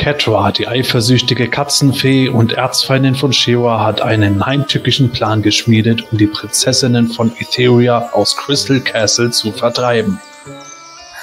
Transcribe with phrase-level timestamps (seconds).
[0.00, 6.26] Catra, die eifersüchtige Katzenfee und Erzfeindin von Shira, hat einen heimtückischen Plan geschmiedet, um die
[6.26, 10.18] Prinzessinnen von Etheria aus Crystal Castle zu vertreiben.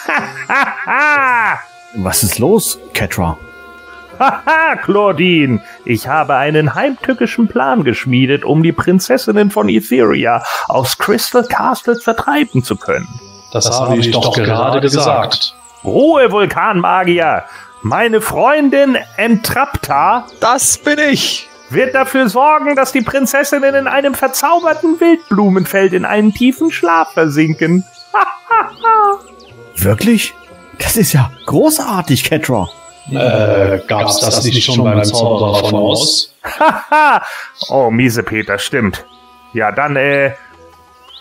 [1.95, 3.37] Was ist los, Catra?
[4.19, 11.43] Haha, Claudine, ich habe einen heimtückischen Plan geschmiedet, um die Prinzessinnen von Etheria aus Crystal
[11.43, 13.07] Castle vertreiben zu können.
[13.51, 15.31] Das, das habe ich, ich doch gerade gesagt.
[15.31, 15.56] gesagt.
[15.87, 17.45] Ruhe, Vulkanmagier!
[17.81, 24.99] Meine Freundin Entrapta, das bin ich, wird dafür sorgen, dass die Prinzessinnen in einem verzauberten
[24.99, 27.85] Wildblumenfeld in einen tiefen Schlaf versinken.
[29.77, 30.33] Wirklich?
[30.79, 32.67] Das ist ja großartig, Catra.
[33.09, 36.33] Äh, gab's das, das nicht schon beim Zauberer von Oz?
[36.43, 37.23] Haha!
[37.69, 39.05] oh, miese Peter, stimmt.
[39.53, 40.33] Ja, dann, äh,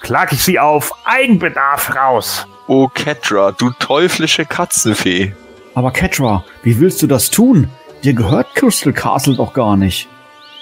[0.01, 2.47] klag ich sie auf Eigenbedarf raus.
[2.69, 5.34] Oh, Catra, du teuflische Katzenfee.
[5.75, 7.69] Aber Catra, wie willst du das tun?
[8.03, 10.08] Dir gehört Crystal Castle doch gar nicht.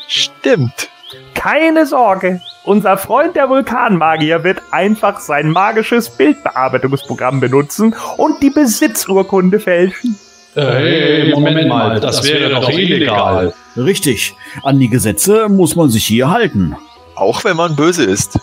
[0.06, 0.90] Stimmt.
[1.34, 2.40] Keine Sorge.
[2.64, 10.18] Unser Freund der Vulkanmagier wird einfach sein magisches Bildbearbeitungsprogramm benutzen und die Besitzurkunde fälschen.
[10.54, 13.54] Hey, Moment mal, das, das wäre doch illegal.
[13.76, 14.34] Richtig.
[14.62, 16.76] An die Gesetze muss man sich hier halten.
[17.14, 18.38] Auch wenn man böse ist.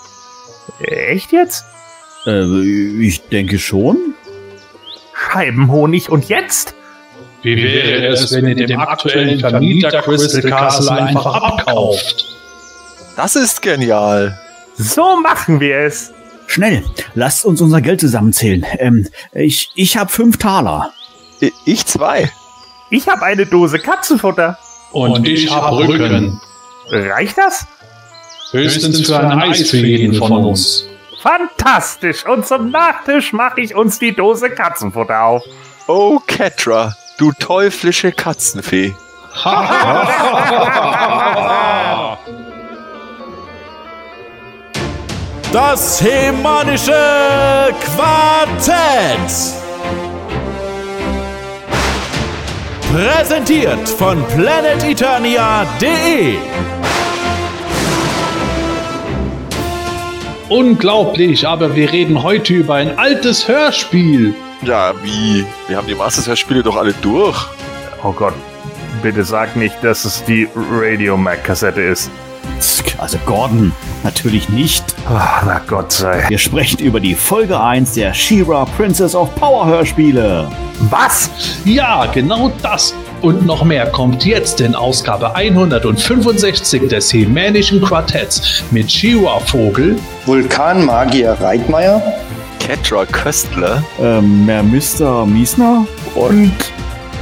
[0.80, 1.66] Echt jetzt?
[2.26, 2.62] Äh,
[3.02, 4.14] ich denke schon.
[5.14, 6.76] Scheibenhonig und jetzt?
[7.44, 12.26] Wie wäre es, wenn ihr dem aktuellen Vermieter Crystal Castle einfach abkauft?
[13.16, 14.38] Das ist genial.
[14.78, 16.12] So machen wir es.
[16.48, 16.84] Schnell,
[17.16, 18.66] lasst uns unser Geld zusammenzählen.
[18.78, 20.92] Ähm, ich, ich habe fünf Taler.
[21.66, 22.32] Ich zwei.
[22.90, 24.58] Ich habe eine Dose Katzenfutter.
[24.92, 26.40] Und, Und ich, ich habe Rücken.
[26.90, 27.66] Reicht das?
[28.52, 30.86] Höchstens für ein Eis für jeden von uns.
[31.22, 32.26] Fantastisch!
[32.26, 35.44] Und zum Nachtisch mache ich uns die Dose Katzenfutter auf.
[35.88, 38.96] Oh, Catra, du teuflische Katzenfee.
[45.54, 49.32] das hemanische Quartett.
[52.92, 56.40] Präsentiert von planeteternia.de.
[60.52, 64.36] Unglaublich, aber wir reden heute über ein altes Hörspiel.
[64.64, 65.46] Ja, wie?
[65.70, 67.48] Wir haben die Masters-Hörspiele doch alle durch.
[68.04, 68.34] Oh Gott,
[69.02, 72.12] bitte sag nicht, dass es die Radio Mac-Kassette ist.
[72.98, 73.72] Also Gordon,
[74.04, 74.84] natürlich nicht.
[75.08, 76.26] Ach, na Gott sei.
[76.28, 80.52] Wir sprechen über die Folge 1 der She-Ra Princess of Power Hörspiele.
[80.90, 81.30] Was?
[81.64, 88.88] Ja, genau das und noch mehr kommt jetzt in Ausgabe 165 des Hemänischen Quartetts mit
[88.88, 92.02] Chihuahua Vogel, Vulkanmagier Reitmeier,
[92.60, 95.26] Catra Köstler, ähm, Mr.
[95.26, 96.54] Miesner und.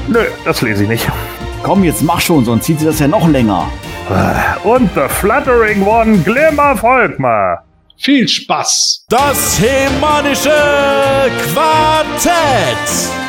[0.08, 1.08] Nö, das lese ich nicht.
[1.64, 3.68] Komm, jetzt mach schon, sonst zieht sie das ja noch länger.
[4.64, 7.64] Und The Fluttering One Glimmer Volkmar.
[7.98, 9.06] Viel Spaß!
[9.10, 10.50] Das Hemanische
[11.54, 13.29] Quartett.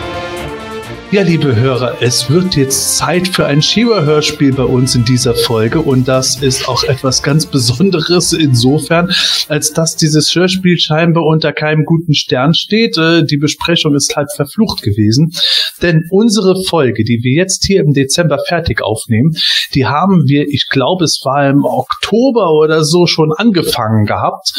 [1.11, 5.81] ja, liebe Hörer, es wird jetzt Zeit für ein Shiva-Hörspiel bei uns in dieser Folge
[5.81, 9.11] und das ist auch etwas ganz Besonderes insofern,
[9.49, 12.97] als dass dieses Hörspiel scheinbar unter keinem guten Stern steht.
[12.97, 15.33] Äh, die Besprechung ist halt verflucht gewesen,
[15.81, 19.35] denn unsere Folge, die wir jetzt hier im Dezember fertig aufnehmen,
[19.75, 24.53] die haben wir, ich glaube, es war im Oktober oder so schon angefangen gehabt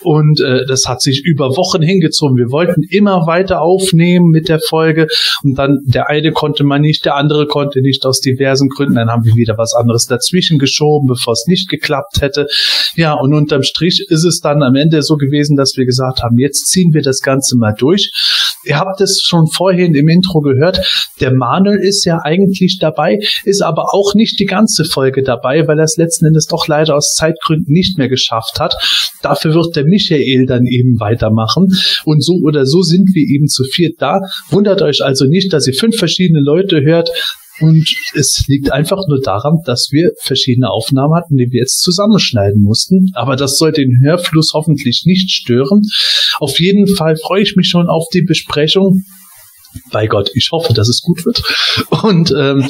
[0.00, 2.38] und äh, das hat sich über Wochen hingezogen.
[2.38, 5.08] Wir wollten immer weiter aufnehmen mit der Folge
[5.42, 8.94] und dann der eine konnte man nicht, der andere konnte nicht aus diversen Gründen.
[8.94, 12.46] Dann haben wir wieder was anderes dazwischen geschoben, bevor es nicht geklappt hätte.
[12.94, 16.38] Ja, und unterm Strich ist es dann am Ende so gewesen, dass wir gesagt haben,
[16.38, 18.10] jetzt ziehen wir das Ganze mal durch.
[18.68, 20.80] Ihr habt es schon vorhin im Intro gehört.
[21.20, 25.78] Der Manuel ist ja eigentlich dabei, ist aber auch nicht die ganze Folge dabei, weil
[25.78, 28.74] er es letzten Endes doch leider aus Zeitgründen nicht mehr geschafft hat.
[29.22, 31.68] Dafür wird der Michael dann eben weitermachen.
[32.04, 34.20] Und so oder so sind wir eben zu viert da.
[34.50, 37.10] Wundert euch also nicht, dass ihr fünf verschiedene Leute hört.
[37.60, 37.84] Und
[38.14, 43.10] es liegt einfach nur daran, dass wir verschiedene Aufnahmen hatten, die wir jetzt zusammenschneiden mussten.
[43.14, 45.82] Aber das soll den Hörfluss hoffentlich nicht stören.
[46.38, 49.04] Auf jeden Fall freue ich mich schon auf die Besprechung.
[49.92, 51.42] Bei Gott, ich hoffe, dass es gut wird.
[52.02, 52.66] Und ähm,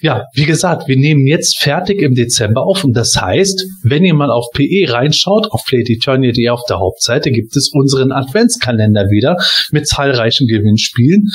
[0.00, 2.84] ja, wie gesagt, wir nehmen jetzt fertig im Dezember auf.
[2.84, 7.56] Und das heißt, wenn ihr mal auf PE reinschaut, auf PlayEternia.de auf der Hauptseite, gibt
[7.56, 9.36] es unseren Adventskalender wieder
[9.70, 11.28] mit zahlreichen Gewinnspielen.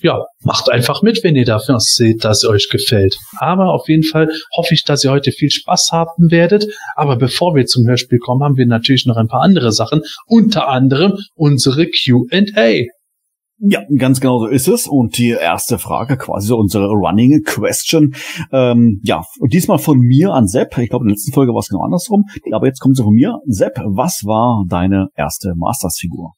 [0.00, 3.18] Ja, macht einfach mit, wenn ihr dafür seht, dass es euch gefällt.
[3.38, 6.66] Aber auf jeden Fall hoffe ich, dass ihr heute viel Spaß haben werdet.
[6.94, 10.02] Aber bevor wir zum Hörspiel kommen, haben wir natürlich noch ein paar andere Sachen.
[10.26, 12.84] Unter anderem unsere Q&A.
[13.60, 14.86] Ja, ganz genau so ist es.
[14.86, 18.14] Und die erste Frage, quasi unsere Running Question.
[18.52, 20.78] Ähm, ja, und diesmal von mir an Sepp.
[20.78, 22.24] Ich glaube, in der letzten Folge war es genau andersrum.
[22.52, 23.38] Aber jetzt kommt sie von mir.
[23.46, 26.34] Sepp, was war deine erste Masters-Figur?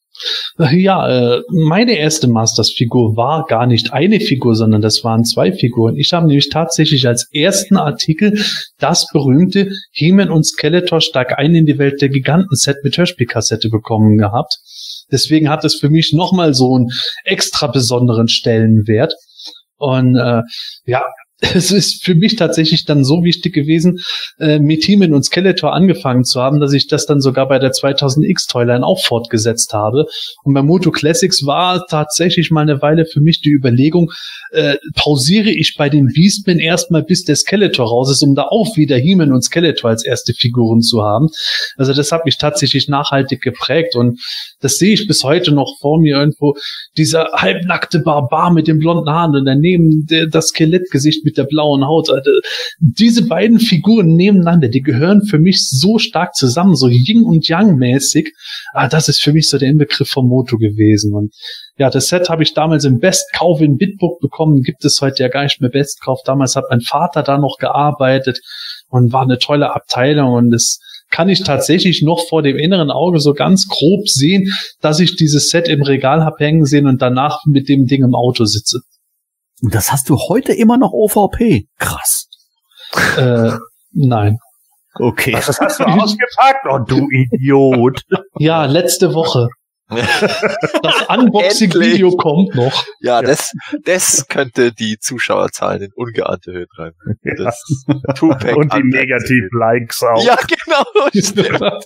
[0.59, 5.97] Ja, äh, meine erste Masters-Figur war gar nicht eine Figur, sondern das waren zwei Figuren.
[5.97, 8.43] Ich habe nämlich tatsächlich als ersten Artikel
[8.79, 14.19] das berühmte He-Man und Skeletor stark ein in die Welt der Giganten-Set mit Hörspielkassette bekommen
[14.19, 14.59] gehabt.
[15.11, 16.89] Deswegen hat es für mich nochmal so einen
[17.25, 19.15] extra besonderen Stellenwert.
[19.77, 20.43] Und äh,
[20.85, 21.05] ja,
[21.55, 24.01] es ist für mich tatsächlich dann so wichtig gewesen,
[24.39, 27.73] äh, mit Teamen und Skeletor angefangen zu haben, dass ich das dann sogar bei der
[27.73, 30.07] 2000X Toyline auch fortgesetzt habe.
[30.45, 34.11] Und bei Moto Classics war tatsächlich mal eine Weile für mich die Überlegung,
[34.51, 38.77] äh, pausiere ich bei den Beastmen erstmal, bis der Skeletor raus ist, um da auch
[38.77, 41.29] wieder He-Man und Skeletor als erste Figuren zu haben.
[41.77, 44.21] Also das hat mich tatsächlich nachhaltig geprägt und
[44.61, 46.55] das sehe ich bis heute noch vor mir irgendwo.
[46.99, 52.09] Dieser halbnackte Barbar mit den blonden Haaren und daneben das Skelettgesicht mit der blauen Haut.
[52.79, 57.77] Diese beiden Figuren nebeneinander, die gehören für mich so stark zusammen, so Yin und Yang
[57.77, 58.33] mäßig.
[58.73, 61.15] Ah, das ist für mich so der Inbegriff vom Moto gewesen.
[61.15, 61.35] Und
[61.77, 65.29] ja, das Set habe ich damals im Bestkauf in Bitbook bekommen, gibt es heute ja
[65.29, 66.21] gar nicht mehr Bestkauf.
[66.25, 68.41] Damals hat mein Vater da noch gearbeitet
[68.89, 70.81] und war eine tolle Abteilung und es
[71.11, 75.51] kann ich tatsächlich noch vor dem inneren Auge so ganz grob sehen, dass ich dieses
[75.51, 78.81] Set im Regal hab hängen sehen und danach mit dem Ding im Auto sitze.
[79.63, 81.67] Und das hast du heute immer noch OVP.
[81.79, 82.29] Krass.
[83.17, 83.53] Äh,
[83.93, 84.39] nein.
[84.95, 85.33] Okay.
[85.33, 88.03] Das hast du ausgepackt, oh du Idiot.
[88.39, 89.49] Ja, letzte Woche.
[89.91, 92.85] Das Unboxing-Video kommt noch.
[93.01, 93.53] Ja, das,
[93.85, 96.97] das könnte die Zuschauerzahlen in ungeahnte Höhe treiben.
[97.39, 97.61] Das
[98.15, 98.83] Tupac Und die.
[98.85, 100.25] Negativ-Likes auch.
[100.25, 100.85] Ja, genau.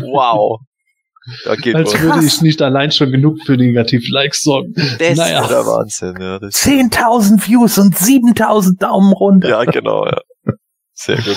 [0.00, 0.60] Wow.
[1.44, 4.74] Da geht Als würde ich nicht allein schon genug für Negativ-Likes sorgen.
[4.98, 5.42] Das naja.
[5.42, 6.16] ist der Wahnsinn.
[6.20, 9.48] Ja, das, 10.000 Views und 7.000 Daumen runter.
[9.48, 10.06] ja genau.
[10.06, 10.20] Ja.
[10.94, 11.36] Sehr gut.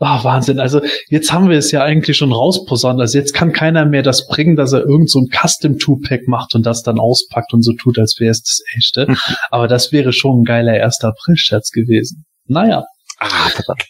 [0.00, 0.58] Ah, Wahnsinn.
[0.58, 3.00] Also jetzt haben wir es ja eigentlich schon rausposaunt.
[3.00, 6.66] Also jetzt kann keiner mehr das bringen, dass er irgend so ein Custom-Two-Pack macht und
[6.66, 9.14] das dann auspackt und so tut, als wäre es das echte.
[9.50, 11.00] Aber das wäre schon ein geiler 1.
[11.02, 12.24] April-Scherz gewesen.
[12.46, 12.84] Naja.
[13.18, 13.84] Ah, verdammt.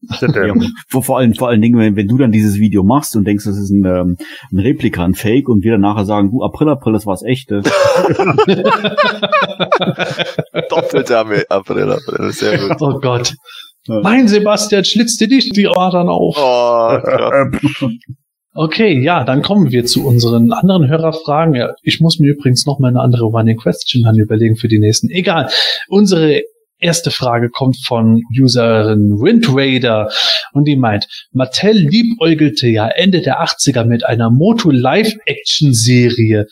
[0.00, 0.54] Ja,
[0.88, 3.44] vor, vor, allen, vor allen Dingen, wenn, wenn du dann dieses Video machst und denkst,
[3.44, 4.16] das ist ein, ähm,
[4.52, 7.62] ein Replika, ein Fake und wir dann nachher sagen, du, April, April, das war's echte.
[10.70, 12.30] Doppelte April, April.
[12.30, 12.76] Sehr gut.
[12.80, 13.34] Oh Gott.
[13.86, 14.00] Ja.
[14.00, 16.36] Mein Sebastian schlitzt dir nicht die Adern auf.
[16.38, 17.48] Oh, krass.
[18.54, 21.74] Okay, ja, dann kommen wir zu unseren anderen Hörerfragen.
[21.82, 25.10] Ich muss mir übrigens noch mal eine andere Running Question dann überlegen für die nächsten.
[25.10, 25.48] Egal.
[25.88, 26.42] Unsere
[26.78, 30.10] erste Frage kommt von Userin Wind Raider
[30.52, 36.46] und die meint, Mattel liebäugelte ja Ende der 80er mit einer Moto Live-Action-Serie.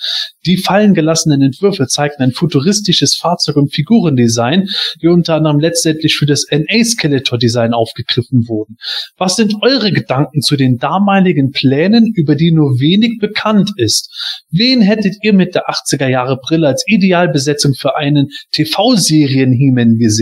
[0.45, 4.69] Die fallen gelassenen Entwürfe zeigten ein futuristisches Fahrzeug- und Figurendesign,
[5.03, 8.77] die unter anderem letztendlich für das NA-Skeletor-Design aufgegriffen wurden.
[9.17, 14.45] Was sind eure Gedanken zu den damaligen Plänen, über die nur wenig bekannt ist?
[14.51, 20.16] Wen hättet ihr mit der 80er Jahre Brille als Idealbesetzung für einen TV-Serien-He-Man gesehen?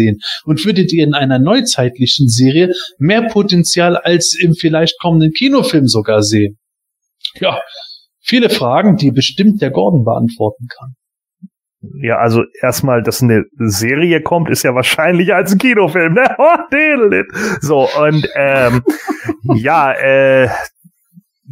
[0.44, 6.23] Und würdet ihr in einer neuzeitlichen Serie mehr Potenzial als im vielleicht kommenden Kinofilm sogar
[6.23, 6.58] sehen?
[7.40, 7.61] Ja,
[8.21, 10.95] viele Fragen, die bestimmt der Gordon beantworten kann.
[12.00, 16.25] Ja, also erstmal, dass eine Serie kommt, ist ja wahrscheinlich als ein Kinofilm, ne?
[16.38, 17.23] Oh.
[17.61, 18.83] So, und ähm,
[19.54, 20.49] ja, äh,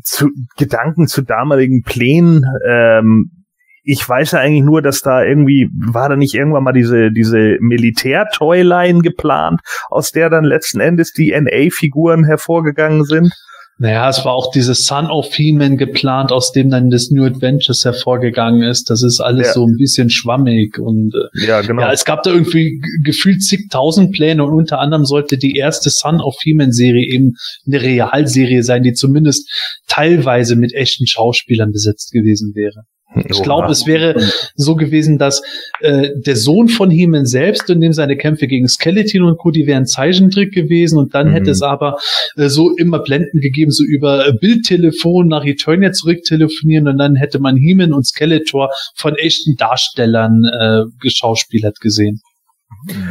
[0.05, 3.42] zu Gedanken zu damaligen Plänen, ähm,
[3.85, 7.57] ich weiß ja eigentlich nur, dass da irgendwie, war da nicht irgendwann mal diese, diese
[7.61, 9.61] Militär-Toyline geplant,
[9.91, 13.33] aus der dann letzten Endes die NA-Figuren hervorgegangen sind?
[13.79, 17.85] Naja, es war auch dieses Son of He-Man geplant, aus dem dann das New Adventures
[17.85, 18.91] hervorgegangen ist.
[18.91, 19.53] Das ist alles Ja.
[19.55, 21.83] so ein bisschen schwammig und äh, Ja, genau.
[21.83, 26.21] ja, es gab da irgendwie gefühlt zigtausend Pläne und unter anderem sollte die erste Son
[26.21, 27.33] of He-Man Serie eben
[27.67, 29.51] eine Realserie sein, die zumindest
[29.89, 32.85] teilweise mit echten Schauspielern besetzt gewesen wäre.
[33.15, 34.15] Ich glaube, es wäre
[34.55, 35.43] so gewesen, dass
[35.81, 39.67] äh, der Sohn von He-Man selbst, in dem seine Kämpfe gegen Skeleton und Co., die
[39.67, 41.33] wären Zeichentrick gewesen und dann Mhm.
[41.33, 41.99] hätte es aber
[42.37, 47.39] äh, so immer Blenden gegeben, so über äh, Bildtelefon nach Eternia zurücktelefonieren und dann hätte
[47.39, 52.21] man He-Man und Skeletor von echten Darstellern äh, geschauspielert gesehen.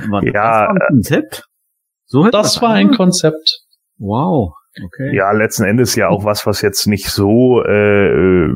[0.09, 1.43] War Ja, das war ein Konzept?
[2.07, 3.61] So hätte Das war ein Konzept.
[3.97, 4.53] Wow.
[4.79, 5.13] Okay.
[5.13, 8.47] Ja, letzten Endes ja auch was, was jetzt nicht so äh,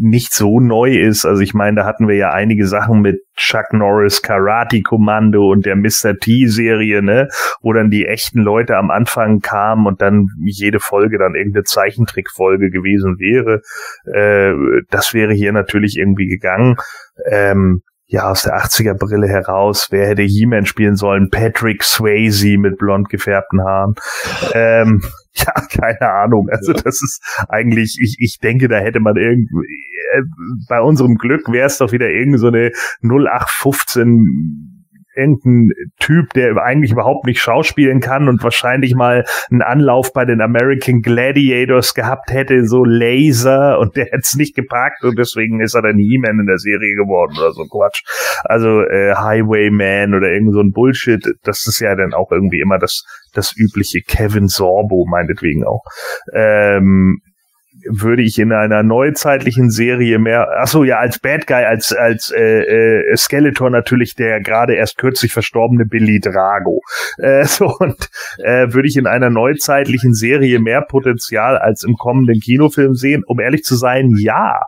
[0.00, 1.26] nicht so neu ist.
[1.26, 5.66] Also ich meine, da hatten wir ja einige Sachen mit Chuck Norris Karate Kommando und
[5.66, 6.16] der Mr.
[6.18, 7.28] T Serie, ne,
[7.60, 12.70] wo dann die echten Leute am Anfang kamen und dann jede Folge dann irgendeine Zeichentrickfolge
[12.70, 13.60] gewesen wäre.
[14.06, 14.54] Äh,
[14.90, 16.76] das wäre hier natürlich irgendwie gegangen.
[17.30, 21.28] Ähm, ja, aus der 80er Brille heraus, wer hätte He-Man spielen sollen?
[21.30, 23.94] Patrick Swayze mit blond gefärbten Haaren.
[24.54, 26.48] Ähm, ja, keine Ahnung.
[26.50, 26.80] Also ja.
[26.82, 29.48] das ist eigentlich, ich, ich denke, da hätte man irgendwie,
[30.14, 30.22] äh,
[30.68, 32.70] bei unserem Glück wäre es doch wieder irgend so eine
[33.02, 34.75] 0815
[35.16, 40.40] irgendein Typ, der eigentlich überhaupt nicht schauspielen kann und wahrscheinlich mal einen Anlauf bei den
[40.40, 45.74] American Gladiators gehabt hätte, so Laser und der hätte es nicht gepackt und deswegen ist
[45.74, 48.02] er dann He-Man in der Serie geworden oder so Quatsch.
[48.44, 52.78] Also äh, Highwayman oder irgend so ein Bullshit, das ist ja dann auch irgendwie immer
[52.78, 53.04] das
[53.36, 55.82] das übliche Kevin Sorbo meinetwegen auch.
[56.32, 57.20] Ähm,
[57.90, 62.30] würde ich in einer neuzeitlichen Serie mehr, ach so ja, als Bad Guy, als, als
[62.30, 66.80] äh, äh, Skeletor natürlich der gerade erst kürzlich verstorbene Billy Drago.
[67.18, 72.40] Äh, so, und äh, würde ich in einer neuzeitlichen Serie mehr Potenzial als im kommenden
[72.40, 73.22] Kinofilm sehen?
[73.26, 74.60] Um ehrlich zu sein, ja.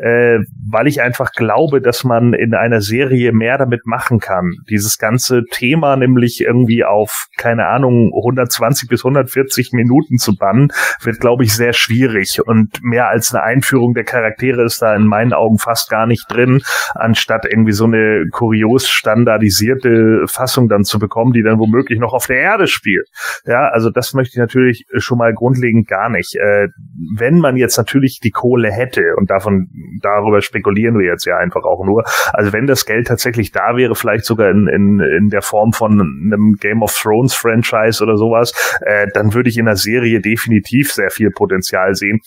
[0.00, 4.52] Äh, weil ich einfach glaube, dass man in einer Serie mehr damit machen kann.
[4.68, 10.72] Dieses ganze Thema nämlich irgendwie auf, keine Ahnung, 120 bis 140 Minuten zu bannen,
[11.02, 12.40] wird, glaube ich, sehr schwierig.
[12.44, 16.06] Und und mehr als eine Einführung der Charaktere ist da in meinen Augen fast gar
[16.06, 16.60] nicht drin,
[16.94, 22.26] anstatt irgendwie so eine kurios standardisierte Fassung dann zu bekommen, die dann womöglich noch auf
[22.26, 23.08] der Erde spielt.
[23.44, 26.36] Ja, also das möchte ich natürlich schon mal grundlegend gar nicht.
[26.36, 26.68] Äh,
[27.16, 29.68] wenn man jetzt natürlich die Kohle hätte und davon
[30.02, 32.04] darüber spekulieren wir jetzt ja einfach auch nur.
[32.32, 35.92] Also wenn das Geld tatsächlich da wäre, vielleicht sogar in, in, in der Form von
[35.92, 38.52] einem Game of Thrones Franchise oder sowas,
[38.82, 42.20] äh, dann würde ich in der Serie definitiv sehr viel Potenzial sehen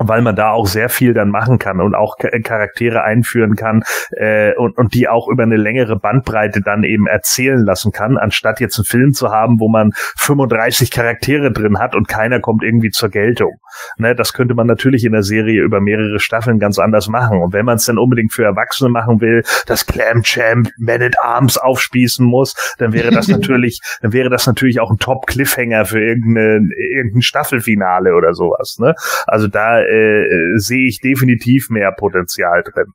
[0.00, 4.54] weil man da auch sehr viel dann machen kann und auch Charaktere einführen kann äh,
[4.56, 8.78] und, und die auch über eine längere Bandbreite dann eben erzählen lassen kann, anstatt jetzt
[8.78, 13.08] einen Film zu haben, wo man 35 Charaktere drin hat und keiner kommt irgendwie zur
[13.08, 13.60] Geltung.
[13.96, 17.40] Ne, das könnte man natürlich in der Serie über mehrere Staffeln ganz anders machen.
[17.40, 21.16] Und wenn man es dann unbedingt für Erwachsene machen will, dass Clam Champ Man at
[21.22, 26.00] Arms aufspießen muss, dann wäre das natürlich, dann wäre das natürlich auch ein Top-Cliffhanger für
[26.00, 28.78] irgendeine, irgendein Staffelfinale oder sowas.
[28.78, 28.94] Ne?
[29.26, 32.92] Also da äh, sehe ich definitiv mehr Potenzial drin.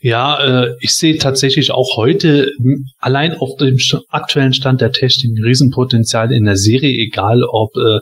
[0.00, 2.50] Ja, äh, ich sehe tatsächlich auch heute
[2.98, 8.00] allein auf dem aktuellen Stand der Technik ein Riesenpotenzial in der Serie, egal ob äh,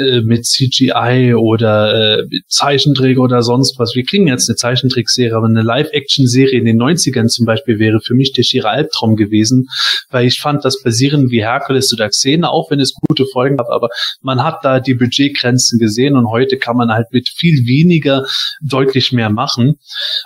[0.00, 3.94] äh mit CGI oder äh, Zeichentrick oder sonst was.
[3.94, 8.14] Wir kriegen jetzt eine Zeichentrickserie, aber eine Live-Action-Serie in den 90ern zum Beispiel wäre für
[8.14, 9.66] mich der schiere Albtraum gewesen,
[10.10, 13.68] weil ich fand, das basieren wie Herkules oder Xena, auch wenn es gute Folgen hat,
[13.70, 13.88] aber
[14.22, 18.26] man hat da die Budgetgrenzen gesehen und heute kann man halt mit viel weniger
[18.62, 19.78] deutlich mehr machen.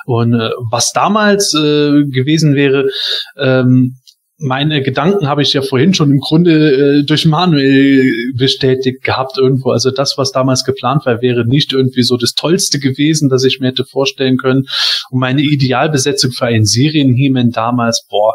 [0.06, 2.88] Und äh, was damals äh, gewesen wäre,
[3.38, 3.96] ähm,
[4.44, 9.70] meine Gedanken habe ich ja vorhin schon im Grunde äh, durch Manuel bestätigt gehabt irgendwo.
[9.70, 13.60] Also das, was damals geplant war, wäre nicht irgendwie so das Tollste gewesen, das ich
[13.60, 14.64] mir hätte vorstellen können.
[15.10, 18.34] Und meine Idealbesetzung für einen Serien-He-Man damals, boah,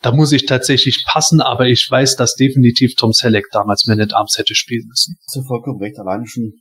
[0.00, 4.14] da muss ich tatsächlich passen, aber ich weiß, dass definitiv Tom Selleck damals Man at
[4.14, 5.16] Arms hätte spielen müssen.
[5.26, 6.52] Hast du vollkommen recht, alleine schon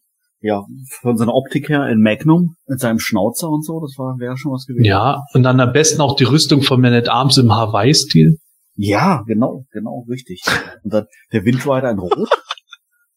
[0.42, 0.64] ja,
[1.02, 4.52] von seiner Optik her in Magnum, mit seinem Schnauzer und so, das war, wäre schon
[4.52, 4.86] was gewesen.
[4.86, 8.38] Ja, und dann am besten auch die Rüstung von Man at Arms im Hawaii-Stil.
[8.76, 10.42] Ja, genau, genau, richtig.
[10.84, 12.30] Und dann der Windrider in Rot.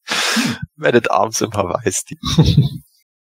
[0.77, 2.19] Man at Arms im Hawaii-Stil.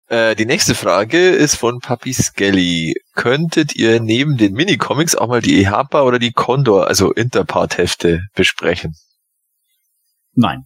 [0.06, 2.94] äh, die nächste Frage ist von Papi Skelly.
[3.14, 8.94] Könntet ihr neben den Minicomics auch mal die EHPA oder die Condor, also Interpart-Hefte besprechen?
[10.32, 10.64] Nein.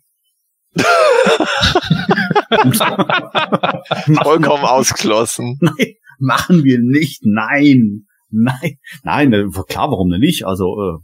[4.22, 5.58] Vollkommen ausgeschlossen.
[5.60, 7.22] Nein, machen wir nicht.
[7.24, 8.06] Nein.
[8.30, 8.78] Nein.
[9.02, 10.46] Nein, äh, klar, warum denn nicht?
[10.46, 10.98] Also, äh,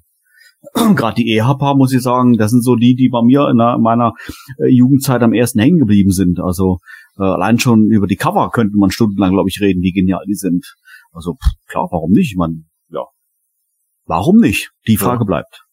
[0.94, 4.12] gerade die EHPA, muss ich sagen, das sind so die, die bei mir in meiner
[4.58, 6.40] äh, Jugendzeit am ersten hängen geblieben sind.
[6.40, 6.78] Also
[7.18, 10.34] äh, allein schon über die Cover könnte man stundenlang, glaube ich, reden, wie genial die
[10.34, 10.74] sind.
[11.12, 12.36] Also pff, klar, warum nicht?
[12.36, 13.04] Man, ja,
[14.04, 14.70] warum nicht?
[14.86, 15.26] Die Frage ja.
[15.26, 15.64] bleibt.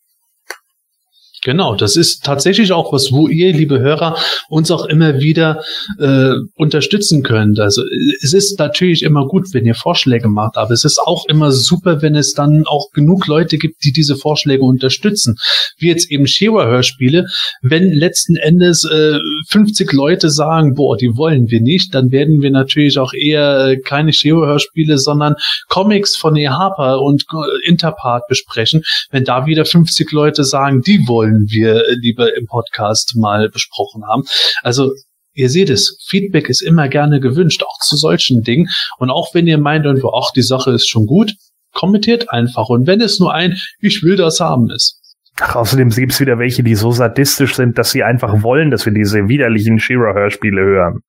[1.48, 4.18] Genau, das ist tatsächlich auch was, wo ihr, liebe Hörer,
[4.50, 5.64] uns auch immer wieder
[5.98, 7.58] äh, unterstützen könnt.
[7.62, 7.84] Also
[8.22, 12.02] es ist natürlich immer gut, wenn ihr Vorschläge macht, aber es ist auch immer super,
[12.02, 15.38] wenn es dann auch genug Leute gibt, die diese Vorschläge unterstützen.
[15.78, 17.28] Wie jetzt eben Shearer-Hörspiele.
[17.62, 22.52] Wenn letzten Endes äh, 50 Leute sagen, boah, die wollen wir nicht, dann werden wir
[22.52, 25.36] natürlich auch eher äh, keine Shearer-Hörspiele, sondern
[25.70, 26.50] Comics von E.
[26.50, 27.24] Harper und
[27.64, 28.84] Interpart besprechen.
[29.12, 34.04] Wenn da wieder 50 Leute sagen, die wollen Themen wir lieber im Podcast mal besprochen
[34.06, 34.24] haben.
[34.62, 34.94] Also
[35.34, 38.68] ihr seht es, Feedback ist immer gerne gewünscht, auch zu solchen Dingen.
[38.98, 41.34] Und auch wenn ihr meint irgendwo, ach, die Sache ist schon gut,
[41.74, 42.70] kommentiert einfach.
[42.70, 45.02] Und wenn es nur ein, ich will das haben ist.
[45.40, 48.86] Ach, außerdem gibt es wieder welche, die so sadistisch sind, dass sie einfach wollen, dass
[48.86, 51.02] wir diese widerlichen Shira-Hörspiele hören.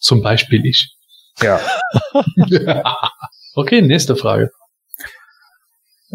[0.00, 0.92] Zum Beispiel ich.
[1.40, 1.60] Ja.
[3.54, 4.50] okay, nächste Frage.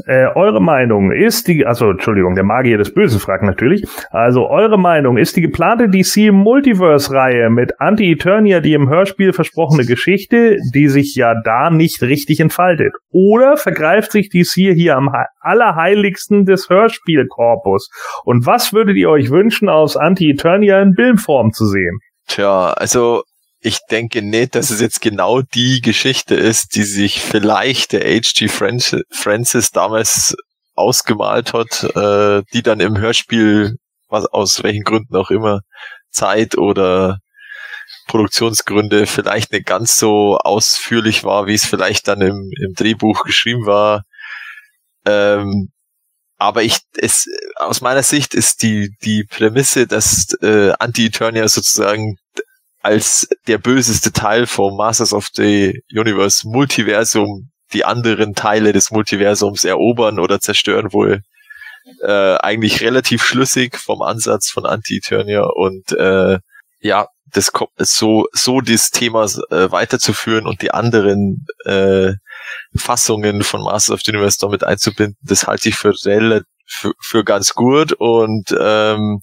[0.07, 3.87] Äh, eure Meinung ist die, also Entschuldigung, der Magier des Bösen fragt natürlich.
[4.09, 10.57] Also eure Meinung ist die geplante DC Multiverse-Reihe mit Anti-Eternia die im Hörspiel versprochene Geschichte,
[10.73, 12.93] die sich ja da nicht richtig entfaltet?
[13.11, 17.89] Oder vergreift sich DC hier am allerheiligsten des Hörspielkorpus?
[18.23, 21.99] Und was würdet ihr euch wünschen, aus Anti-Eternia in Bildform zu sehen?
[22.27, 23.21] Tja, also
[23.63, 28.49] ich denke nicht, dass es jetzt genau die Geschichte ist, die sich vielleicht der H.G.
[28.49, 30.35] Francis damals
[30.75, 33.77] ausgemalt hat, äh, die dann im Hörspiel,
[34.09, 35.61] was aus welchen Gründen auch immer,
[36.09, 37.19] Zeit oder
[38.07, 43.65] Produktionsgründe vielleicht nicht ganz so ausführlich war, wie es vielleicht dann im, im Drehbuch geschrieben
[43.65, 44.03] war.
[45.05, 45.69] Ähm,
[46.37, 52.17] aber ich, es, aus meiner Sicht ist die, die Prämisse, dass äh, Anti-Eternia sozusagen
[52.83, 59.63] als der böseste Teil vom Masters of the Universe Multiversum die anderen Teile des Multiversums
[59.63, 61.21] erobern oder zerstören wohl.
[62.01, 66.39] Äh, eigentlich relativ schlüssig vom Ansatz von Anti-Eternia und äh,
[66.79, 72.13] ja, das kommt so so das Thema äh, weiterzuführen und die anderen äh,
[72.75, 75.93] Fassungen von Masters of the Universe damit einzubinden, das halte ich für
[76.65, 79.21] für, für ganz gut und ähm,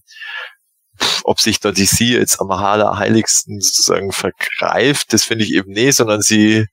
[1.23, 6.21] ob sich da DC jetzt am Heiligsten sozusagen vergreift, das finde ich eben nicht, sondern
[6.21, 6.65] sie,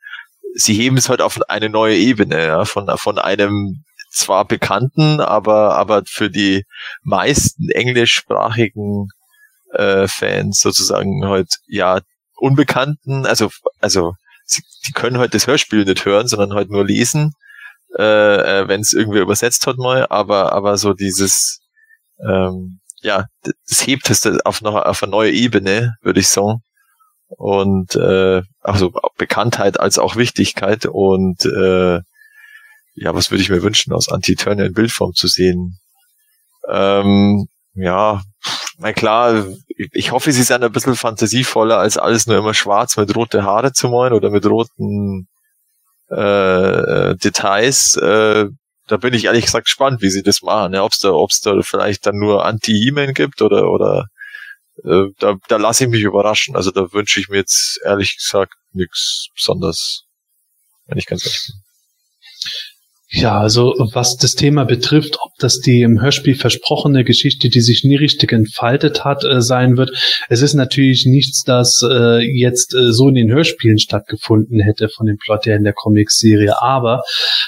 [0.55, 5.77] sie heben es halt auf eine neue Ebene, ja, von, von einem zwar bekannten, aber,
[5.77, 6.65] aber für die
[7.03, 9.09] meisten englischsprachigen
[9.73, 12.01] äh, Fans sozusagen halt, ja,
[12.37, 17.33] unbekannten, also, also, sie, die können halt das Hörspiel nicht hören, sondern halt nur lesen,
[17.99, 18.03] äh,
[18.63, 21.61] äh wenn es irgendwie übersetzt hat mal, aber, aber so dieses,
[22.27, 26.63] ähm, ja, das hebt es auf, noch, auf eine neue Ebene, würde ich sagen.
[27.29, 30.87] Und äh, also Bekanntheit als auch Wichtigkeit.
[30.87, 32.01] Und äh,
[32.95, 35.79] ja, was würde ich mir wünschen, aus Anti-Turner in Bildform zu sehen?
[36.69, 38.23] Ähm, ja,
[38.79, 39.47] na klar,
[39.93, 43.73] ich hoffe, sie sind ein bisschen fantasievoller, als alles nur immer schwarz mit rote Haare
[43.73, 45.29] zu malen oder mit roten
[46.09, 47.97] äh, Details.
[47.97, 48.47] Äh,
[48.89, 50.75] da bin ich ehrlich gesagt gespannt, wie sie das machen.
[50.75, 54.07] Ja, ob es da, ob's da vielleicht dann nur Anti-E-Mail gibt oder oder
[54.85, 56.57] äh, da, da lasse ich mich überraschen.
[56.57, 60.05] Also da wünsche ich mir jetzt ehrlich gesagt nichts besonders,
[60.87, 61.68] wenn ich ganz ehrlich bin.
[63.11, 67.83] Ja, also was das Thema betrifft, ob das die im Hörspiel versprochene Geschichte, die sich
[67.83, 69.93] nie richtig entfaltet hat, äh, sein wird.
[70.29, 75.07] Es ist natürlich nichts, das äh, jetzt äh, so in den Hörspielen stattgefunden hätte von
[75.07, 76.61] dem Plot her in der Comicserie.
[76.61, 77.03] Aber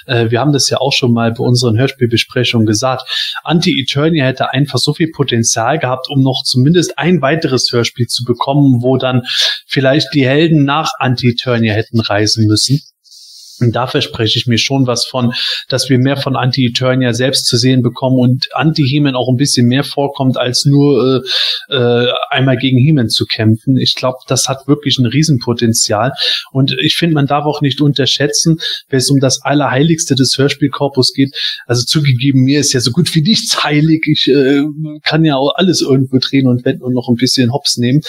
[0.06, 3.36] äh, wir haben das ja auch schon mal bei unseren Hörspielbesprechungen gesagt.
[3.44, 8.80] Anti-Eternia hätte einfach so viel Potenzial gehabt, um noch zumindest ein weiteres Hörspiel zu bekommen,
[8.80, 9.24] wo dann
[9.66, 12.80] vielleicht die Helden nach Anti-Eternia hätten reisen müssen.
[13.60, 15.32] Und da verspreche ich mir schon was von,
[15.68, 19.84] dass wir mehr von Anti-Eternia selbst zu sehen bekommen und Anti-Hemen auch ein bisschen mehr
[19.84, 21.22] vorkommt, als nur
[21.70, 23.76] äh, äh, einmal gegen Hemen zu kämpfen.
[23.76, 26.12] Ich glaube, das hat wirklich ein Riesenpotenzial.
[26.52, 31.12] Und ich finde, man darf auch nicht unterschätzen, wenn es um das Allerheiligste des Hörspielkorpus
[31.12, 31.34] geht.
[31.66, 34.02] Also zugegeben, mir ist ja so gut wie nichts heilig.
[34.06, 34.62] Ich äh,
[35.02, 38.00] kann ja auch alles irgendwo drehen und wenden und noch ein bisschen Hops nehmen.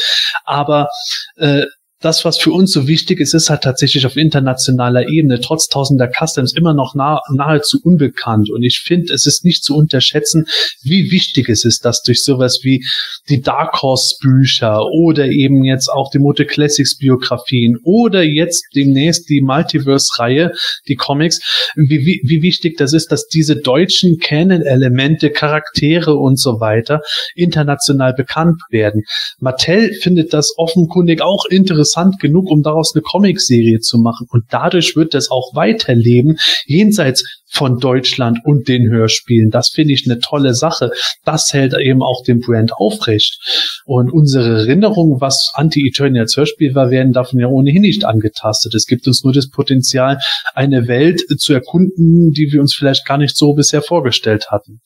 [0.45, 0.89] Aber
[1.37, 1.65] äh,
[2.01, 6.09] das, was für uns so wichtig ist, ist halt tatsächlich auf internationaler Ebene, trotz tausender
[6.09, 8.49] Customs, immer noch nah, nahezu unbekannt.
[8.49, 10.45] Und ich finde, es ist nicht zu unterschätzen,
[10.83, 12.83] wie wichtig es ist, dass durch sowas wie
[13.29, 19.29] die Dark Horse Bücher oder eben jetzt auch die Moto Classics Biografien oder jetzt demnächst
[19.29, 20.51] die Multiverse Reihe,
[20.87, 21.39] die Comics,
[21.75, 27.01] wie, wie, wie wichtig das ist, dass diese deutschen Canon-Elemente, Charaktere und so weiter
[27.35, 29.03] international bekannt werden.
[29.39, 34.27] Mattel findet das offenkundig auch interessant interessant genug, um daraus eine Comicserie zu machen.
[34.29, 39.49] Und dadurch wird das auch weiterleben, jenseits von Deutschland und den Hörspielen.
[39.49, 40.91] Das finde ich eine tolle Sache.
[41.25, 43.39] Das hält eben auch den Brand aufrecht.
[43.85, 48.73] Und unsere Erinnerungen, was Anti-Eternia als Hörspiel war, werden davon ja ohnehin nicht angetastet.
[48.73, 50.17] Es gibt uns nur das Potenzial,
[50.53, 54.79] eine Welt zu erkunden, die wir uns vielleicht gar nicht so bisher vorgestellt hatten.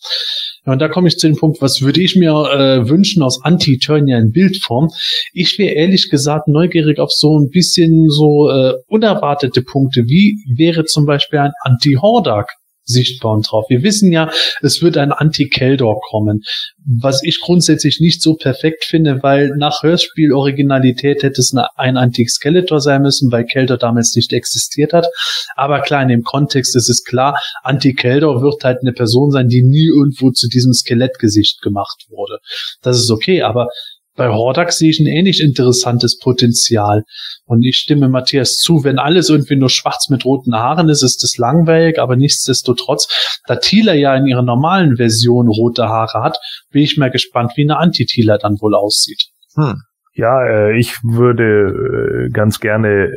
[0.65, 3.43] Ja, und da komme ich zu dem Punkt, was würde ich mir äh, wünschen aus
[3.43, 4.89] Anti-Eternia in Bildform?
[5.33, 10.05] Ich wäre ehrlich gesagt neugierig auf so ein bisschen so äh, unerwartete Punkte.
[10.07, 12.54] Wie wäre zum Beispiel ein Anti-Hordak?
[12.85, 13.65] Sichtbar und drauf.
[13.69, 14.29] Wir wissen ja,
[14.61, 16.43] es wird ein Anti-Keldor kommen,
[16.85, 23.01] was ich grundsätzlich nicht so perfekt finde, weil nach Hörspiel-Originalität hätte es ein Anti-Skeletor sein
[23.01, 25.07] müssen, weil Keldor damals nicht existiert hat.
[25.55, 29.63] Aber klar, in dem Kontext ist es klar, Anti-Keldor wird halt eine Person sein, die
[29.63, 32.37] nie irgendwo zu diesem Skelettgesicht gemacht wurde.
[32.81, 33.69] Das ist okay, aber
[34.15, 37.03] bei Hordak sehe ich ein ähnlich interessantes Potenzial.
[37.45, 41.21] Und ich stimme Matthias zu, wenn alles irgendwie nur schwarz mit roten Haaren ist, ist
[41.21, 46.37] das langweilig, aber nichtsdestotrotz, da Thieler ja in ihrer normalen Version rote Haare hat,
[46.71, 49.25] bin ich mal gespannt, wie eine Anti-Thieler dann wohl aussieht.
[49.55, 49.75] Hm.
[50.13, 53.15] Ja, äh, ich würde äh, ganz gerne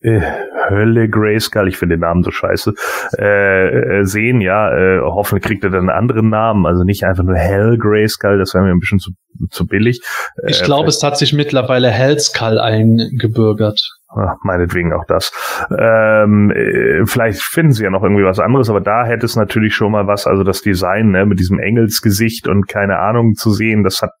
[0.00, 0.20] äh,
[0.70, 2.74] Hölle Grayskull, ich finde den Namen so scheiße,
[3.18, 7.24] äh, äh, sehen, ja, äh, hoffentlich kriegt er dann einen anderen Namen, also nicht einfach
[7.24, 9.12] nur Hell Grayskull, das wäre mir ein bisschen zu,
[9.50, 10.00] zu billig.
[10.46, 13.80] Ich äh, glaube, es hat sich mittlerweile Hellskull eingebürgert.
[14.10, 15.32] Ach, meinetwegen auch das.
[15.78, 19.74] Ähm, äh, vielleicht finden sie ja noch irgendwie was anderes, aber da hätte es natürlich
[19.74, 23.84] schon mal was, also das Design ne, mit diesem Engelsgesicht und keine Ahnung zu sehen,
[23.84, 24.12] das hat,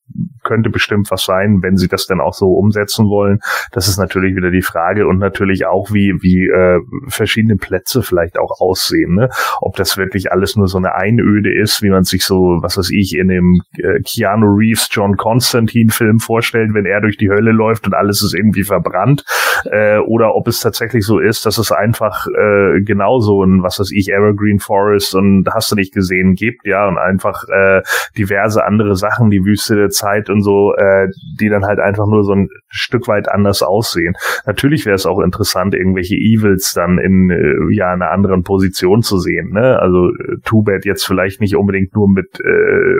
[0.44, 3.38] könnte bestimmt was sein, wenn sie das dann auch so umsetzen wollen.
[3.72, 8.38] Das ist natürlich wieder die Frage und natürlich auch, wie, wie äh, verschiedene Plätze vielleicht
[8.38, 9.14] auch aussehen.
[9.14, 9.30] Ne?
[9.62, 12.90] Ob das wirklich alles nur so eine Einöde ist, wie man sich so, was weiß
[12.90, 17.52] ich, in dem äh, Keanu Reeves John Constantine Film vorstellt, wenn er durch die Hölle
[17.52, 19.24] läuft und alles ist irgendwie verbrannt.
[19.64, 23.78] Äh, äh, oder ob es tatsächlich so ist, dass es einfach äh, genauso ein, was
[23.78, 27.82] weiß ich, Evergreen Forest und hast du nicht gesehen gibt, ja, und einfach äh,
[28.16, 32.24] diverse andere Sachen, die Wüste der Zeit und so, äh, die dann halt einfach nur
[32.24, 34.14] so ein Stück weit anders aussehen.
[34.46, 39.18] Natürlich wäre es auch interessant, irgendwelche Evils dann in äh, ja einer anderen Position zu
[39.18, 39.78] sehen, ne?
[39.78, 42.96] Also äh, Too Bad jetzt vielleicht nicht unbedingt nur mit äh,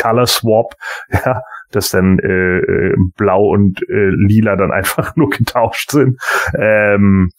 [0.00, 0.74] Color Swap,
[1.12, 1.42] ja,
[1.76, 6.18] dass dann äh, äh, blau und äh, lila dann einfach nur getauscht sind.
[6.58, 7.30] Ähm,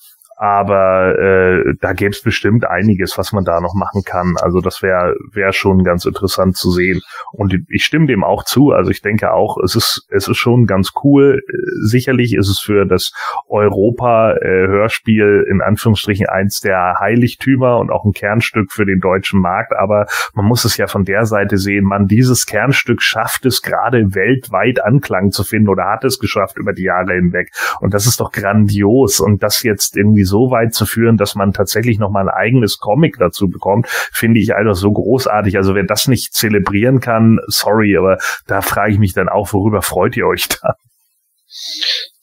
[0.44, 4.36] aber äh, da gäbe es bestimmt einiges, was man da noch machen kann.
[4.42, 7.00] Also das wäre wär schon ganz interessant zu sehen.
[7.32, 8.72] Und ich stimme dem auch zu.
[8.72, 11.40] Also ich denke auch, es ist es ist schon ganz cool.
[11.86, 13.14] Sicherlich ist es für das
[13.48, 19.72] Europa-Hörspiel in Anführungsstrichen eins der Heiligtümer und auch ein Kernstück für den deutschen Markt.
[19.72, 24.14] Aber man muss es ja von der Seite sehen, man dieses Kernstück schafft es gerade
[24.14, 27.50] weltweit Anklang zu finden oder hat es geschafft über die Jahre hinweg.
[27.80, 29.22] Und das ist doch grandios.
[29.22, 32.34] Und das jetzt irgendwie irgendwie so weit zu führen, dass man tatsächlich noch mal ein
[32.36, 35.58] eigenes Comic dazu bekommt, finde ich einfach so großartig.
[35.58, 38.18] Also wer das nicht zelebrieren kann, sorry, aber
[38.48, 40.74] da frage ich mich dann auch, worüber freut ihr euch da?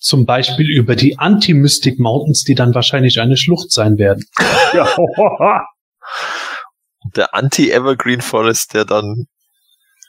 [0.00, 4.24] Zum Beispiel über die Anti-Mystic Mountains, die dann wahrscheinlich eine Schlucht sein werden.
[4.72, 4.88] Ja.
[7.14, 9.26] Der Anti-Evergreen Forest, der dann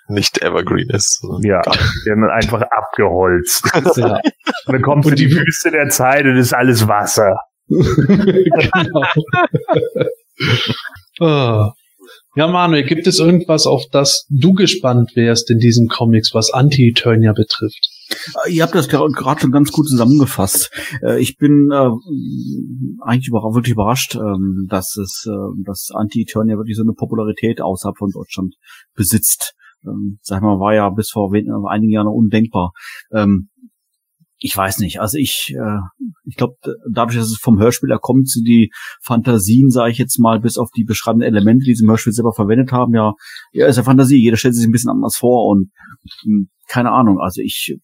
[0.08, 1.24] nicht Evergreen ist.
[1.44, 3.64] Ja, der dann einfach abgeholzt.
[3.96, 4.20] Ja.
[4.66, 7.36] Und dann kommt und die Wüste der Zeit und ist alles Wasser
[8.74, 9.06] genau.
[11.20, 11.72] oh.
[12.36, 17.34] Ja, Manuel, gibt es irgendwas, auf das du gespannt wärst in diesen Comics, was Anti-Eternia
[17.34, 17.90] betrifft?
[18.46, 20.72] Äh, ihr habt das gerade schon ganz gut zusammengefasst.
[21.02, 21.90] Äh, ich bin äh,
[23.06, 25.28] eigentlich wirklich überrascht, ähm, dass es,
[25.66, 28.56] dass Anti-Eternia wirklich so eine Popularität außerhalb von Deutschland
[28.96, 29.54] besitzt.
[29.86, 32.72] Ähm, sag mal, war ja bis vor einigen Jahren undenkbar.
[33.14, 33.50] Ähm,
[34.44, 35.00] ich weiß nicht.
[35.00, 35.80] Also ich, äh,
[36.26, 36.56] ich glaube,
[36.92, 38.72] dadurch, dass es vom Hörspieler kommt, sind die
[39.04, 42.34] Fantasien, sage ich jetzt mal, bis auf die beschreibenden Elemente, die sie im Hörspiel selber
[42.34, 43.14] verwendet haben, ja,
[43.54, 44.18] ja, ist ja Fantasie.
[44.18, 45.70] Jeder stellt sich ein bisschen anders vor und
[46.26, 47.20] mh, hm, keine Ahnung.
[47.20, 47.78] Also ich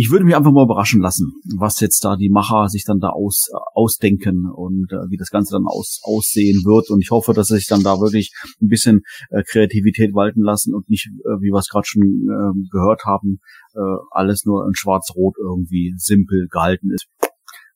[0.00, 3.08] ich würde mich einfach mal überraschen lassen, was jetzt da die Macher sich dann da
[3.08, 6.88] aus, ausdenken und äh, wie das Ganze dann aus, aussehen wird.
[6.90, 8.32] Und ich hoffe, dass sie sich dann da wirklich
[8.62, 12.68] ein bisschen äh, Kreativität walten lassen und nicht, äh, wie wir es gerade schon äh,
[12.70, 13.40] gehört haben,
[13.74, 13.80] äh,
[14.12, 17.08] alles nur in Schwarz-Rot irgendwie simpel gehalten ist.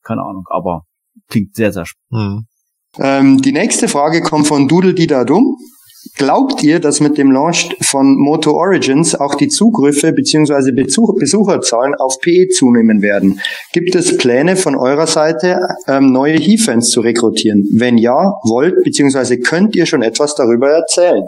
[0.01, 0.83] Keine Ahnung, aber
[1.27, 2.47] klingt sehr, sehr spannend.
[2.95, 3.03] Hm.
[3.03, 5.57] Ähm, die nächste Frage kommt von Dudel Dida Dumm.
[6.15, 10.71] Glaubt ihr, dass mit dem Launch von Moto Origins auch die Zugriffe bzw.
[10.71, 13.39] Besuch Besucherzahlen auf PE zunehmen werden?
[13.73, 17.67] Gibt es Pläne von eurer Seite, ähm, neue He-Fans zu rekrutieren?
[17.73, 19.37] Wenn ja, wollt bzw.
[19.37, 21.23] könnt ihr schon etwas darüber erzählen?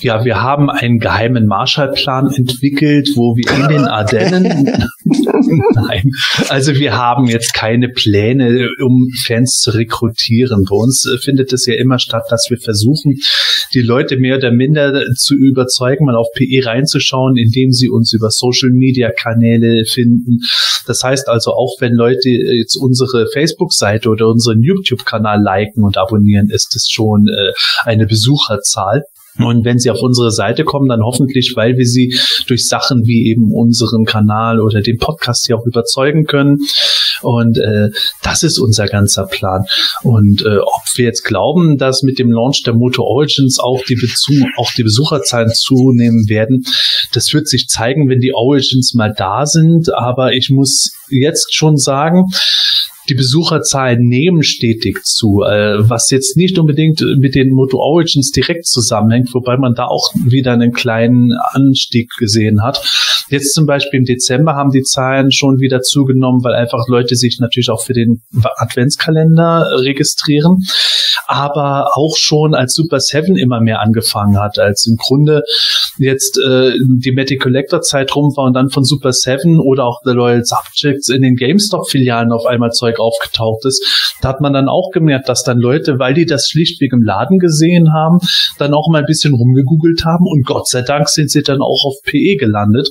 [0.00, 4.88] Ja, wir haben einen geheimen Marshallplan entwickelt, wo wir in den Ardennen,
[5.74, 6.10] nein,
[6.48, 10.64] also wir haben jetzt keine Pläne, um Fans zu rekrutieren.
[10.68, 13.16] Bei uns äh, findet es ja immer statt, dass wir versuchen,
[13.74, 18.30] die Leute mehr oder minder zu überzeugen, mal auf PE reinzuschauen, indem sie uns über
[18.30, 20.40] Social Media Kanäle finden.
[20.86, 26.50] Das heißt also, auch wenn Leute jetzt unsere Facebook-Seite oder unseren YouTube-Kanal liken und abonnieren,
[26.50, 27.52] ist es schon äh,
[27.84, 29.02] eine Besucherzahl.
[29.38, 33.30] Und wenn sie auf unsere Seite kommen, dann hoffentlich, weil wir sie durch Sachen wie
[33.30, 36.58] eben unseren Kanal oder den Podcast hier auch überzeugen können.
[37.22, 37.90] Und äh,
[38.22, 39.64] das ist unser ganzer Plan.
[40.02, 43.96] Und äh, ob wir jetzt glauben, dass mit dem Launch der Moto Origins auch die,
[43.96, 46.64] Bezu auch die Besucherzahlen zunehmen werden,
[47.12, 49.92] das wird sich zeigen, wenn die Origins mal da sind.
[49.94, 52.26] Aber ich muss jetzt schon sagen,
[53.08, 58.66] die Besucherzahlen nehmen stetig zu, äh, was jetzt nicht unbedingt mit den Moto Origins direkt
[58.66, 62.80] zusammenhängt, wobei man da auch wieder einen kleinen Anstieg gesehen hat.
[63.30, 67.38] Jetzt zum Beispiel im Dezember haben die Zahlen schon wieder zugenommen, weil einfach Leute sich
[67.40, 68.22] natürlich auch für den
[68.56, 70.64] Adventskalender registrieren,
[71.26, 75.42] aber auch schon als Super Seven immer mehr angefangen hat, als im Grunde
[75.98, 80.00] jetzt äh, die Magic Collector Zeit rum war und dann von Super Seven oder auch
[80.04, 84.52] The Loyal Subjects in den GameStop Filialen auf einmal Zeug aufgetaucht ist, da hat man
[84.52, 88.20] dann auch gemerkt, dass dann Leute, weil die das schlichtweg im Laden gesehen haben,
[88.58, 91.84] dann auch mal ein bisschen rumgegoogelt haben und Gott sei Dank sind sie dann auch
[91.84, 92.88] auf PE gelandet.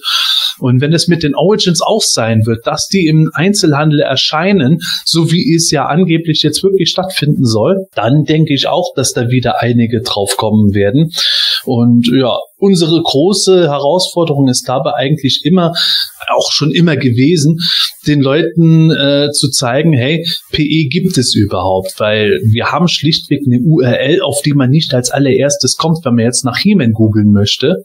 [0.60, 5.32] Und wenn es mit den Origins auch sein wird, dass die im Einzelhandel erscheinen, so
[5.32, 9.62] wie es ja angeblich jetzt wirklich stattfinden soll, dann denke ich auch, dass da wieder
[9.62, 11.12] einige drauf kommen werden.
[11.66, 15.74] Und ja, unsere große Herausforderung ist dabei eigentlich immer,
[16.30, 17.60] auch schon immer gewesen,
[18.08, 23.62] den Leuten äh, zu zeigen, hey, PE gibt es überhaupt, weil wir haben schlichtweg eine
[23.62, 27.84] URL, auf die man nicht als allererstes kommt, wenn man jetzt nach He-Man googeln möchte.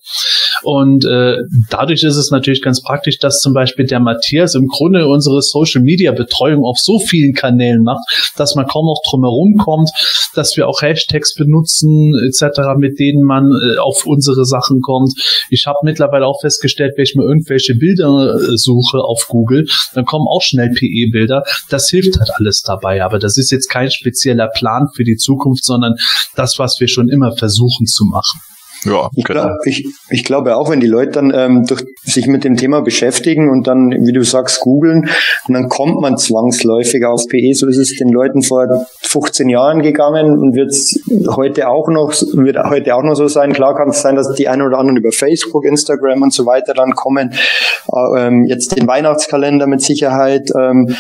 [0.63, 1.37] Und äh,
[1.71, 6.65] dadurch ist es natürlich ganz praktisch, dass zum Beispiel der Matthias im Grunde unsere Social-Media-Betreuung
[6.65, 8.03] auf so vielen Kanälen macht,
[8.37, 9.91] dass man kaum noch drumherum kommt,
[10.35, 15.13] dass wir auch Hashtags benutzen etc., mit denen man äh, auf unsere Sachen kommt.
[15.51, 20.05] Ich habe mittlerweile auch festgestellt, wenn ich mir irgendwelche Bilder äh, suche auf Google, dann
[20.05, 21.43] kommen auch schnell PE-Bilder.
[21.71, 23.03] Das hilft halt alles dabei.
[23.03, 25.95] Aber das ist jetzt kein spezieller Plan für die Zukunft, sondern
[26.37, 28.41] das, was wir schon immer versuchen zu machen.
[28.85, 29.43] Ja, Ich, genau.
[29.43, 32.81] glaub, ich, ich glaube auch, wenn die Leute dann ähm, durch, sich mit dem Thema
[32.81, 35.09] beschäftigen und dann, wie du sagst, googeln,
[35.47, 37.55] und dann kommt man zwangsläufig auf PE.
[37.55, 40.75] So ist es den Leuten vor 15 Jahren gegangen und wird
[41.37, 43.53] heute auch noch wird heute auch noch so sein.
[43.53, 46.75] Klar kann es sein, dass die einen oder anderen über Facebook, Instagram und so weiter
[46.75, 47.33] dann kommen.
[47.93, 50.51] Äh, ähm, jetzt den Weihnachtskalender mit Sicherheit.
[50.57, 50.95] Ähm,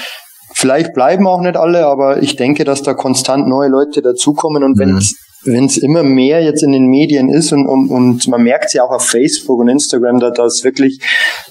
[0.55, 4.79] Vielleicht bleiben auch nicht alle, aber ich denke, dass da konstant neue Leute dazukommen und
[4.79, 8.43] wenn es wenn es immer mehr jetzt in den Medien ist und, und, und man
[8.43, 11.01] merkt es ja auch auf Facebook und Instagram, da dass wirklich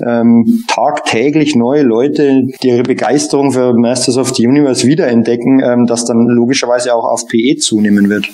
[0.06, 6.06] ähm, tagtäglich neue Leute die ihre Begeisterung für Masters of the Universe wiederentdecken, ähm, dass
[6.06, 8.30] dann logischerweise auch auf PE zunehmen wird.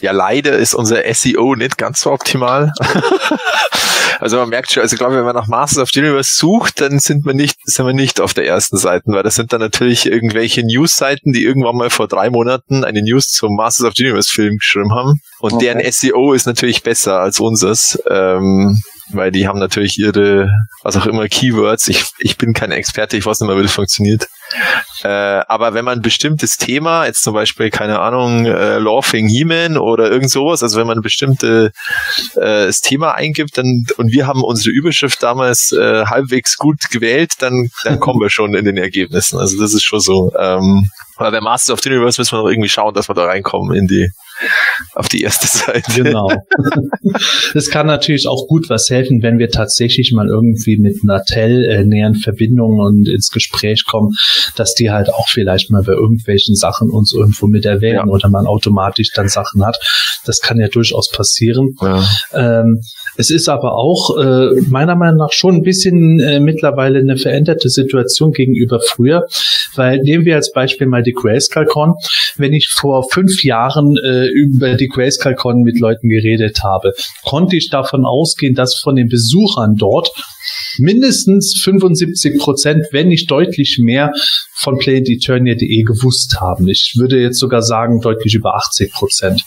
[0.00, 2.72] Ja, leider ist unser SEO nicht ganz so optimal.
[4.20, 6.80] also man merkt schon, also ich glaube, wenn man nach Masters of the Universe sucht,
[6.80, 9.60] dann sind wir nicht, sind wir nicht auf der ersten Seite, weil das sind dann
[9.60, 14.04] natürlich irgendwelche News-Seiten, die irgendwann mal vor drei Monaten eine News zum Masters of the
[14.04, 15.20] Universe Film geschrieben haben.
[15.40, 15.64] Und Okay.
[15.74, 17.98] deren SEO ist natürlich besser als unseres.
[18.10, 20.48] Ähm, weil die haben natürlich ihre,
[20.82, 21.88] was auch immer, Keywords.
[21.88, 24.28] Ich, ich bin kein Experte, ich weiß nicht mehr, wie das funktioniert.
[25.02, 29.76] Äh, aber wenn man ein bestimmtes Thema, jetzt zum Beispiel, keine Ahnung, äh, Laughing He-Man
[29.76, 31.72] oder irgend sowas, also wenn man ein bestimmtes
[32.36, 37.70] äh, Thema eingibt dann, und wir haben unsere Überschrift damals äh, halbwegs gut gewählt, dann,
[37.84, 39.38] dann kommen wir schon in den Ergebnissen.
[39.38, 40.32] Also das ist schon so.
[40.38, 43.24] Ähm, aber bei Masters of the Universe müssen wir noch irgendwie schauen, dass wir da
[43.24, 44.10] reinkommen in die
[44.94, 45.92] auf die erste Seite.
[45.94, 46.30] Genau.
[47.54, 51.84] Es kann natürlich auch gut was helfen, wenn wir tatsächlich mal irgendwie mit Natel äh,
[51.84, 54.12] näheren Verbindungen und ins Gespräch kommen,
[54.56, 58.06] dass die halt auch vielleicht mal bei irgendwelchen Sachen uns irgendwo mit erwähnen Ja.
[58.06, 59.76] oder man automatisch dann Sachen hat.
[60.24, 61.74] Das kann ja durchaus passieren.
[61.80, 62.04] Ja.
[62.32, 62.80] Ähm,
[63.16, 67.68] es ist aber auch äh, meiner Meinung nach schon ein bisschen äh, mittlerweile eine veränderte
[67.68, 69.26] Situation gegenüber früher,
[69.76, 71.94] weil nehmen wir als Beispiel mal die Grayscale-Con.
[72.36, 76.92] Wenn ich vor fünf Jahren äh, über die Grayscale-Con mit Leuten geredet habe,
[77.24, 80.10] konnte ich davon ausgehen, dass von den Besuchern dort
[80.78, 84.12] mindestens 75 Prozent, wenn nicht deutlich mehr,
[84.52, 86.68] von PlayEternia.de gewusst haben.
[86.68, 89.44] Ich würde jetzt sogar sagen, deutlich über 80 Prozent.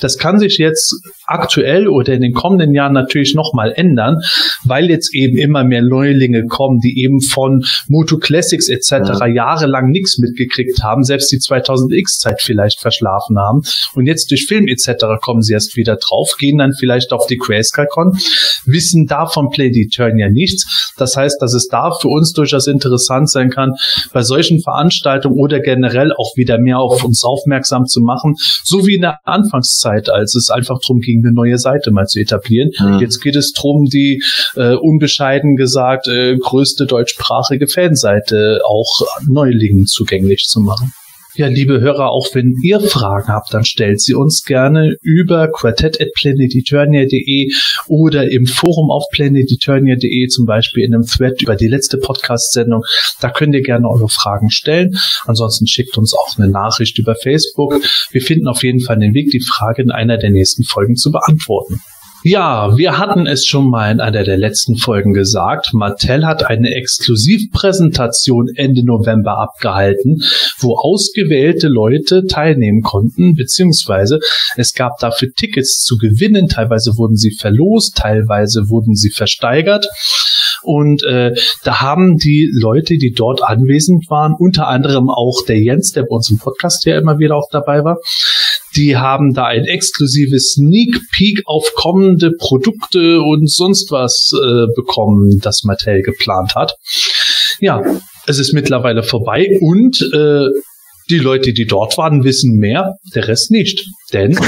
[0.00, 0.94] Das kann sich jetzt
[1.26, 4.18] aktuell oder in den kommenden Jahren natürlich nochmal ändern,
[4.64, 9.24] weil jetzt eben immer mehr Neulinge kommen, die eben von Moto Classics etc.
[9.32, 13.62] jahrelang nichts mitgekriegt haben, selbst die 2000X-Zeit vielleicht verschlafen haben.
[13.94, 15.04] Und jetzt durch Film etc.
[15.22, 18.18] kommen sie erst wieder drauf, gehen dann vielleicht auf die Grayscale-Con,
[18.66, 20.92] wissen davon Play the Eternia nichts.
[20.96, 23.74] Das heißt, dass es da für uns durchaus interessant sein kann,
[24.12, 28.94] bei solchen Veranstaltungen oder generell auch wieder mehr auf uns aufmerksam zu machen, so wie
[28.94, 32.70] in der Anfangszeit, als es einfach darum ging, eine neue Seite mal zu etablieren.
[32.78, 32.98] Mhm.
[33.00, 34.22] Jetzt geht es darum, die
[34.56, 40.92] äh, unbescheiden gesagt äh, größte deutschsprachige Fanseite auch Neulingen zugänglich zu machen.
[41.34, 47.52] Ja, liebe Hörer, auch wenn ihr Fragen habt, dann stellt sie uns gerne über quartett.planeteternia.de
[47.86, 52.82] oder im Forum auf planeteternia.de, zum Beispiel in einem Thread über die letzte Podcast-Sendung.
[53.20, 54.98] Da könnt ihr gerne eure Fragen stellen.
[55.24, 57.76] Ansonsten schickt uns auch eine Nachricht über Facebook.
[58.10, 61.12] Wir finden auf jeden Fall den Weg, die Frage in einer der nächsten Folgen zu
[61.12, 61.80] beantworten.
[62.22, 65.72] Ja, wir hatten es schon mal in einer der letzten Folgen gesagt.
[65.72, 70.22] Mattel hat eine Exklusivpräsentation Ende November abgehalten,
[70.58, 74.20] wo ausgewählte Leute teilnehmen konnten, beziehungsweise
[74.56, 76.48] es gab dafür Tickets zu gewinnen.
[76.48, 79.88] Teilweise wurden sie verlost, teilweise wurden sie versteigert.
[80.62, 85.92] Und äh, da haben die Leute, die dort anwesend waren, unter anderem auch der Jens,
[85.92, 87.96] der bei uns im Podcast ja immer wieder auch dabei war,
[88.80, 95.38] die haben da ein exklusives Sneak Peek auf kommende Produkte und sonst was äh, bekommen,
[95.42, 96.72] das Mattel geplant hat.
[97.60, 97.82] Ja,
[98.26, 100.46] es ist mittlerweile vorbei und äh,
[101.10, 103.84] die Leute, die dort waren, wissen mehr, der Rest nicht.
[104.12, 104.32] Denn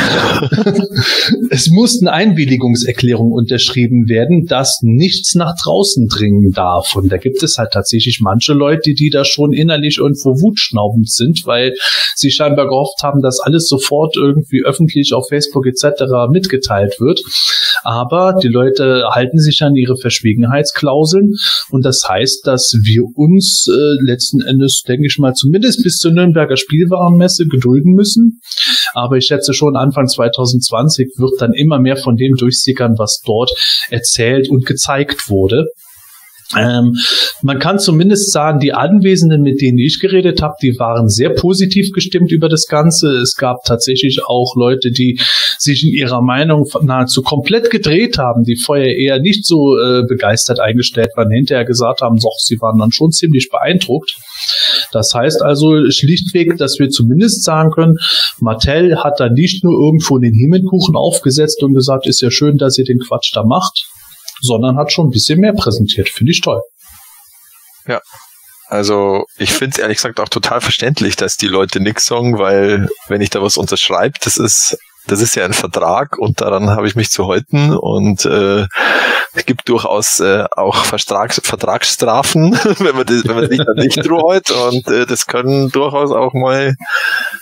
[1.50, 6.96] es mussten Einwilligungserklärungen unterschrieben werden, dass nichts nach draußen dringen darf.
[6.96, 11.42] Und da gibt es halt tatsächlich manche Leute, die da schon innerlich irgendwo wutschnaubend sind,
[11.44, 11.74] weil
[12.16, 16.04] sie scheinbar gehofft haben, dass alles sofort irgendwie öffentlich auf Facebook etc.
[16.30, 17.20] mitgeteilt wird.
[17.84, 21.34] Aber die Leute halten sich an ihre Verschwiegenheitsklauseln
[21.70, 26.12] und das heißt, dass wir uns äh, letzten Endes, denke ich mal, zumindest bis zur
[26.12, 28.40] Nürnberger Spielwarenmesse gedulden müssen.
[28.94, 33.50] Aber ich schätze schon, Anfang 2020 wird dann immer mehr von dem durchsickern, was dort
[33.90, 35.66] erzählt und gezeigt wurde.
[36.56, 36.96] Ähm,
[37.42, 41.92] man kann zumindest sagen, die Anwesenden, mit denen ich geredet habe, die waren sehr positiv
[41.92, 43.08] gestimmt über das Ganze.
[43.18, 45.18] Es gab tatsächlich auch Leute, die
[45.58, 50.60] sich in ihrer Meinung nahezu komplett gedreht haben, die vorher eher nicht so äh, begeistert
[50.60, 54.14] eingestellt waren, hinterher gesagt haben, doch, sie waren dann schon ziemlich beeindruckt.
[54.92, 57.98] Das heißt also schlichtweg, dass wir zumindest sagen können,
[58.40, 62.78] Mattel hat da nicht nur irgendwo den Himmelkuchen aufgesetzt und gesagt, ist ja schön, dass
[62.78, 63.86] ihr den Quatsch da macht,
[64.40, 66.08] sondern hat schon ein bisschen mehr präsentiert.
[66.08, 66.60] Finde ich toll.
[67.86, 68.00] Ja.
[68.68, 72.88] Also ich finde es ehrlich gesagt auch total verständlich, dass die Leute nix sagen, weil
[73.06, 76.86] wenn ich da was unterschreibe, das ist das ist ja ein Vertrag und daran habe
[76.86, 78.66] ich mich zu halten und äh,
[79.34, 84.50] es gibt durchaus äh, auch Vertrags Vertragsstrafen, wenn man das, wenn man sich nicht hält
[84.50, 86.74] und äh, das können durchaus auch mal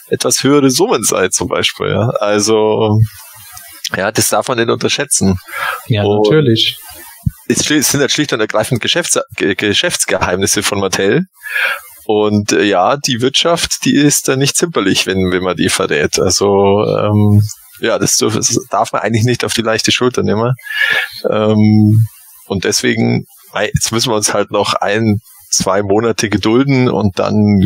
[0.08, 1.90] etwas höhere Summen sein zum Beispiel.
[1.90, 2.10] Ja.
[2.20, 2.98] Also
[3.96, 5.38] ja, das darf man nicht unterschätzen.
[5.86, 6.78] Ja, und natürlich.
[7.48, 11.26] Es sind halt schlicht und ergreifend Geschäfts Geschäftsgeheimnisse von Mattel.
[12.12, 16.18] Und äh, ja, die Wirtschaft, die ist da nicht zimperlich, wenn, wenn man die verrät.
[16.18, 17.44] Also ähm,
[17.78, 20.56] ja, das, darf, das darf man eigentlich nicht auf die leichte Schulter nehmen.
[21.30, 22.08] Ähm,
[22.48, 25.20] und deswegen, jetzt müssen wir uns halt noch ein,
[25.52, 27.62] zwei Monate gedulden und dann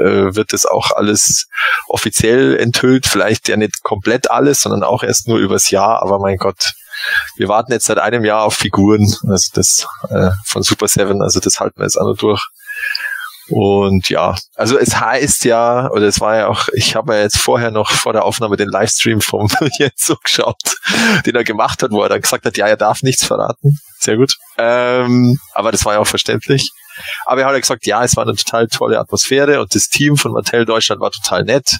[0.00, 1.46] äh, wird das auch alles
[1.86, 3.06] offiziell enthüllt.
[3.06, 6.02] Vielleicht ja nicht komplett alles, sondern auch erst nur übers Jahr.
[6.02, 6.72] Aber mein Gott,
[7.36, 11.38] wir warten jetzt seit einem Jahr auf Figuren, also das äh, von Super Seven, also
[11.38, 12.42] das halten wir jetzt auch noch durch.
[13.48, 17.36] Und ja, also es heißt ja, oder es war ja auch, ich habe ja jetzt
[17.36, 20.56] vorher noch vor der Aufnahme den Livestream vom Jens so geschaut,
[21.26, 23.78] den er gemacht hat, wo er dann gesagt hat, ja, er darf nichts verraten.
[23.98, 24.34] Sehr gut.
[24.56, 26.70] Ähm, aber das war ja auch verständlich.
[27.26, 30.16] Aber er hat ja gesagt, ja, es war eine total tolle Atmosphäre und das Team
[30.16, 31.70] von Mattel Deutschland war total nett.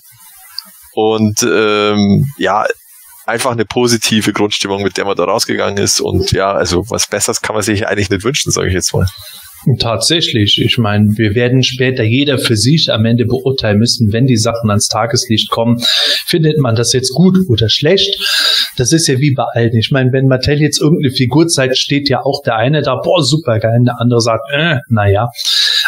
[0.92, 2.66] Und ähm, ja,
[3.26, 6.00] einfach eine positive Grundstimmung, mit der man da rausgegangen ist.
[6.00, 9.06] Und ja, also was Besseres kann man sich eigentlich nicht wünschen, sage ich jetzt mal.
[9.78, 10.60] Tatsächlich.
[10.62, 14.68] Ich meine, wir werden später jeder für sich am Ende beurteilen müssen, wenn die Sachen
[14.68, 15.82] ans Tageslicht kommen.
[16.26, 18.18] Findet man das jetzt gut oder schlecht?
[18.76, 19.74] Das ist ja wie bei allen.
[19.76, 23.22] Ich meine, wenn Mattel jetzt irgendeine Figur zeigt, steht ja auch der eine da, boah,
[23.22, 25.30] super geil, der andere sagt, äh, naja.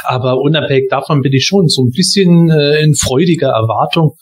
[0.05, 4.17] Aber unabhängig davon bin ich schon so ein bisschen äh, in freudiger Erwartung,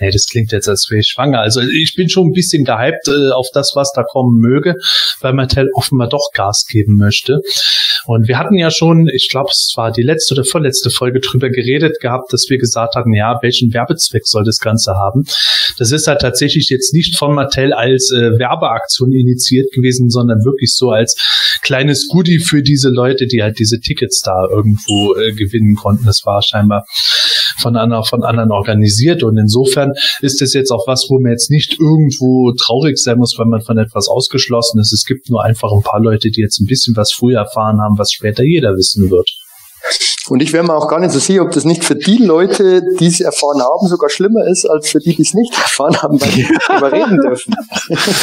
[0.00, 1.40] Nee, das klingt jetzt, als wäre ich schwanger.
[1.40, 4.74] Also ich bin schon ein bisschen gehypt äh, auf das, was da kommen möge,
[5.20, 7.40] weil Mattel offenbar doch Gas geben möchte.
[8.06, 11.50] Und wir hatten ja schon, ich glaube, es war die letzte oder vorletzte Folge drüber
[11.50, 15.24] geredet gehabt, dass wir gesagt hatten, ja, welchen Werbezweck soll das Ganze haben?
[15.78, 20.74] Das ist halt tatsächlich jetzt nicht von Mattel als äh, Werbeaktion initiiert gewesen, sondern wirklich
[20.74, 21.14] so als
[21.62, 26.06] kleines Goodie für diese Leute, die halt diese Tickets da irgendwo äh, gewinnen konnten.
[26.06, 26.84] Das war scheinbar
[27.60, 29.22] von einer, von anderen organisiert.
[29.22, 33.34] Und insofern ist es jetzt auch was, wo man jetzt nicht irgendwo traurig sein muss,
[33.38, 34.92] weil man von etwas ausgeschlossen ist.
[34.92, 37.98] Es gibt nur einfach ein paar Leute, die jetzt ein bisschen was früher erfahren haben,
[37.98, 39.30] was später jeder wissen wird.
[40.28, 42.82] Und ich wäre mir auch gar nicht so sicher, ob das nicht für die Leute,
[43.00, 46.20] die es erfahren haben, sogar schlimmer ist, als für die, die es nicht erfahren haben,
[46.20, 47.54] weil die nicht darüber reden dürfen.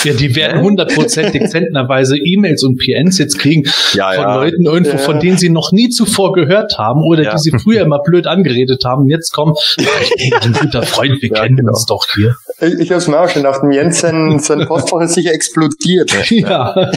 [0.03, 3.63] Ja, die werden hundertprozentig zentnerweise E-Mails und PNs jetzt kriegen
[3.93, 4.35] Ja, von ja.
[4.35, 4.97] Leuten irgendwo, Ja.
[4.99, 7.31] von denen sie noch nie zuvor gehört haben oder Ja.
[7.33, 9.03] die sie früher immer blöd angeredet haben.
[9.03, 11.71] Und jetzt kommen, hey, ein guter Freund, wir Ja, kennen genau.
[11.73, 12.35] uns doch hier.
[12.61, 15.33] Ich, ich habe es mir auch schon gedacht, dem Jens sein, sein Postfach ist sicher
[15.33, 16.11] explodiert.
[16.29, 16.91] Ja,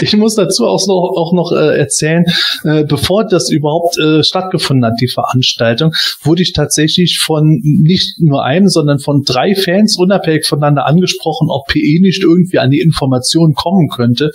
[0.00, 2.24] ich muss dazu auch noch, auch noch äh, erzählen,
[2.64, 5.92] äh, bevor das überhaupt äh, stattgefunden hat, die Veranstaltung,
[6.22, 11.66] wurde ich tatsächlich von nicht nur einem, sondern von drei Fans unabhängig voneinander angesprochen, ob
[11.68, 14.30] PE nicht irgendwie an die Informationen kommen könnte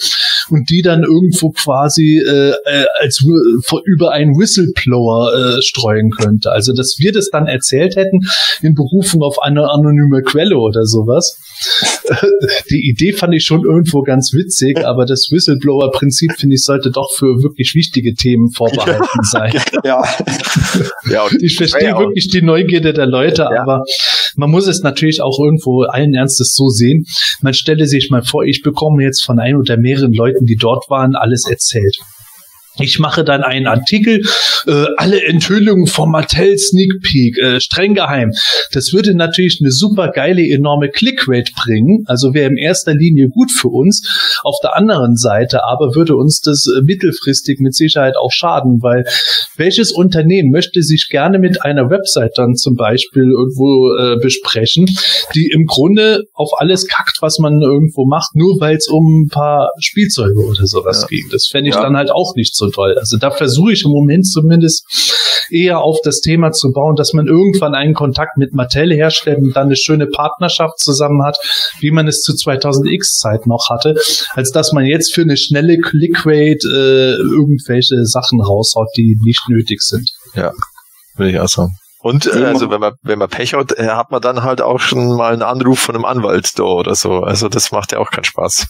[0.49, 3.24] und die dann irgendwo quasi äh, äh, als
[3.65, 6.51] vor- über einen Whistleblower äh, streuen könnte.
[6.51, 8.19] Also dass wir das dann erzählt hätten
[8.61, 11.38] in Berufung auf eine anonyme Quelle oder sowas.
[12.70, 17.09] Die Idee fand ich schon irgendwo ganz witzig, aber das Whistleblower-Prinzip, finde ich, sollte doch
[17.16, 19.53] für wirklich wichtige Themen vorbehalten sein.
[19.84, 20.03] Ja,
[21.09, 23.62] Ja, Ich verstehe Ja, wirklich die Neugierde der Leute, Ja.
[23.62, 23.84] aber
[24.36, 27.05] man muss es natürlich auch irgendwo allen Ernstes so sehen.
[27.41, 30.89] Man stelle sich mal vor, ich bekomme jetzt von ein oder mehreren Leuten, die dort
[30.89, 31.97] waren, alles erzählt.
[32.82, 34.21] Ich mache dann einen Artikel,
[34.67, 38.32] äh, alle Enthüllungen vom Mattel Sneak Peek, äh, streng geheim.
[38.73, 43.51] Das würde natürlich eine super geile, enorme Clickrate bringen, also wäre in erster Linie gut
[43.51, 44.39] für uns.
[44.43, 49.05] Auf der anderen Seite aber würde uns das äh, mittelfristig mit Sicherheit auch schaden, weil
[49.57, 54.86] welches Unternehmen möchte sich gerne mit einer Website dann zum Beispiel irgendwo äh, besprechen,
[55.36, 59.27] die im Grunde auf alles kackt, was man irgendwo macht, nur weil es um ein
[59.27, 61.07] paar Spielzeuge oder sowas Ja.
[61.07, 61.27] ging.
[61.32, 61.82] Das fände ich Ja.
[61.82, 62.95] dann halt auch nicht so toll.
[62.97, 64.86] Also da versuche ich im Moment zumindest
[65.51, 69.55] eher auf das Thema zu bauen, dass man irgendwann einen Kontakt mit Mattel herstellt und
[69.55, 71.38] dann eine schöne Partnerschaft zusammen hat,
[71.80, 73.95] wie man es zu 2000X Zeit noch hatte,
[74.34, 79.82] als dass man jetzt für eine schnelle Clickrate äh, irgendwelche Sachen raushaut, die nicht nötig
[79.82, 80.09] sind.
[81.15, 81.76] Würde ich auch sagen.
[82.01, 84.61] Und äh, Ja, also wenn man wenn man Pech hat, äh, hat man dann halt
[84.61, 87.19] auch schon mal einen Anruf von einem Anwalt da oder so.
[87.19, 88.67] Also das macht ja auch keinen Spaß.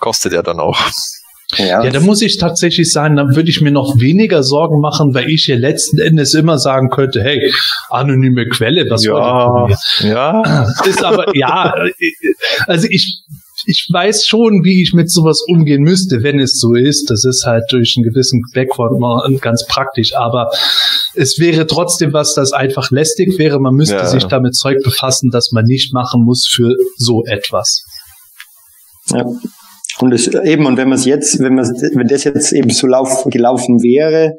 [0.00, 0.78] Kostet ja dann auch.
[1.56, 5.28] Ja, da muss ich tatsächlich sagen, dann würde ich mir noch weniger Sorgen machen, weil
[5.28, 7.52] ich ja letzten Endes immer sagen könnte, hey,
[7.90, 10.14] anonyme Quelle, was wollt ihr von mir?
[10.14, 10.66] ja.
[10.86, 11.74] Ist aber, ja,
[12.66, 13.22] also ich,
[13.66, 17.10] ich weiß schon, wie ich mit sowas umgehen müsste, wenn es so ist.
[17.10, 20.48] Das ist halt durch einen gewissen Background mal ganz praktisch, aber
[21.14, 23.60] es wäre trotzdem was, das einfach lästig wäre.
[23.60, 24.06] Man müsste Ja.
[24.06, 27.82] sich damit Zeug befassen, das man nicht machen muss für so etwas.
[29.10, 29.24] Ja.
[30.00, 32.86] Und es eben, und wenn man es jetzt, wenn man wenn das jetzt eben so
[32.86, 34.36] lauf, gelaufen wäre,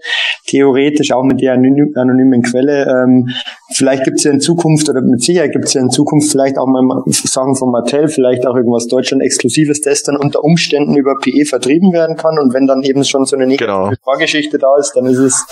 [0.48, 3.30] theoretisch auch mit der anony- anonymen Quelle, ähm,
[3.76, 6.58] vielleicht gibt es ja in Zukunft, oder mit Sicherheit gibt es ja in Zukunft vielleicht
[6.58, 11.46] auch mal Sachen von Mattel, vielleicht auch irgendwas Deutschland-Exklusives, das dann unter Umständen über PE
[11.46, 12.40] vertrieben werden kann.
[12.40, 13.92] Und wenn dann eben schon so eine negative Genau.
[14.04, 15.46] Vorgeschichte da ist, dann ist es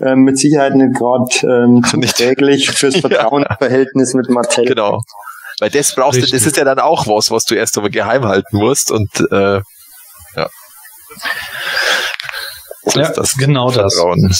[0.00, 4.64] ähm, mit Sicherheit nicht gerade ähm, zuträglich fürs Vertrauensverhältnis mit Mattel.
[4.66, 5.00] Genau.
[5.60, 6.40] Weil das brauchst du, Richtig.
[6.40, 9.60] das ist ja dann auch was, was du erst einmal geheim halten musst und äh,
[10.36, 10.50] ja.
[12.84, 13.94] So Ja, das genau das.
[13.94, 14.32] Vertrauen.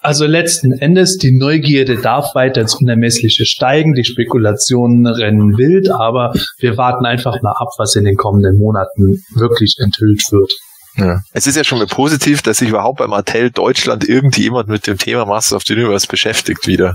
[0.00, 6.32] Also letzten Endes, die Neugierde darf weiter ins Unermessliche steigen, die Spekulationen rennen wild, aber
[6.58, 10.52] wir warten einfach mal ab, was in den kommenden Monaten wirklich enthüllt wird.
[10.96, 11.20] Ja.
[11.32, 14.96] Es ist ja schon mal positiv, dass sich überhaupt bei Mattel Deutschland irgendjemand mit dem
[14.96, 16.94] Thema Masters of the Universe beschäftigt wieder.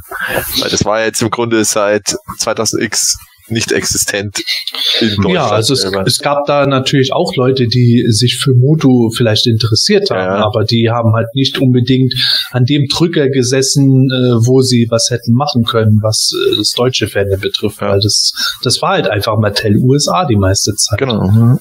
[0.59, 3.17] Weil das war ja jetzt im Grunde seit 2000X
[3.51, 4.41] nicht existent
[5.27, 10.09] ja, also es, es gab da natürlich auch Leute, die sich für Moto vielleicht interessiert
[10.09, 10.45] haben, Ja.
[10.45, 12.13] aber die haben halt nicht unbedingt
[12.51, 17.07] an dem Drücker gesessen, äh, wo sie was hätten machen können, was äh, das deutsche
[17.07, 18.31] Fan betrifft, weil das,
[18.63, 20.99] das war halt einfach Mattel USA die meiste Zeit.
[20.99, 21.57] Genau.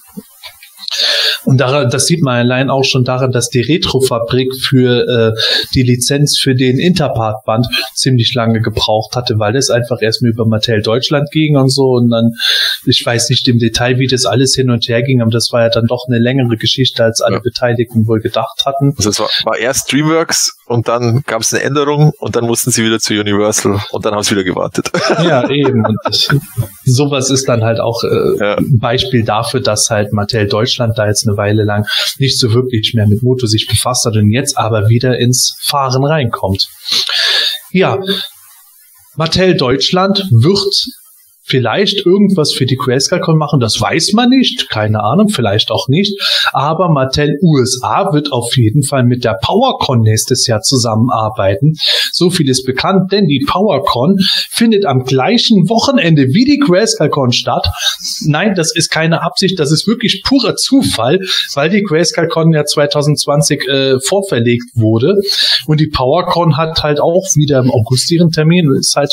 [1.45, 5.41] Und daran, das sieht man allein auch schon daran, dass die Retrofabrik für äh,
[5.75, 10.83] die Lizenz für den Interpart-Band ziemlich lange gebraucht hatte, weil das einfach erstmal über Mattel
[10.83, 11.91] Deutschland ging und so.
[11.91, 12.33] Und dann,
[12.87, 15.63] ich weiß nicht im Detail, wie das alles hin und her ging, aber das war
[15.63, 17.41] ja dann doch eine längere Geschichte, als alle Ja.
[17.41, 18.95] Beteiligten wohl gedacht hatten.
[18.97, 22.71] Also es war, war erst DreamWorks und dann gab es eine Änderung und dann mussten
[22.71, 24.91] sie wieder zu Universal und dann haben sie wieder gewartet.
[25.21, 25.85] Ja, eben.
[25.85, 26.29] Und das,
[26.85, 28.55] sowas ist dann halt auch äh, Ja.
[28.57, 31.87] ein Beispiel dafür, dass halt Mattel Deutschland da jetzt eine Weile lang
[32.19, 36.05] nicht so wirklich mehr mit Moto sich befasst hat und jetzt aber wieder ins Fahren
[36.05, 36.69] reinkommt.
[37.73, 37.99] Ja,
[39.17, 40.75] Mattel Deutschland wird
[41.51, 46.19] vielleicht irgendwas für die Grayscale-Con machen, das weiß man nicht, keine Ahnung, vielleicht auch nicht,
[46.53, 51.75] aber Mattel USA wird auf jeden Fall mit der PowerCon nächstes Jahr zusammenarbeiten.
[52.13, 54.17] So viel ist bekannt, denn die PowerCon
[54.51, 57.67] findet am gleichen Wochenende wie die Grayscale-Con statt.
[58.27, 61.19] Nein, das ist keine Absicht, das ist wirklich purer Zufall,
[61.55, 65.17] weil die Grayscale-Con ja 2020 äh, vorverlegt wurde
[65.67, 68.71] und die PowerCon hat halt auch wieder im August ihren Termin.
[68.79, 69.13] Ist halt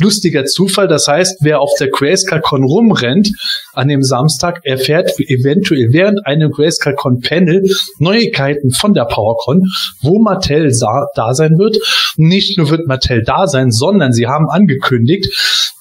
[0.00, 0.88] lustiger Zufall.
[0.88, 3.30] Das heißt, wer auf der GrayscaleCon rumrennt
[3.72, 7.62] an dem Samstag, erfährt eventuell während einem GrayscaleCon Panel
[7.98, 9.62] Neuigkeiten von der PowerCon,
[10.02, 10.72] wo Mattel
[11.14, 11.76] da sein wird.
[12.16, 15.26] Nicht nur wird Mattel da sein, sondern sie haben angekündigt,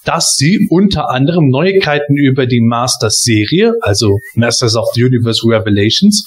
[0.06, 6.26] dass sie unter anderem Neuigkeiten über die Masters-Serie, also Masters of the Universe Revelations,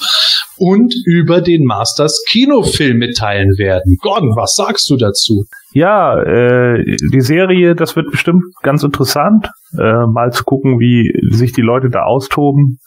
[0.59, 3.97] und über den Masters Kinofilm mitteilen werden.
[4.01, 5.47] Gordon, was sagst du dazu?
[5.73, 11.53] Ja, äh, die Serie, das wird bestimmt ganz interessant, äh, mal zu gucken, wie sich
[11.53, 12.79] die Leute da austoben.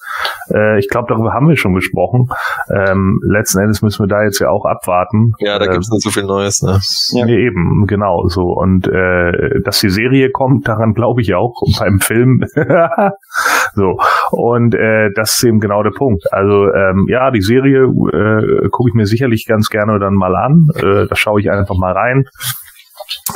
[0.54, 2.28] Äh, ich glaube, darüber haben wir schon gesprochen.
[2.70, 5.32] Ähm, letzten Endes müssen wir da jetzt ja auch abwarten.
[5.40, 6.62] Ja, da äh, gibt es nicht so viel Neues.
[6.62, 6.80] Ne?
[7.12, 7.26] Ja.
[7.26, 8.54] Nee, eben, genau so.
[8.54, 12.44] Und äh, dass die Serie kommt, daran glaube ich auch beim Film.
[13.76, 13.98] so
[14.32, 16.32] und äh, das ist eben genau der Punkt.
[16.32, 20.68] Also ähm, ja, die Serie äh, gucke ich mir sicherlich ganz gerne dann mal an.
[20.76, 22.26] Äh, da schaue ich einfach mal rein.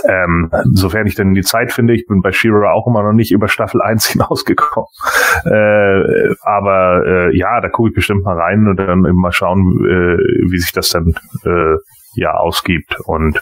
[0.07, 3.32] Ähm, sofern ich denn die Zeit finde, ich bin bei Shira auch immer noch nicht
[3.32, 4.88] über Staffel 1 hinausgekommen.
[5.45, 10.17] Äh, aber äh, ja, da gucke ich bestimmt mal rein und dann mal schauen, äh,
[10.51, 11.15] wie sich das dann
[11.45, 11.76] äh,
[12.15, 12.97] ja ausgibt.
[13.05, 13.41] Und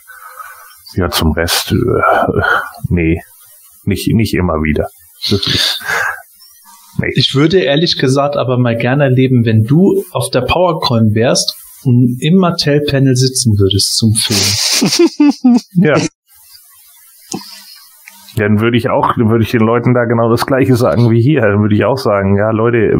[0.95, 2.41] ja, zum Rest, äh,
[2.89, 3.21] nee,
[3.85, 4.87] nicht, nicht immer wieder.
[6.99, 7.11] Nee.
[7.15, 12.17] Ich würde ehrlich gesagt aber mal gerne erleben, wenn du auf der PowerCon wärst und
[12.21, 15.59] im Mattel-Panel sitzen würdest zum Film.
[15.73, 15.99] ja.
[18.35, 21.41] Dann würde ich auch, würde ich den Leuten da genau das Gleiche sagen wie hier.
[21.41, 22.93] Dann würde ich auch sagen, ja Leute,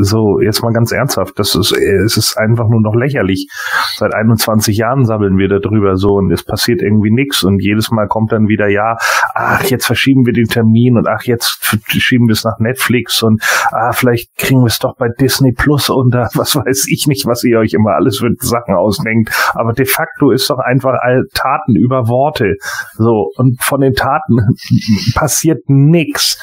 [0.00, 3.48] so jetzt mal ganz ernsthaft, das ist, es ist einfach nur noch lächerlich.
[3.96, 8.06] Seit 21 Jahren sammeln wir darüber so und es passiert irgendwie nichts und jedes Mal
[8.08, 8.96] kommt dann wieder, ja,
[9.34, 11.58] ach jetzt verschieben wir den Termin und ach jetzt
[11.88, 15.90] schieben wir es nach Netflix und ah vielleicht kriegen wir es doch bei Disney Plus
[15.90, 19.32] unter, was weiß ich nicht, was ihr euch immer alles für Sachen ausdenkt.
[19.54, 22.56] Aber de facto ist doch einfach all Taten über Worte.
[22.94, 24.38] So und von den Taten
[25.14, 26.38] passiert nix.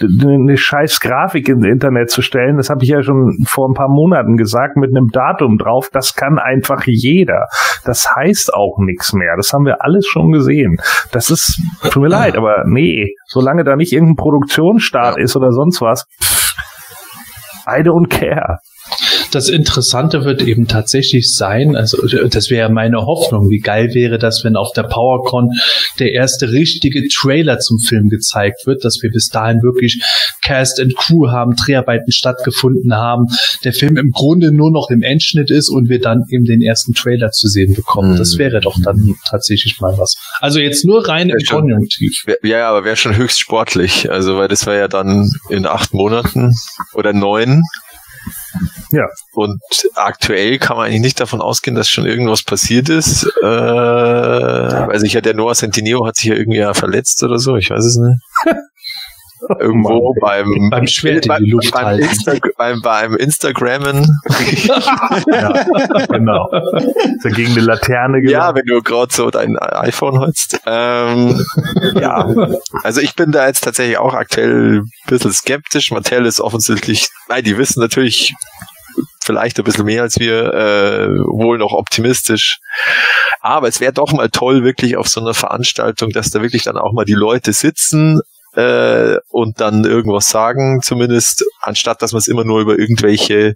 [0.00, 3.88] Eine scheiß Grafik ins Internet zu stellen, das habe ich ja schon vor ein paar
[3.88, 7.46] Monaten gesagt, mit einem Datum drauf, das kann einfach jeder.
[7.84, 9.34] Das heißt auch nichts mehr.
[9.36, 10.78] Das haben wir alles schon gesehen.
[11.12, 15.80] Das ist, tut mir leid, aber nee, solange da nicht irgendein Produktionsstart ist oder sonst
[15.80, 16.54] was, pff,
[17.66, 18.58] I don't care.
[19.34, 24.44] Das Interessante wird eben tatsächlich sein, also das wäre meine Hoffnung, wie geil wäre das,
[24.44, 25.50] wenn auf der PowerCon
[25.98, 30.00] der erste richtige Trailer zum Film gezeigt wird, dass wir bis dahin wirklich
[30.40, 33.26] Cast and Crew haben, Dreharbeiten stattgefunden haben,
[33.64, 36.94] der Film im Grunde nur noch im Endschnitt ist und wir dann eben den ersten
[36.94, 38.16] Trailer zu sehen bekommen.
[38.16, 38.38] Das mhm.
[38.38, 40.14] wäre doch dann tatsächlich mal was.
[40.38, 42.24] Also jetzt nur rein im Konjunktiv.
[42.44, 46.54] Ja, aber wäre schon höchst sportlich, also weil das wäre ja dann in acht Monaten
[46.92, 47.64] oder neun
[48.90, 49.06] ja.
[49.32, 49.60] Und
[49.94, 53.26] aktuell kann man eigentlich nicht davon ausgehen, dass schon irgendwas passiert ist.
[53.42, 57.56] Äh, also ich hatte der Noah Centineo hat sich ja irgendwie ja verletzt oder so,
[57.56, 58.20] ich weiß es nicht.
[59.60, 62.04] Irgendwo beim, beim Schwert in die Luft beim, halten.
[62.04, 64.06] Insta beim, beim Instagrammen.
[65.26, 66.48] ja, genau.
[67.20, 68.32] So gegen eine Laterne gemacht.
[68.32, 70.60] Ja, wenn du gerade so dein iPhone holst.
[70.66, 71.44] Ähm,
[72.00, 72.28] ja,
[72.82, 75.90] also ich bin da jetzt tatsächlich auch aktuell ein bisschen skeptisch.
[75.90, 78.34] Mattel ist offensichtlich, nein, die wissen natürlich
[79.24, 82.60] vielleicht ein bisschen mehr als wir, äh, wohl noch optimistisch.
[83.40, 86.76] Aber es wäre doch mal toll, wirklich auf so einer Veranstaltung, dass da wirklich dann
[86.76, 88.20] auch mal die Leute sitzen
[88.56, 93.54] äh, und dann irgendwas sagen, zumindest, anstatt dass man es immer nur über irgendwelche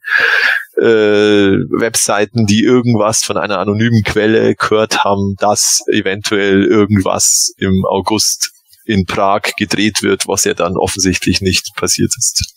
[0.76, 8.50] äh, Webseiten, die irgendwas von einer anonymen Quelle gehört haben, dass eventuell irgendwas im August
[8.84, 12.54] in Prag gedreht wird, was ja dann offensichtlich nicht passiert ist.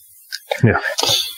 [0.64, 0.80] Ja,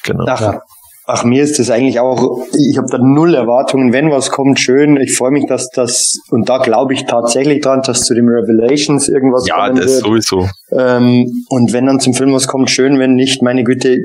[0.04, 0.26] genau.
[0.28, 0.60] Ach,
[1.06, 3.92] Ach, mir ist das eigentlich auch, ich habe da null Erwartungen.
[3.92, 4.96] Wenn was kommt, schön.
[4.98, 9.10] Ich freue mich, dass das, und da glaube ich tatsächlich dran, dass zu dem Revelations
[9.10, 9.90] irgendwas ja, kommen wird.
[9.90, 10.48] Ja, das sowieso.
[10.72, 13.00] Ähm, und wenn dann zum Film was kommt, schön.
[13.00, 13.98] Wenn nicht, meine Güte,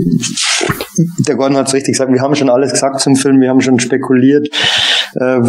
[1.19, 3.61] der Gordon hat es richtig gesagt, wir haben schon alles gesagt zum Film, wir haben
[3.61, 4.49] schon spekuliert,
[5.15, 5.41] äh,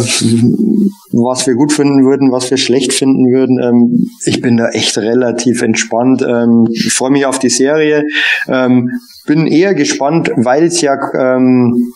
[1.12, 3.60] was wir gut finden würden, was wir schlecht finden würden.
[3.62, 6.22] Ähm, ich bin da echt relativ entspannt.
[6.22, 8.04] Ähm, ich freue mich auf die Serie.
[8.48, 8.90] Ähm,
[9.26, 11.92] bin eher gespannt, weil es ja ähm,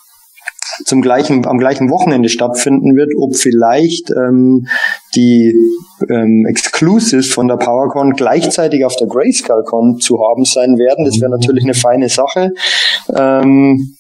[0.85, 4.67] zum gleichen, am gleichen Wochenende stattfinden wird, ob vielleicht ähm,
[5.15, 5.55] die
[6.11, 11.05] ähm, Exclusives von der PowerCon gleichzeitig auf der GrayscaleCon zu haben sein werden.
[11.05, 12.51] Das wäre natürlich eine feine Sache.
[13.15, 13.97] Ähm,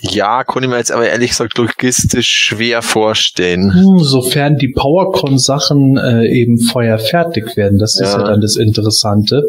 [0.00, 3.72] Ja, konnte ich mir jetzt aber ehrlich gesagt logistisch schwer vorstellen.
[3.74, 8.26] Hm, Sofern die PowerCon-Sachen äh, eben vorher fertig werden, das ist ja, Ja.
[8.26, 9.42] dann das Interessante.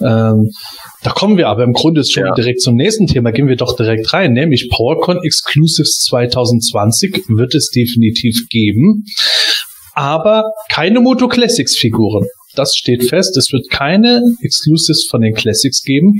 [0.00, 0.50] Ähm,
[1.02, 2.34] da kommen wir aber im Grunde schon Ja.
[2.34, 3.32] direkt zum nächsten Thema.
[3.32, 9.04] Gehen wir doch direkt rein, nämlich PowerCon Exclusives 2020 wird es definitiv geben,
[9.94, 12.26] aber keine Moto Classics Figuren.
[12.56, 13.36] Das steht fest.
[13.36, 16.18] Es wird keine Exclusives von den Classics geben,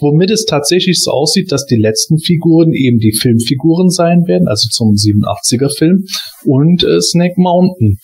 [0.00, 4.68] womit es tatsächlich so aussieht, dass die letzten Figuren eben die Filmfiguren sein werden, also
[4.70, 6.04] zum 87er Film
[6.44, 7.98] und äh, Snake Mountain.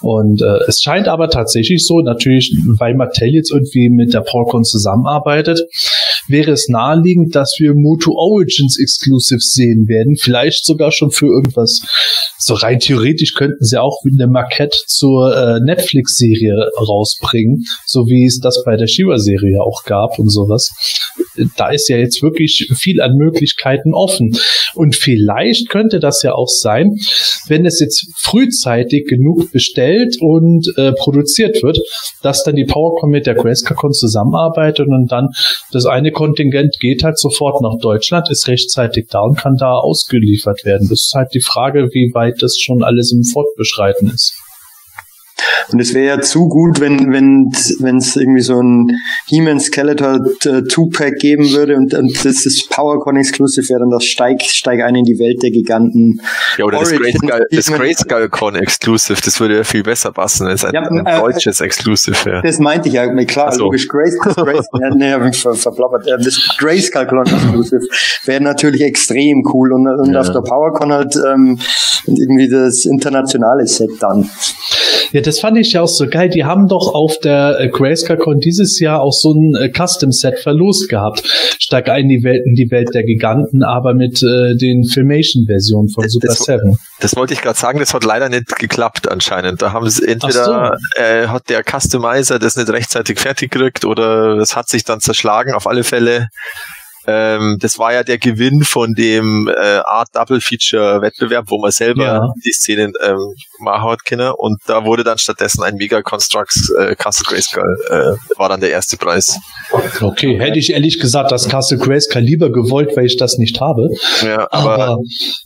[0.00, 4.64] Und äh, es scheint aber tatsächlich so, natürlich, weil Mattel jetzt irgendwie mit der PowerCon
[4.64, 5.60] zusammenarbeitet,
[6.28, 10.16] wäre es naheliegend, dass wir Moto Origins Exclusives sehen werden.
[10.16, 11.80] Vielleicht sogar schon für irgendwas.
[12.38, 18.40] So rein theoretisch könnten sie auch eine Markette zur äh, Netflix-Serie rausbringen, so wie es
[18.40, 20.70] das bei der Shiva-Serie auch gab und sowas.
[21.56, 24.36] Da ist ja jetzt wirklich viel an Möglichkeiten offen.
[24.74, 26.96] Und vielleicht könnte das ja auch sein,
[27.48, 31.78] wenn es jetzt frühzeitig genug bestellt und äh, produziert wird,
[32.22, 35.28] dass dann die PowerCon mit der GrayscaleCon zusammenarbeitet und dann
[35.72, 40.64] das eine Kontingent geht halt sofort nach Deutschland, ist rechtzeitig da und kann da ausgeliefert
[40.64, 40.88] werden.
[40.88, 44.39] Das ist halt die Frage, wie weit das schon alles im Fortbeschreiten ist.
[45.72, 48.90] Und es wäre ja zu gut, wenn wenn wenn es irgendwie so ein
[49.26, 54.04] He-Man Skeletor äh, Two-Pack geben würde und, und das ist PowerCon Exclusive wäre dann das
[54.04, 56.20] Steig, Steig ein in die Welt der Giganten.
[56.58, 60.46] Ja, oder das Grayskull, das He-Man- Grayskull Con Exclusive, das würde ja viel besser passen
[60.46, 62.16] als ein, Ja, ein äh, deutsches Exclusive.
[62.28, 62.42] Ja.
[62.42, 63.64] Das meinte ich ja, klar, so.
[63.64, 64.16] logisch, Grace,
[64.80, 66.06] ja, nee, ver, verplappert.
[66.06, 67.80] Ja, Das Grayskull Clone Exclusive
[68.24, 70.20] wäre natürlich extrem cool und, und Ja.
[70.20, 71.58] auf der PowerCon halt ähm,
[72.06, 74.28] irgendwie das internationale Set dann.
[75.12, 76.28] Ja, das fand ich ja auch so geil.
[76.30, 80.88] Die haben doch auf der äh, GrayscaleCon dieses Jahr auch so ein äh, Custom-Set verlost
[80.88, 81.22] gehabt.
[81.60, 86.02] Stark ein die Welt in die Welt der Giganten, aber mit äh, den Filmation-Versionen von
[86.04, 86.78] Das- Super das- 7.
[87.00, 89.62] Das wollte ich gerade sagen, das hat leider nicht geklappt anscheinend.
[89.62, 94.56] Da haben sie entweder äh, hat der Customizer das nicht rechtzeitig fertig gekriegt oder es
[94.56, 95.54] hat sich dann zerschlagen.
[95.54, 96.28] Auf alle Fälle.
[97.10, 101.72] Ähm, das war ja der Gewinn von dem äh, Art Double Feature Wettbewerb, wo man
[101.72, 102.28] selber Ja.
[102.44, 103.18] die Szenen ähm,
[103.58, 104.30] machen hat können.
[104.36, 108.70] Und da wurde dann stattdessen ein Mega Constructs äh, Castle Grayskull äh, war dann der
[108.70, 109.36] erste Preis.
[110.00, 113.88] Okay, hätte ich ehrlich gesagt das Castle Grayskull lieber gewollt, weil ich das nicht habe.
[114.22, 114.98] Ja, aber, Aber,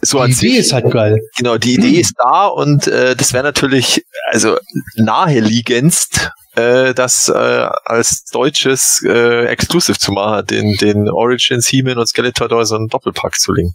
[0.03, 1.19] so die Idee sich ist halt geil.
[1.37, 4.57] Genau, die Idee ist da und äh, das wäre natürlich also
[4.97, 12.07] naheliegendst, äh, das äh, als deutsches äh, Exclusive zu machen, den, den Origins, He-Man und
[12.07, 13.75] Skeletor da so einen Doppelpack zu legen.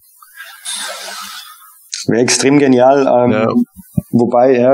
[2.07, 3.07] Wäre extrem genial.
[3.07, 3.47] Ähm, Ja.
[4.11, 4.73] Wobei, ja,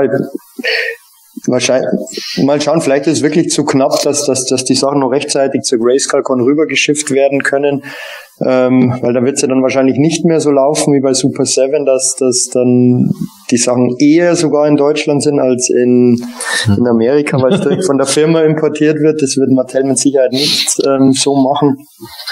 [1.48, 1.90] wahrscheinlich,
[2.42, 5.62] mal schauen, vielleicht ist es wirklich zu knapp, dass, dass, dass die Sachen noch rechtzeitig
[5.62, 7.82] zur GrayscaleCon rübergeschifft werden können.
[8.38, 11.46] Ähm, weil da wird es ja dann wahrscheinlich nicht mehr so laufen wie bei Super
[11.46, 13.10] 7, dass, dass dann
[13.50, 16.20] die Sachen eher sogar in Deutschland sind als in,
[16.76, 19.22] in Amerika, weil es direkt von der Firma importiert wird.
[19.22, 21.78] Das wird Mattel mit Sicherheit nicht ähm, so machen.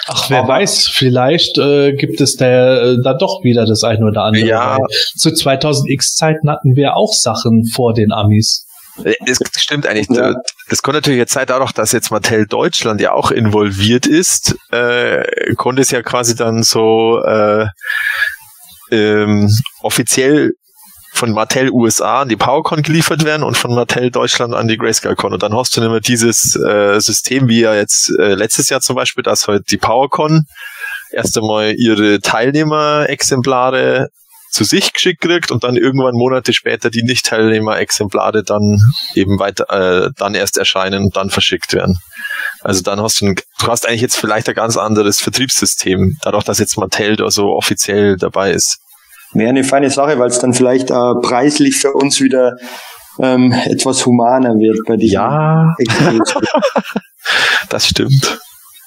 [0.06, 4.24] Ach, wer weiß, vielleicht äh, gibt es da, äh, da doch wieder das eine oder
[4.24, 4.46] andere.
[4.46, 4.76] Ja.
[5.16, 8.66] Zu 2000X-Zeiten hatten wir auch Sachen vor den Amis.
[8.96, 10.08] Das stimmt eigentlich.
[10.10, 10.34] Ja.
[10.68, 15.54] Das kommt natürlich jetzt Zeit dadurch, dass jetzt Mattel Deutschland ja auch involviert ist, äh,
[15.56, 17.66] konnte es ja quasi dann so äh,
[18.90, 19.50] ähm,
[19.82, 20.52] offiziell
[21.14, 25.32] von Mattel USA an die PowerCon geliefert werden und von Mattel Deutschland an die GrayscaleCon.
[25.32, 28.96] Und dann hast du immer dieses äh, System, wie ja jetzt äh, letztes Jahr zum
[28.96, 30.46] Beispiel, dass halt die PowerCon
[31.12, 34.08] erst einmal ihre Teilnehmerexemplare
[34.54, 38.80] zu sich geschickt kriegt und dann irgendwann Monate später die Nicht-Teilnehmer-Exemplare dann
[39.14, 39.66] eben weiter,
[40.06, 41.98] äh, dann erst erscheinen und dann verschickt werden.
[42.60, 46.44] Also dann hast du, ein, du hast eigentlich jetzt vielleicht ein ganz anderes Vertriebssystem, dadurch,
[46.44, 48.78] dass jetzt Mattel da so offiziell dabei ist.
[49.32, 52.56] Wäre eine feine Sache, weil es dann vielleicht äh, preislich für uns wieder
[53.20, 55.74] ähm, etwas humaner wird bei diesen Ja,
[57.68, 58.38] das stimmt.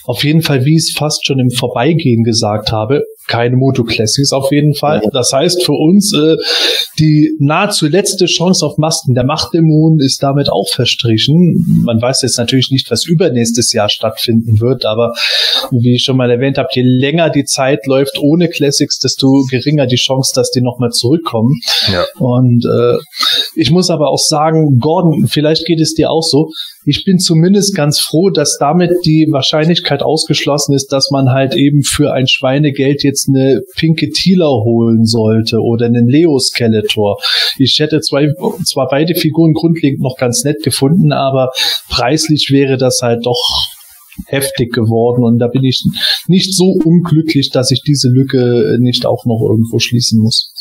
[0.05, 4.31] Auf jeden Fall, wie ich es fast schon im Vorbeigehen gesagt habe, keine Moto Classics
[4.31, 5.01] auf jeden Fall.
[5.11, 6.35] Das heißt für uns, äh,
[6.99, 11.83] die nahezu letzte Chance auf Masken der Machtdämonen ist damit auch verstrichen.
[11.85, 15.13] Man weiß jetzt natürlich nicht, was übernächstes Jahr stattfinden wird, aber
[15.71, 19.85] wie ich schon mal erwähnt habe, je länger die Zeit läuft ohne Classics, desto geringer
[19.85, 21.59] die Chance, dass die nochmal zurückkommen.
[21.91, 22.05] Ja.
[22.19, 22.97] Und äh,
[23.55, 26.51] ich muss aber auch sagen, Gordon, vielleicht geht es dir auch so.
[26.85, 31.83] Ich bin zumindest ganz froh, dass damit die Wahrscheinlichkeit ausgeschlossen ist, dass man halt eben
[31.83, 37.17] für ein Schweinegeld jetzt eine pinke Tila holen sollte oder einen Leo Skeletor.
[37.57, 38.29] Ich hätte zwei,
[38.65, 41.49] zwar beide Figuren grundlegend noch ganz nett gefunden, aber
[41.89, 43.67] preislich wäre das halt doch
[44.25, 45.83] heftig geworden und da bin ich
[46.27, 50.53] nicht so unglücklich, dass ich diese Lücke nicht auch noch irgendwo schließen muss.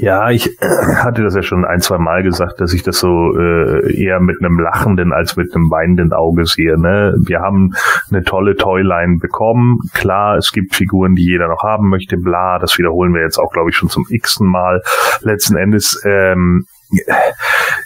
[0.00, 3.94] Ja, ich hatte das ja schon ein, zwei Mal gesagt, dass ich das so äh,
[3.94, 6.78] eher mit einem lachenden als mit einem weinenden Auge sehe.
[6.78, 7.14] Ne?
[7.26, 7.72] Wir haben
[8.10, 9.78] eine tolle Toyline bekommen.
[9.94, 13.52] Klar, es gibt Figuren, die jeder noch haben möchte, bla, das wiederholen wir jetzt auch,
[13.52, 14.82] glaube ich, schon zum x-ten Mal.
[15.22, 16.66] Letzten Endes ähm,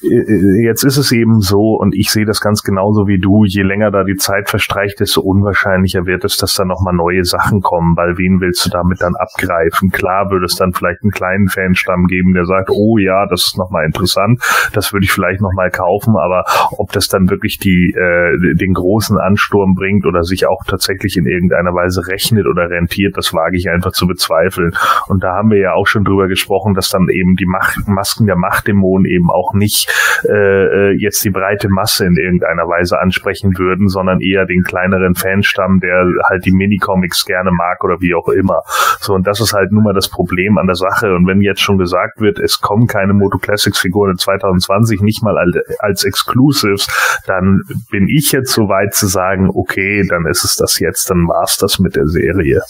[0.03, 3.91] jetzt ist es eben so, und ich sehe das ganz genauso wie du, je länger
[3.91, 8.17] da die Zeit verstreicht, desto unwahrscheinlicher wird es, dass da nochmal neue Sachen kommen, weil
[8.19, 9.91] wen willst du damit dann abgreifen?
[9.91, 13.59] Klar würde es dann vielleicht einen kleinen Fanstamm geben, der sagt, oh ja, das ist
[13.59, 14.41] nochmal interessant,
[14.73, 16.45] das würde ich vielleicht nochmal kaufen, aber
[16.79, 21.27] ob das dann wirklich die, äh, den großen Ansturm bringt oder sich auch tatsächlich in
[21.27, 24.73] irgendeiner Weise rechnet oder rentiert, das wage ich einfach zu bezweifeln.
[25.09, 28.27] Und da haben wir ja auch schon drüber gesprochen, dass dann eben die Macht, Masken
[28.27, 29.89] der Machtdämonen Person eben auch nicht
[30.29, 35.15] äh, äh, jetzt die breite Masse in irgendeiner Weise ansprechen würden, sondern eher den kleineren
[35.15, 38.63] Fanstamm, der halt die Minicomics gerne mag oder wie auch immer.
[39.01, 41.15] So, und das ist halt nun mal das Problem an der Sache.
[41.15, 45.23] Und wenn jetzt schon gesagt wird, es kommen keine Moto Classics Figuren in 2020, nicht
[45.23, 46.89] mal als, als Exclusives,
[47.27, 51.29] dann bin ich jetzt so weit zu sagen, okay, dann ist es das jetzt, dann
[51.29, 52.63] war's das mit der Serie.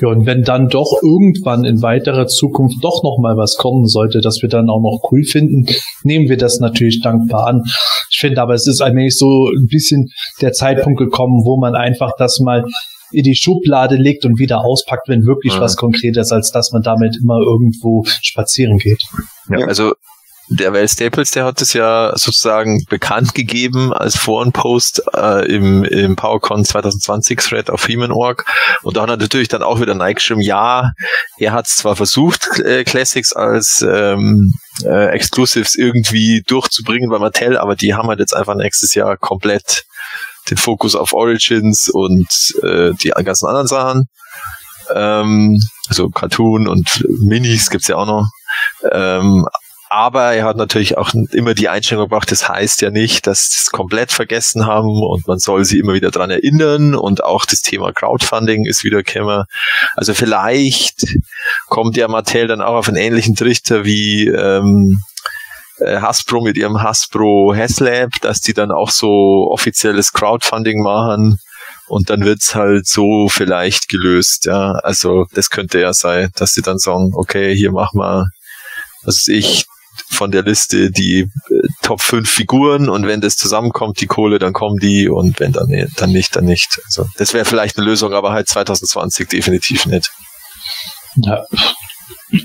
[0.00, 4.20] Ja, und wenn dann doch irgendwann in weiterer Zukunft doch noch mal was kommen sollte,
[4.20, 5.66] dass wir dann auch noch cool finden, finden,
[6.04, 7.62] nehmen wir das natürlich dankbar an.
[8.10, 10.08] Ich finde aber, es ist allmählich so ein bisschen
[10.40, 12.64] der Zeitpunkt gekommen, wo man einfach das mal
[13.12, 15.60] in die Schublade legt und wieder auspackt, wenn wirklich ja.
[15.60, 19.02] was Konkretes, als dass man damit immer irgendwo spazieren geht.
[19.48, 19.94] Ja, also
[20.50, 26.16] der Val Staples, der hat es ja sozusagen bekannt gegeben als Forenpost äh, im, im
[26.16, 28.44] PowerCon 2020 Thread auf Heman.org
[28.82, 30.90] und da hat er natürlich dann auch wieder neigeschrieben, ja,
[31.38, 34.52] er hat es zwar versucht, äh, Classics als ähm,
[34.84, 39.84] äh, Exclusives irgendwie durchzubringen bei Mattel, aber die haben halt jetzt einfach nächstes Jahr komplett
[40.50, 42.28] den Fokus auf Origins und
[42.62, 44.08] äh, die ganzen anderen Sachen.
[44.92, 48.28] Ähm, also Cartoon und Minis gibt's ja auch noch.
[48.90, 49.46] Ähm,
[49.90, 53.58] aber er hat natürlich auch immer die Einstellung gebracht, das heißt ja nicht, dass sie
[53.64, 57.60] es komplett vergessen haben und man soll sie immer wieder dran erinnern und auch das
[57.60, 59.44] Thema Crowdfunding ist wieder gekommen.
[59.96, 61.06] Also vielleicht
[61.66, 65.02] kommt ja Mattel dann auch auf einen ähnlichen Trichter wie ähm,
[65.80, 71.40] äh, Hasbro mit ihrem Hasbro Haslab, dass die dann auch so offizielles Crowdfunding machen
[71.88, 74.74] und dann wird's halt so vielleicht gelöst, ja.
[74.84, 78.28] Also das könnte ja sein, dass sie dann sagen, okay, hier machen wir,
[79.02, 79.66] was ich,
[80.08, 81.28] von der Liste die äh,
[81.82, 85.68] Top 5 Figuren und wenn das zusammenkommt, die Kohle, dann kommen die und wenn dann,
[85.96, 86.80] dann nicht, dann nicht.
[86.86, 90.10] Also das wäre vielleicht eine Lösung, aber halt 2020 definitiv nicht.
[91.16, 91.44] Ja.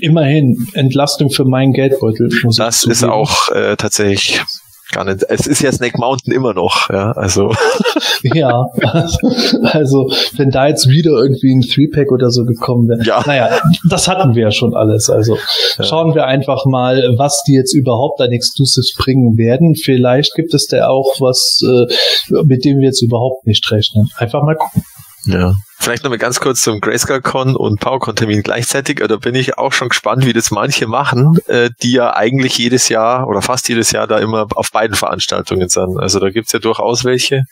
[0.00, 2.28] Immerhin Entlastung für meinen Geldbeutel.
[2.56, 4.42] das ist auch äh, tatsächlich
[4.96, 5.24] gar nicht.
[5.28, 7.52] Es ist ja Snake Mountain immer noch, ja, also.
[8.22, 8.66] ja,
[9.62, 13.02] also, wenn da jetzt wieder irgendwie ein Three-Pack oder so gekommen wäre.
[13.04, 13.22] Ja.
[13.26, 15.10] Naja, das hatten wir ja schon alles.
[15.10, 15.36] Also,
[15.78, 15.84] ja.
[15.84, 19.74] schauen wir einfach mal, was die jetzt überhaupt an Exclusives bringen werden.
[19.74, 24.08] Vielleicht gibt es da auch was, äh, mit dem wir jetzt überhaupt nicht rechnen.
[24.16, 24.82] Einfach mal gucken.
[25.26, 25.54] Ja.
[25.78, 29.00] Vielleicht noch mal ganz kurz zum Grayscale-Con und PowerCon-Termin gleichzeitig.
[29.06, 32.88] Da bin ich auch schon gespannt, wie das manche machen, äh, die ja eigentlich jedes
[32.88, 35.98] Jahr oder fast jedes Jahr da immer auf beiden Veranstaltungen sind.
[35.98, 37.42] Also da gibt's ja durchaus welche.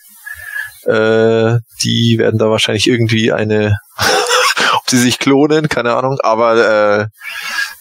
[0.85, 3.77] Äh, die werden da wahrscheinlich irgendwie eine,
[4.73, 6.17] ob sie sich klonen, keine Ahnung.
[6.23, 7.07] Aber äh,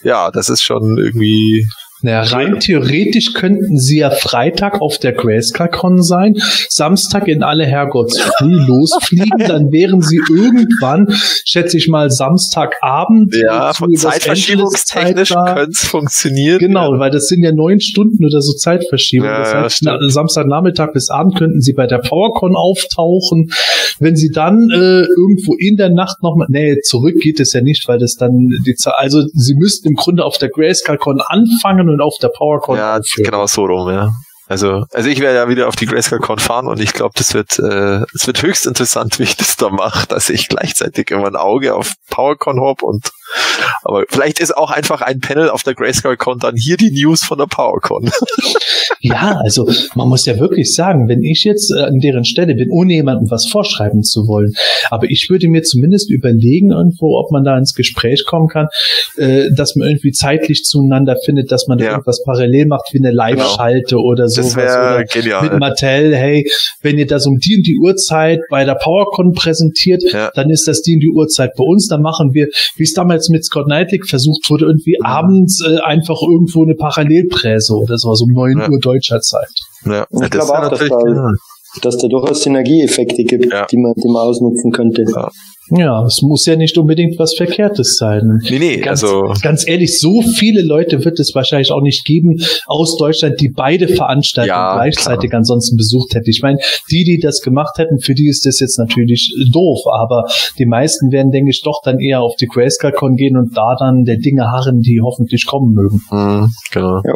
[0.07, 1.67] ja, das ist schon irgendwie
[2.05, 6.35] naja, rein theoretisch könnten sie ja Freitag auf der Grayscale-Con sein,
[6.69, 11.07] Samstag in alle Herrgotts früh losfliegen, dann wären sie irgendwann,
[11.47, 13.35] schätze ich mal, Samstagabend.
[13.35, 16.59] Ja, von Zeitverschiebungstechnisch könnte es funktionieren.
[16.59, 17.01] Genau, ja.
[17.01, 19.27] weil das sind ja neun Stunden oder so Zeitverschiebung.
[19.27, 23.51] Ja, das heißt, ja, Samstagnachmittag bis Abend könnten sie bei der PowerCon auftauchen.
[23.99, 27.89] Wenn sie dann äh, irgendwo in der Nacht nochmal, nee, zurück geht es ja nicht,
[27.89, 32.01] weil das dann die Zeit, also sie müssten im Grunde auf der Grayscale-Con anfangen und
[32.01, 32.77] auf der PowerCon.
[32.77, 34.11] Ja, genau so rum, ja.
[34.47, 37.59] Also, also ich werde ja wieder auf die Grayscale-Con fahren und ich glaube, das wird,
[37.59, 41.37] äh, es wird höchst interessant, wie ich das da mache, dass ich gleichzeitig immer ein
[41.37, 43.11] Auge auf PowerCon habe und
[43.83, 47.39] Aber vielleicht ist auch einfach ein Panel auf der Grayscale-Con dann hier die News von
[47.39, 48.11] der PowerCon.
[49.01, 52.71] Ja, also man muss ja wirklich sagen, wenn ich jetzt äh, an deren Stelle bin,
[52.71, 54.55] ohne jemandem was vorschreiben zu wollen,
[54.91, 58.67] aber ich würde mir zumindest überlegen irgendwo, ob man da ins Gespräch kommen kann,
[59.17, 61.91] äh, dass man irgendwie zeitlich zueinander findet, dass man da Ja.
[61.93, 64.55] irgendwas parallel macht, wie eine Live-Schalte oder sowas.
[64.55, 65.43] Das wäre oder genial.
[65.51, 66.51] mit Mattel, hey,
[66.81, 70.31] wenn ihr das um die und die Uhrzeit bei der PowerCon präsentiert, Ja.
[70.35, 73.14] dann ist das die und die Uhrzeit bei uns, dann machen wir, wie es damals
[73.31, 78.33] mit Scott Knightley versucht wurde, irgendwie abends äh, einfach irgendwo eine Parallelpresse oder sowas um
[78.33, 78.69] 9 Ja.
[78.71, 79.49] Uhr deutscher Zeit.
[79.85, 81.33] Ja, Ich das glaube auch, dass da-.
[81.83, 83.67] Dass da durchaus Synergieeffekte gibt, Ja.
[83.67, 85.05] die, man, die man ausnutzen könnte.
[85.71, 86.05] Ja.
[86.05, 88.41] Es muss ja nicht unbedingt was Verkehrtes sein.
[88.51, 92.37] Nee, nee, Ganz, also ganz ehrlich, so viele Leute wird es wahrscheinlich auch nicht geben
[92.67, 96.29] aus Deutschland, die beide Veranstaltungen Ja, gleichzeitig ansonsten besucht hätten.
[96.29, 96.59] Ich meine,
[96.91, 100.27] die, die das gemacht hätten, für die ist das jetzt natürlich doof, aber
[100.59, 104.05] die meisten werden, denke ich, doch dann eher auf die Grayscale-Con gehen und da dann
[104.05, 106.03] der Dinge harren, die hoffentlich kommen mögen.
[106.09, 107.01] hm, genau.
[107.05, 107.15] Ja.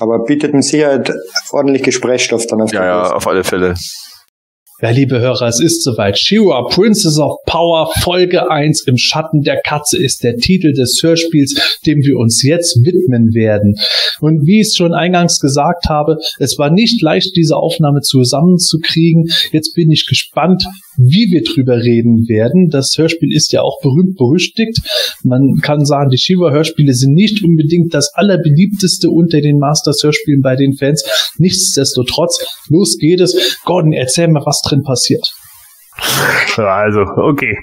[0.00, 1.12] Aber bietet mit Sicherheit
[1.50, 3.74] ordentlich Gesprächsstoff dann auf Ja, ja, auf alle Fälle.
[4.82, 6.18] Ja, liebe Hörer, es ist soweit.
[6.18, 11.78] Shiva, Princess of Power, Folge 1 im Schatten der Katze ist der Titel des Hörspiels,
[11.84, 13.76] dem wir uns jetzt widmen werden.
[14.20, 19.28] Und wie ich es schon eingangs gesagt habe, es war nicht leicht, diese Aufnahme zusammenzukriegen.
[19.52, 20.64] Jetzt bin ich gespannt,
[21.00, 22.68] wie wir drüber reden werden.
[22.68, 24.80] Das Hörspiel ist ja auch berühmt berüchtigt.
[25.24, 30.74] Man kann sagen, die Shiva-Hörspiele sind nicht unbedingt das allerbeliebteste unter den Masters-Hörspielen bei den
[30.74, 31.04] Fans.
[31.38, 33.58] Nichtsdestotrotz, los geht es.
[33.64, 35.32] Gordon, erzähl mal, was drin passiert.
[36.54, 37.56] So, also, okay.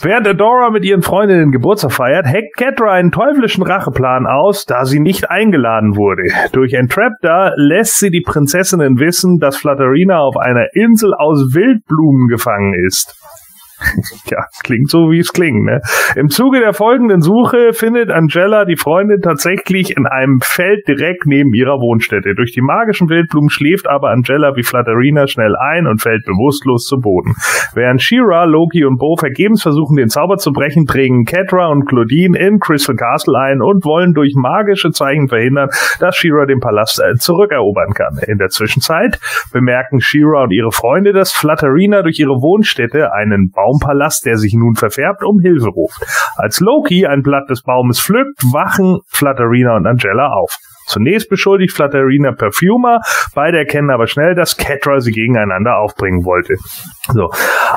[0.00, 5.00] Während Adora mit ihren Freundinnen Geburtstag feiert, hackt Catra einen teuflischen Racheplan aus, da sie
[5.00, 6.22] nicht eingeladen wurde.
[6.52, 12.74] Durch Entraptor lässt sie die Prinzessinnen wissen, dass Flatterina auf einer Insel aus Wildblumen gefangen
[12.86, 13.16] ist.
[14.30, 15.80] Ja, klingt so, wie es klingt, ne?
[16.16, 21.54] Im Zuge der folgenden Suche findet Angela die Freundin tatsächlich in einem Feld direkt neben
[21.54, 22.34] ihrer Wohnstätte.
[22.34, 26.98] Durch die magischen Wildblumen schläft aber Angela wie Flatterina schnell ein und fällt bewusstlos zu
[26.98, 27.34] Boden.
[27.74, 32.38] Während Shira, Loki und Bo vergebens versuchen, den Zauber zu brechen, dringen Catra und Claudine
[32.38, 35.70] in Crystal Castle ein und wollen durch magische Zeichen verhindern,
[36.00, 38.18] dass Shira den Palast äh, zurückerobern kann.
[38.26, 39.18] In der Zwischenzeit
[39.52, 44.74] bemerken Shira und ihre Freunde, dass Flatterina durch ihre Wohnstätte einen Baumpalast, der sich nun
[44.74, 46.00] verfärbt, um Hilfe ruft.
[46.36, 50.56] Als Loki ein Blatt des Baumes pflückt, wachen Flatterina und Angela auf.
[50.86, 53.00] Zunächst beschuldigt Flatterina Perfumer,
[53.38, 56.56] beide erkennen aber schnell, dass Catra sie gegeneinander aufbringen wollte.
[57.12, 57.30] So.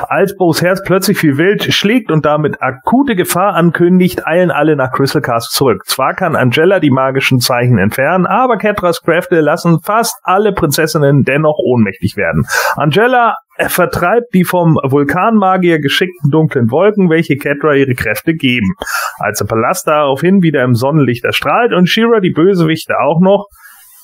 [0.08, 4.90] Als Bo's Herz plötzlich wie wild schlägt und damit akute Gefahr ankündigt, eilen alle nach
[4.90, 5.86] Crystal Castle zurück.
[5.86, 11.58] Zwar kann Angela die magischen Zeichen entfernen, aber Catras Kräfte lassen fast alle Prinzessinnen dennoch
[11.64, 12.44] ohnmächtig werden.
[12.74, 13.36] Angela
[13.68, 18.74] vertreibt die vom Vulkanmagier geschickten dunklen Wolken, welche Catra ihre Kräfte geben.
[19.20, 23.46] Als der Palast daraufhin wieder im Sonnenlicht erstrahlt und Shira die Bösewichte auch noch,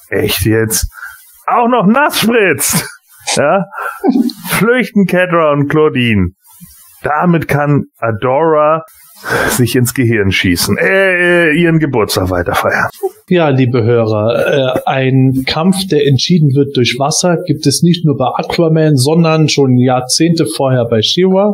[0.09, 0.87] echt jetzt,
[1.51, 2.87] auch noch nass spritzt,
[3.37, 3.65] ja,
[4.49, 6.31] flüchten Catra und Claudine.
[7.03, 8.85] Damit kann Adora
[9.49, 12.89] sich ins Gehirn schießen, äh, ihren Geburtstag weiter feiern.
[13.29, 18.17] Ja, liebe Hörer, äh, ein Kampf, der entschieden wird durch Wasser, gibt es nicht nur
[18.17, 21.53] bei Aquaman, sondern schon Jahrzehnte vorher bei Shiva.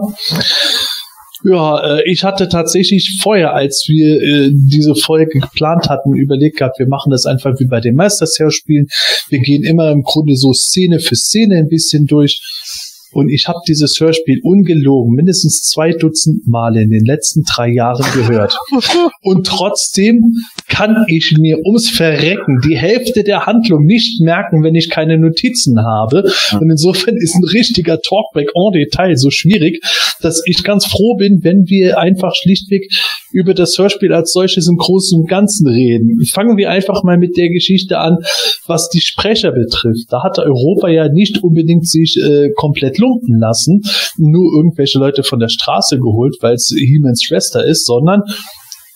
[1.47, 6.79] Ja, äh, ich hatte tatsächlich vorher, als wir äh, diese Folge geplant hatten, überlegt gehabt,
[6.79, 8.87] wir machen das einfach wie bei den Meistershörspielen.
[9.29, 12.41] Wir gehen immer im Grunde so Szene für Szene ein bisschen durch.
[13.15, 18.05] Und ich habe dieses Hörspiel ungelogen mindestens zwei Dutzend Male in den letzten drei Jahren
[18.13, 18.59] gehört.
[19.23, 20.35] Und trotzdem
[20.69, 25.81] kann ich mir ums Verrecken die Hälfte der Handlung nicht merken, wenn ich keine Notizen
[25.81, 26.25] habe.
[26.61, 29.83] Und insofern ist ein richtiger Talkback en Detail so schwierig,
[30.21, 32.89] dass ich ganz froh bin, wenn wir einfach schlichtweg
[33.33, 36.25] über das Hörspiel als solches im Großen und Ganzen reden.
[36.33, 38.19] Fangen wir einfach mal mit der Geschichte an,
[38.67, 40.07] was die Sprecher betrifft.
[40.11, 43.83] Da hat Europa ja nicht unbedingt sich äh, komplett lumpen lassen,
[44.17, 48.23] nur irgendwelche Leute von der Straße geholt, weil es Hiemens Schwester ist, sondern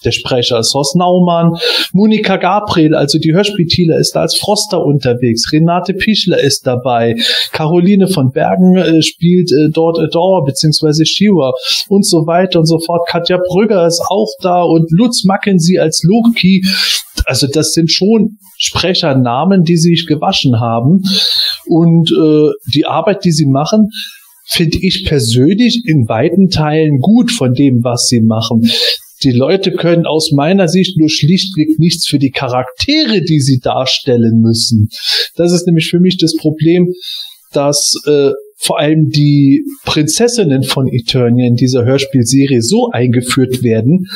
[0.04, 1.56] der Sprecher ist Horst Naumann,
[1.92, 7.16] Monika Gabriel, also die Hörspieltieler ist da als Froster unterwegs, Renate Pichler ist dabei,
[7.52, 11.52] Caroline von Bergen äh, spielt äh, dort Adore beziehungsweise Shiva
[11.88, 13.08] und so weiter und so fort.
[13.08, 16.64] Katja Brügger ist auch da und Lutz Mackenzie als Loki.
[17.24, 21.02] Also das sind schon Sprechernamen, die sich gewaschen haben
[21.66, 23.90] und äh, die Arbeit, die sie machen,
[24.46, 28.68] finde ich persönlich in weiten Teilen gut von dem, was sie machen.
[29.24, 34.40] Die Leute können aus meiner Sicht nur schlichtweg nichts für die Charaktere, die sie darstellen
[34.40, 34.88] müssen.
[35.34, 36.92] Das ist nämlich für mich das Problem,
[37.52, 44.06] dass äh, vor allem die Prinzessinnen von Eternia in dieser Hörspielserie so eingeführt werden,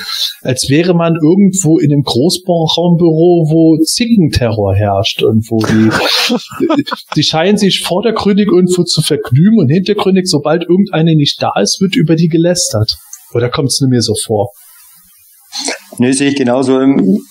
[0.43, 6.83] als wäre man irgendwo in einem Großraumbüro, wo Zickenterror herrscht und wo die,
[7.17, 11.95] die scheinen sich vordergründig irgendwo zu vergnügen und hintergründig, sobald irgendeine nicht da ist, wird
[11.95, 12.97] über die gelästert.
[13.35, 14.51] Oder kommt es mir so vor?
[15.99, 16.81] Nö, sehe ich genauso.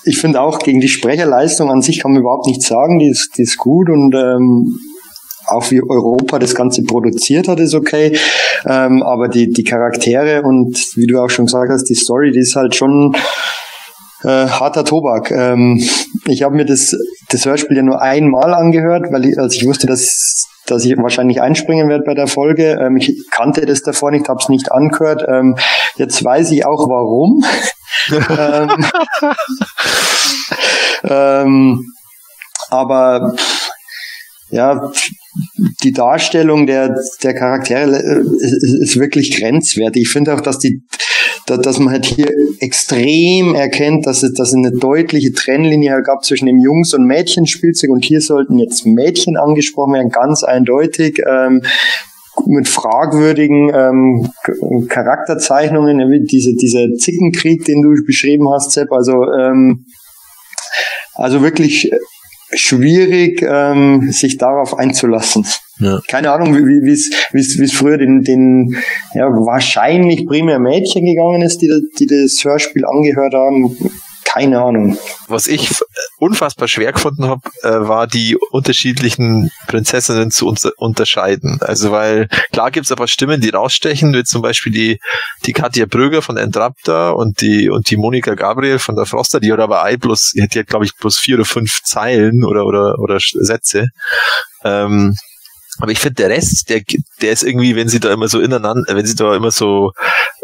[0.06, 3.00] Ich finde auch, gegen die Sprecherleistung an sich kann man überhaupt nichts sagen.
[3.00, 4.80] Die ist, die ist gut und ähm,
[5.48, 8.18] auch wie Europa das Ganze produziert hat, ist okay.
[8.66, 12.40] Ähm, aber die, die Charaktere und wie du auch schon gesagt hast, die Story, die
[12.40, 13.14] ist halt schon
[14.24, 15.32] äh, harter Tobak.
[15.32, 15.84] Ähm,
[16.28, 16.96] ich habe mir das,
[17.30, 21.42] das Hörspiel ja nur einmal angehört, weil ich, als ich wusste, dass dass ich wahrscheinlich
[21.42, 22.80] einspringen werde bei der Folge.
[22.82, 25.26] Ähm, ich kannte das davor nicht, habe es nicht angehört.
[25.28, 25.58] Ähm,
[25.98, 27.44] jetzt weiß ich auch warum.
[28.30, 28.86] Ähm,
[31.04, 31.94] ähm,
[32.70, 33.36] aber
[34.50, 34.92] ja,
[35.84, 40.04] die Darstellung der, der Charaktere äh, ist, ist wirklich grenzwertig.
[40.04, 40.82] Ich finde auch, dass die,
[41.46, 46.46] dass man halt hier extrem erkennt, dass es, dass es eine deutliche Trennlinie gab zwischen
[46.46, 51.22] dem Jungs- und Mädchenspielzeug und hier sollten jetzt Mädchen angesprochen werden, ganz eindeutig.
[51.28, 51.64] Ähm,
[52.48, 59.86] mit fragwürdigen ähm, Charakterzeichnungen, wie diese, dieser Zickenkrieg, den du beschrieben hast, Sepp, also ähm,
[61.14, 61.92] also wirklich
[62.54, 65.46] schwierig, ähm, sich darauf einzulassen.
[65.80, 66.00] Ja.
[66.08, 68.76] Keine Ahnung, wie es wie es früher den, den
[69.14, 73.76] ja, wahrscheinlich primär Mädchen gegangen ist, die, die das Hörspiel angehört haben
[74.34, 74.98] keine Ahnung.
[75.28, 75.70] Was ich
[76.22, 81.58] unfassbar schwer gefunden habe, äh, war die unterschiedlichen Prinzessinnen zu unter unterscheiden.
[81.62, 85.00] Also weil klar gibt es aber Stimmen, die rausstechen, wie zum Beispiel die
[85.48, 89.52] die Katja Bröger von Entrapta und die und die Monika Gabriel von der Froster, die
[89.52, 93.00] hat aber ei bloß, die hat glaube ich bloß vier oder fünf Zeilen oder oder
[93.00, 93.88] oder Sätze.
[94.64, 95.16] Ähm,
[95.80, 96.82] aber ich finde, der Rest, der,
[97.22, 99.94] der ist irgendwie, wenn sie da immer so ineinander, wenn sie da immer so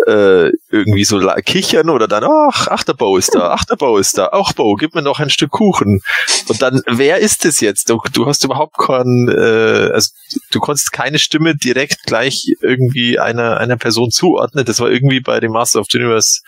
[0.08, 3.98] äh, irgendwie so kichern oder dann, ach, ach, der Bo ist da, ach, der Bo
[3.98, 6.02] ist da, auch Bo, gib mir noch ein Stück Kuchen.
[6.48, 7.90] Und dann, wer ist es jetzt?
[7.90, 10.12] Du, du hast überhaupt keinen, äh, also
[10.52, 14.66] du konntest keine Stimme direkt gleich irgendwie einer, einer Person zuordnen.
[14.66, 16.40] Das war irgendwie bei dem Master of the Universe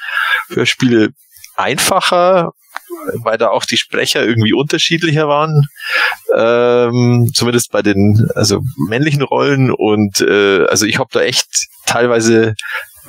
[0.50, 1.10] Hörspiele
[1.58, 2.54] einfacher,
[3.24, 5.68] weil da auch die Sprecher irgendwie unterschiedlicher waren,
[6.36, 12.56] ähm, zumindest bei den also männlichen Rollen und äh, also ich habe da echt teilweise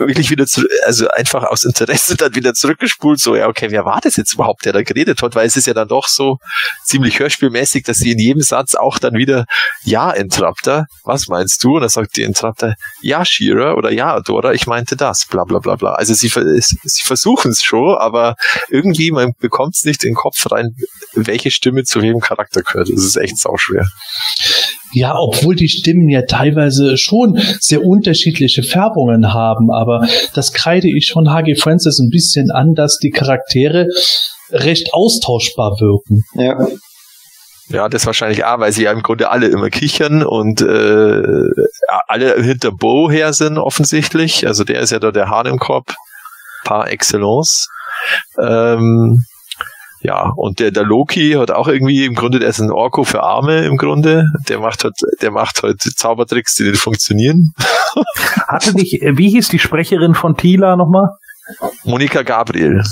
[0.06, 4.00] wirklich wieder zu, also einfach aus Interesse dann wieder zurückgespult, so, ja, okay, wer war
[4.02, 6.38] das jetzt überhaupt, der da geredet hat, weil es ist ja dann doch so
[6.84, 9.44] ziemlich hörspielmäßig, dass sie in jedem Satz auch dann wieder,
[9.82, 11.76] ja, Entrapter, was meinst du?
[11.76, 15.58] Und dann sagt die Entrapter, ja, Shira oder ja, Adora, ich meinte das, bla, bla,
[15.58, 15.92] bla, bla.
[15.92, 18.36] Also sie, sie versuchen es schon, aber
[18.68, 20.74] irgendwie, man bekommt es nicht in den Kopf rein,
[21.14, 22.88] welche Stimme zu welchem Charakter gehört.
[22.88, 23.86] Das ist echt sauschwer.
[24.92, 31.06] Ja, obwohl die Stimmen ja teilweise schon sehr unterschiedliche Färbungen haben, aber das kreide ich
[31.06, 31.54] schon H.G.
[31.54, 33.86] Francis ein bisschen an, dass die Charaktere
[34.50, 36.24] recht austauschbar wirken.
[36.34, 36.66] Ja.
[37.68, 41.22] Ja, das wahrscheinlich auch, weil sie ja im Grunde alle immer kichern und äh,
[42.08, 44.44] alle hinter Bo her sind offensichtlich.
[44.44, 45.94] Also der ist ja da der Hahn im Korb
[46.64, 47.68] par excellence.
[48.42, 49.24] Ähm,
[50.02, 53.22] ja, und der, der Loki hat auch irgendwie im Grunde, der ist ein Orko für
[53.22, 54.26] Arme im Grunde.
[54.48, 57.52] Der macht halt, der macht halt Zaubertricks, die nicht funktionieren.
[58.48, 61.10] Hatte dich, äh, wie hieß die Sprecherin von Tila nochmal?
[61.84, 62.82] Monika Gabriel.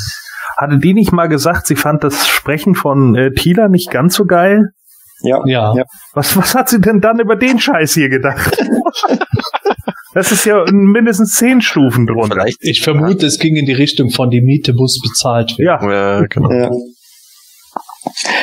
[0.58, 4.26] Hatte die nicht mal gesagt, sie fand das Sprechen von äh, Tila nicht ganz so
[4.26, 4.70] geil?
[5.22, 5.40] Ja.
[5.46, 5.74] ja.
[5.76, 5.84] ja.
[6.12, 8.56] Was, was hat sie denn dann über den Scheiß hier gedacht?
[10.14, 12.34] Das ist ja mindestens zehn Stufen drunter.
[12.34, 12.58] Vielleicht.
[12.60, 15.90] Ich vermute, es ging in die Richtung von die Miete muss bezahlt werden.
[15.90, 16.50] Ja, ja genau.
[16.50, 16.70] Ja.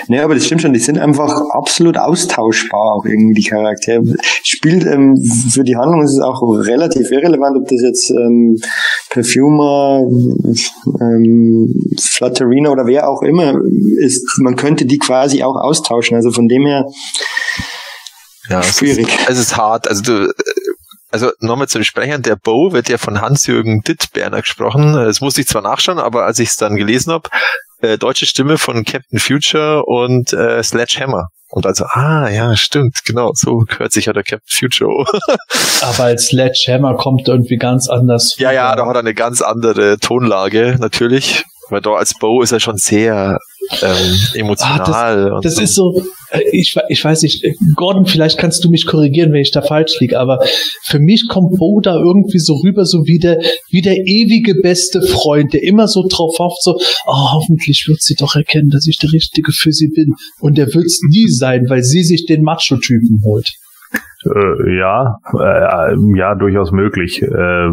[0.08, 4.04] Nee, aber das stimmt schon, die sind einfach absolut austauschbar, auch irgendwie die Charaktere.
[4.44, 5.18] Spielt ähm,
[5.52, 8.58] für die Handlung ist es auch relativ irrelevant, ob das jetzt ähm,
[9.10, 10.02] Perfumer,
[11.02, 13.60] ähm, Flutterina oder wer auch immer
[13.98, 14.24] ist.
[14.40, 16.16] Man könnte die quasi auch austauschen.
[16.16, 16.86] Also von dem her
[18.50, 19.08] ja, schwierig.
[19.08, 19.88] Es ist, es ist hart.
[19.88, 20.34] Also du,
[21.12, 24.94] also nochmal zu den Sprechern, der Bo wird ja von Hans-Jürgen Dittberner gesprochen.
[24.94, 27.30] Das musste ich zwar nachschauen, aber als ich es dann gelesen habe,
[27.86, 31.30] äh, deutsche Stimme von Captain Future und äh, Sledgehammer.
[31.50, 35.06] Und also, ah, ja, stimmt, genau, so hört sich ja der Captain Future.
[35.82, 38.36] Aber als Sledgehammer kommt irgendwie ganz anders.
[38.38, 41.46] Ja, ja, da hat er eine ganz andere Tonlage, natürlich.
[41.70, 43.40] Weil da als Bo ist er schon sehr
[43.82, 45.34] ähm, emotional.
[45.34, 45.62] Ah, das, das so.
[45.64, 49.42] ist so, äh, ich, ich weiß nicht, äh, Gordon, vielleicht kannst du mich korrigieren, wenn
[49.42, 50.46] ich da falsch liege, aber
[50.84, 53.42] für mich kommt Bo da irgendwie so rüber, so wie der,
[53.72, 58.16] wie der ewige beste Freund, der immer so drauf hofft, so, oh, hoffentlich wird sie
[58.16, 60.14] doch erkennen, dass ich der Richtige für sie bin.
[60.40, 63.50] Und der wird es nie sein, weil sie sich den Macho-Typen holt.
[64.26, 67.22] Äh, ja, äh, ja, durchaus möglich.
[67.22, 67.70] Äh,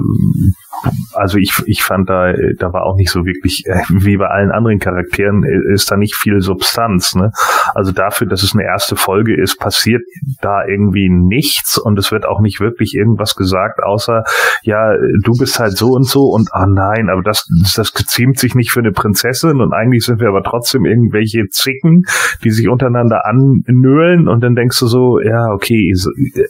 [1.15, 4.51] also ich, ich fand da, da war auch nicht so wirklich, äh, wie bei allen
[4.51, 7.15] anderen Charakteren, äh, ist da nicht viel Substanz.
[7.15, 7.31] Ne?
[7.75, 10.03] Also dafür, dass es eine erste Folge ist, passiert
[10.41, 14.25] da irgendwie nichts und es wird auch nicht wirklich irgendwas gesagt, außer,
[14.63, 14.93] ja,
[15.23, 17.47] du bist halt so und so und, ah nein, aber das,
[17.77, 22.03] das geziemt sich nicht für eine Prinzessin und eigentlich sind wir aber trotzdem irgendwelche Zicken,
[22.45, 26.42] die sich untereinander annöhlen und dann denkst du so, ja, okay, äh,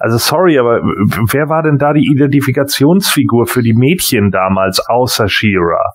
[0.00, 0.80] also sorry, aber
[1.30, 5.92] wer war denn da die Identifikationsfigur für die Mädchen damals außer Shira?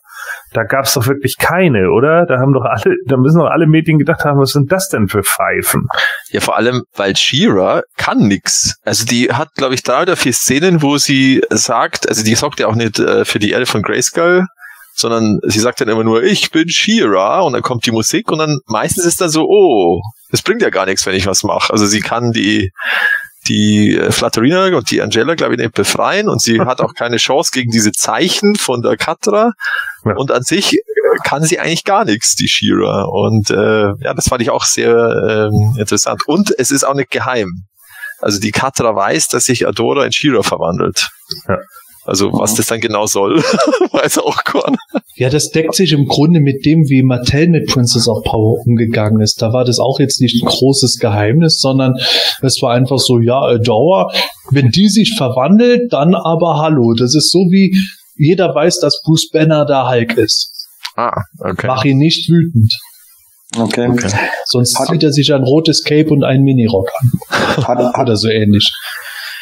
[0.53, 2.25] Da gab's doch wirklich keine, oder?
[2.25, 5.07] Da haben doch alle, da müssen doch alle Mädchen gedacht haben, was sind das denn
[5.07, 5.87] für Pfeifen?
[6.29, 8.75] Ja, vor allem, weil Shira kann nix.
[8.83, 12.59] Also die hat, glaube ich, drei oder vier Szenen, wo sie sagt, also die sorgt
[12.59, 14.45] ja auch nicht äh, für die Erde von Grayskull,
[14.93, 18.39] sondern sie sagt dann immer nur, ich bin Shira und dann kommt die Musik und
[18.39, 21.71] dann meistens ist dann so, oh, das bringt ja gar nichts, wenn ich was mache.
[21.71, 22.71] Also sie kann die
[23.49, 27.17] die äh, Flatterina und die Angela, glaube ich, nicht befreien und sie hat auch keine
[27.17, 29.51] Chance gegen diese Zeichen von der Katra.
[30.05, 30.15] Ja.
[30.15, 30.79] Und an sich äh,
[31.23, 33.03] kann sie eigentlich gar nichts, die Shira.
[33.03, 36.21] Und äh, ja, das fand ich auch sehr ähm, interessant.
[36.27, 37.65] Und es ist auch nicht geheim.
[38.21, 41.07] Also die Katra weiß, dass sich Adora in Shira verwandelt.
[41.47, 41.57] Ja.
[42.09, 43.37] Also was das dann genau soll,
[43.91, 44.77] weiß auch Korn.
[45.15, 49.21] Ja, das deckt sich im Grunde mit dem, wie Mattel mit Princess of Power umgegangen
[49.21, 49.43] ist.
[49.43, 51.93] Da war das auch jetzt nicht ein großes Geheimnis, sondern
[52.41, 54.11] es war einfach so, ja, Dauer,
[54.49, 56.95] wenn die sich verwandelt, dann aber hallo.
[56.95, 57.77] Das ist so wie
[58.17, 60.51] jeder weiß, dass Bruce Banner der Hulk ist.
[60.95, 61.67] Ah, okay.
[61.67, 62.73] Mach ihn nicht wütend.
[63.55, 63.87] Okay.
[63.87, 64.09] okay.
[64.45, 67.11] Sonst hat, zieht er sich ein rotes Cape und einen Minirock an.
[67.67, 68.73] Hat, hat er so ähnlich.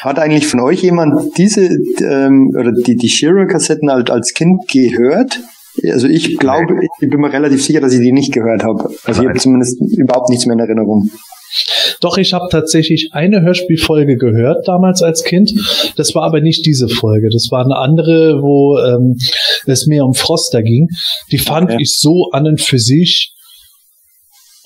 [0.01, 5.39] Hat eigentlich von euch jemand diese ähm, oder die, die Shiro-Kassetten halt als Kind gehört?
[5.91, 8.89] Also ich glaube, ich bin mir relativ sicher, dass ich die nicht gehört habe.
[9.05, 11.09] Also ich habe zumindest überhaupt nichts mehr in Erinnerung.
[12.01, 15.53] Doch, ich habe tatsächlich eine Hörspielfolge gehört damals als Kind.
[15.95, 17.29] Das war aber nicht diese Folge.
[17.31, 19.17] Das war eine andere, wo ähm,
[19.65, 20.89] es mehr um Froster ging.
[21.31, 21.81] Die fand okay.
[21.81, 23.33] ich so an und für sich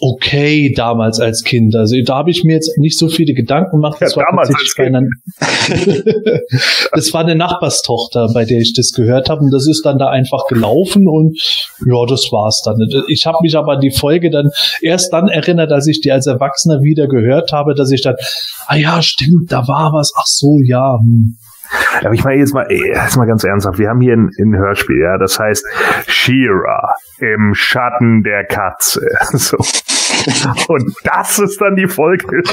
[0.01, 1.75] okay damals als Kind.
[1.75, 4.01] Also da habe ich mir jetzt nicht so viele Gedanken gemacht.
[4.01, 4.43] Das, ja, war,
[4.79, 5.07] eine,
[6.91, 9.41] das war eine Nachbarstochter, bei der ich das gehört habe.
[9.41, 11.39] Und das ist dann da einfach gelaufen und
[11.85, 12.77] ja, das war's dann.
[13.07, 14.49] Ich habe mich aber an die Folge dann
[14.81, 18.15] erst dann erinnert, als ich die als Erwachsener wieder gehört habe, dass ich dann,
[18.65, 20.11] ah ja, stimmt, da war was.
[20.17, 20.97] Ach so, ja.
[20.99, 21.37] Hm.
[22.03, 23.79] Aber ich meine jetzt mal, jetzt mal ganz ernsthaft.
[23.79, 25.65] Wir haben hier ein, ein Hörspiel, ja, das heißt
[26.07, 29.01] Shira im Schatten der Katze.
[29.33, 29.57] So.
[30.67, 32.27] Und das ist dann die Folge.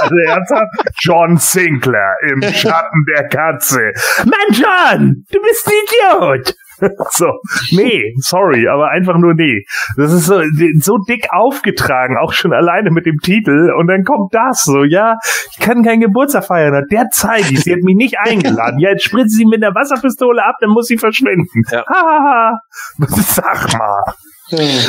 [0.00, 3.92] also ernsthaft, John Sinclair im Schatten der Katze.
[4.24, 6.54] Mann, John, du bist ein Idiot.
[7.10, 7.32] so,
[7.70, 9.64] nee, sorry, aber einfach nur nee.
[9.96, 10.42] Das ist so,
[10.80, 13.72] so dick aufgetragen, auch schon alleine mit dem Titel.
[13.78, 15.16] Und dann kommt das so, ja,
[15.52, 16.86] ich kann keinen Geburtstag feiern.
[16.90, 18.78] Der zeige ich, sie hat mich nicht eingeladen.
[18.78, 21.62] Ja, jetzt spritzt sie mit der Wasserpistole ab, dann muss sie verschwinden.
[21.70, 21.84] Ja.
[21.86, 22.58] Hahaha.
[22.98, 24.02] Sag mal.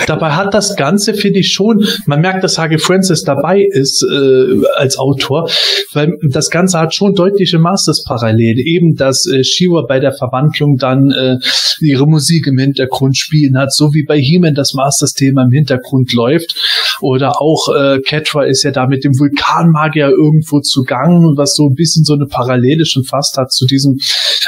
[0.08, 4.66] Dabei hat das Ganze, finde ich schon, man merkt, dass Hage Francis dabei ist äh,
[4.76, 5.50] als Autor,
[5.94, 8.62] weil das Ganze hat schon deutliche Masters-Parallele.
[8.62, 11.38] Eben, dass äh, Shiva bei der Verwandlung dann äh,
[11.80, 16.56] ihre Musik im Hintergrund spielen hat, so wie bei He-Man das Masters-Thema im Hintergrund läuft.
[17.04, 21.76] Oder auch äh, Catra ist ja da mit dem Vulkanmagier irgendwo zugangen, was so ein
[21.76, 24.00] bisschen so eine Parallele schon fast hat zu diesem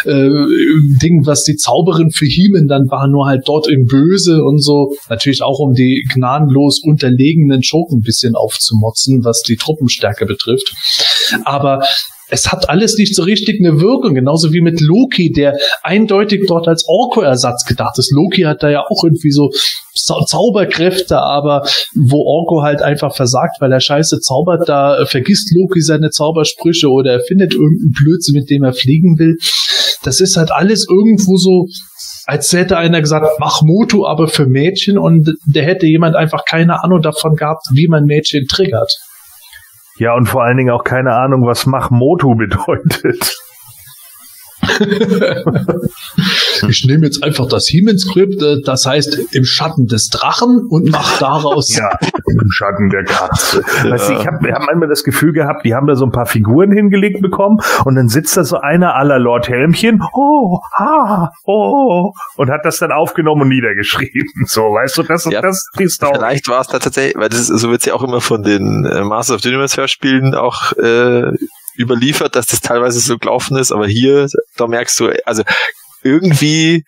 [0.05, 0.29] äh,
[1.01, 4.95] Ding, was die Zauberin für He-Man dann war, nur halt dort im Böse und so.
[5.09, 10.73] Natürlich auch, um die gnadenlos unterlegenen Schurken ein bisschen aufzumotzen, was die Truppenstärke betrifft.
[11.43, 11.81] Aber
[12.29, 16.67] es hat alles nicht so richtig eine Wirkung, genauso wie mit Loki, der eindeutig dort
[16.67, 18.11] als Orko-Ersatz gedacht ist.
[18.11, 19.51] Loki hat da ja auch irgendwie so
[19.93, 25.81] Zau Zauberkräfte, aber wo Orko halt einfach versagt, weil er scheiße zaubert, da vergisst Loki
[25.81, 29.37] seine Zaubersprüche oder er findet irgendeinen Blödsinn, mit dem er fliegen will.
[30.03, 31.67] Das ist halt alles irgendwo so
[32.27, 36.83] als hätte einer gesagt, mach Moto aber für Mädchen und der hätte jemand einfach keine
[36.83, 38.91] Ahnung davon gehabt, wie man Mädchen triggert.
[39.97, 43.37] Ja, und vor allen Dingen auch keine Ahnung, was Mach Moto bedeutet.
[46.69, 51.19] ich nehme jetzt einfach das He-Man-Skript, äh, das heißt im Schatten des Drachen und mache
[51.19, 51.75] daraus.
[51.75, 53.63] Ja, im Schatten der Katze.
[53.83, 53.91] Ja.
[53.91, 56.25] Weißt du, ich habe hab einmal das Gefühl gehabt, die haben da so ein paar
[56.25, 62.11] Figuren hingelegt bekommen und dann sitzt da so einer aller Lord Helmchen, oh, ha, oh,
[62.37, 64.45] und hat das dann aufgenommen und niedergeschrieben.
[64.45, 66.15] So, weißt du, das, ja, das ist auch.
[66.15, 68.85] Vielleicht war es da tatsächlich, weil das ist, so wird's ja auch immer von den
[68.85, 71.31] äh, Masters of the Universe Hörspielen auch äh,
[71.77, 75.43] überliefert, dass das teilweise so gelaufen ist, aber hier, da merkst du, also
[76.03, 76.83] irgendwie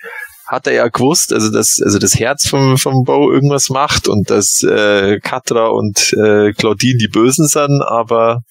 [0.47, 4.29] hat er ja gewusst, also dass also das Herz vom, vom Bo irgendwas macht und
[4.29, 8.43] dass äh, Katra und äh, Claudine die Bösen sind, aber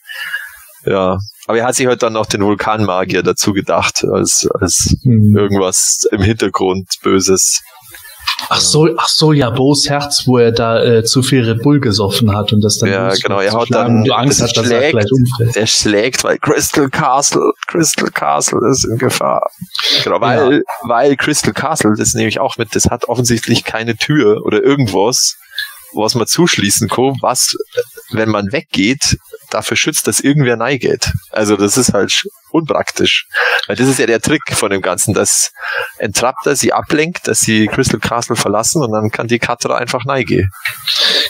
[0.85, 1.19] Ja.
[1.49, 5.37] Aber er hat sich halt dann noch den Vulkanmagier dazu gedacht, als, als Hm.
[5.37, 7.63] irgendwas im Hintergrund Böses.
[8.49, 11.81] Ach so, ach so, ja, Bo's Herz, wo er da äh, zu viel Red Bull
[11.81, 14.79] gesoffen hat und das dann Ja, genau, er haut dann- du Angst hast, dass er
[14.79, 14.93] schlägt.
[14.93, 15.57] gleich umfällt.
[15.57, 19.49] Er schlägt, weil Crystal Castle, Crystal Castle ist in Gefahr.
[20.05, 24.43] Genau, weil, weil Crystal Castle, das nehme ich auch mit, das hat offensichtlich keine Tür
[24.45, 25.37] oder irgendwas,
[25.93, 27.55] was man zuschließen kann, was,
[28.11, 29.17] wenn man weggeht,
[29.51, 31.11] dafür schützt, dass irgendwer reingeht.
[31.31, 33.27] Also das ist halt sch- unpraktisch.
[33.67, 35.53] Weil das ist ja der Trick von dem Ganzen, dass
[35.99, 40.05] entrappt er sie ablenkt, dass sie Crystal Castle verlassen und dann kann die Katra einfach
[40.07, 40.51] reingehen.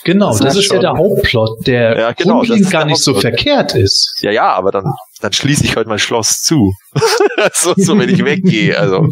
[0.04, 4.14] Genau, Das das, ist ja der Hauptplot, der Ja, genau, gar nicht so verkehrt ist.
[4.20, 6.74] Ja, ja, aber dann, dann schließe ich halt mein Schloss zu.
[7.54, 8.78] so, so, wenn ich weggehe.
[8.78, 9.06] Also,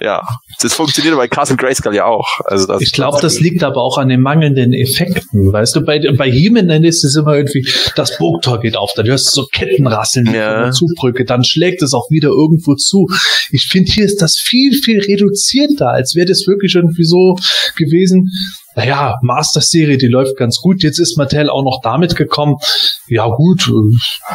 [0.00, 0.22] ja,
[0.60, 2.26] das funktioniert bei Castle Grayskull ja auch.
[2.44, 5.52] Also das, Ich glaube, das liegt aber auch an den mangelnden Effekten.
[5.52, 9.26] Weißt du, bei, bei He-Man ist es immer irgendwie, das Burgtor geht auf, dann hörst
[9.28, 10.52] du so Kettenrasseln Ja.
[10.52, 13.06] von der Zugbrücke, dann schlägt es auch wieder irgendwo zu.
[13.50, 17.36] Ich finde, hier ist das viel, viel reduzierter, als wäre das wirklich irgendwie so
[17.76, 18.30] gewesen.
[18.76, 20.82] Naja, Master-Serie, die läuft ganz gut.
[20.82, 22.58] Jetzt ist Mattel auch noch damit gekommen.
[23.06, 23.72] Ja gut, äh,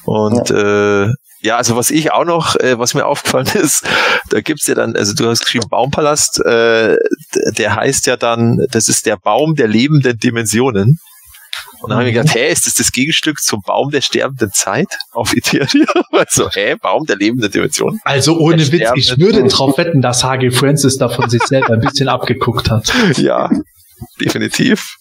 [0.05, 1.09] Und äh,
[1.41, 3.83] ja, also was ich auch noch, äh, was mir aufgefallen ist,
[4.29, 6.97] da gibt's ja dann, also du hast geschrieben Baumpalast, äh,
[7.57, 10.99] der heißt ja dann, das ist der Baum der lebenden Dimensionen.
[11.81, 14.51] Und dann habe ich mir gedacht, hä, ist das das Gegenstück zum Baum der sterbenden
[14.53, 16.03] Zeit auf Ethereum?
[16.11, 17.99] Also, hä, Baum der lebenden Dimension?
[18.03, 20.51] Also ohne Der Witz, ich würde drauf wetten, dass H.G.
[20.51, 22.93] Francis da von sich selber ein bisschen abgeguckt hat.
[23.17, 23.49] Ja,
[24.19, 24.95] definitiv.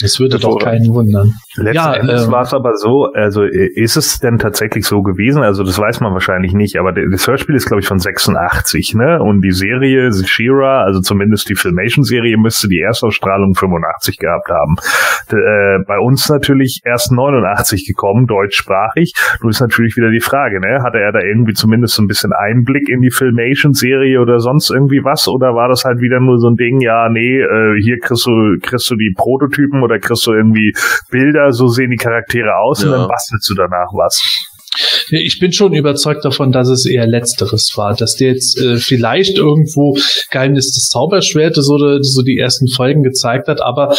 [0.00, 0.84] Das würde doch Hervorragend.
[0.84, 1.32] keinen wundern.
[1.56, 5.02] Letzten Ja, Endes ähm, war es aber so, also äh, ist es denn tatsächlich so
[5.02, 5.42] gewesen?
[5.42, 9.22] Also das weiß man wahrscheinlich nicht, aber das Hörspiel ist glaube ich von 86, ne?
[9.22, 14.76] Und die Serie She-Ra, also zumindest die Filmation-Serie, müsste die Erstausstrahlung 85 gehabt haben.
[15.30, 19.12] D äh, bei uns natürlich erst 89 gekommen, deutschsprachig.
[19.42, 20.82] Nun ist natürlich wieder die Frage, ne?
[20.82, 25.02] Hatte er da irgendwie zumindest so ein bisschen Einblick in die Filmation-Serie oder sonst irgendwie
[25.04, 25.28] was?
[25.28, 28.56] Oder war das halt wieder nur so ein Ding, ja, nee, äh, hier kriegst du,
[28.62, 30.72] kriegst du die Prototypen oder kriegst du irgendwie
[31.10, 32.98] Bilder, so sehen die Charaktere aus und Ja.
[32.98, 34.22] dann bastelst du danach was.
[35.10, 39.36] Ich bin schon überzeugt davon, dass es eher Letzteres war, dass der jetzt äh, vielleicht
[39.38, 39.96] irgendwo
[40.32, 43.94] Geheimnis des Zauberschwertes oder so die ersten Folgen gezeigt hat, aber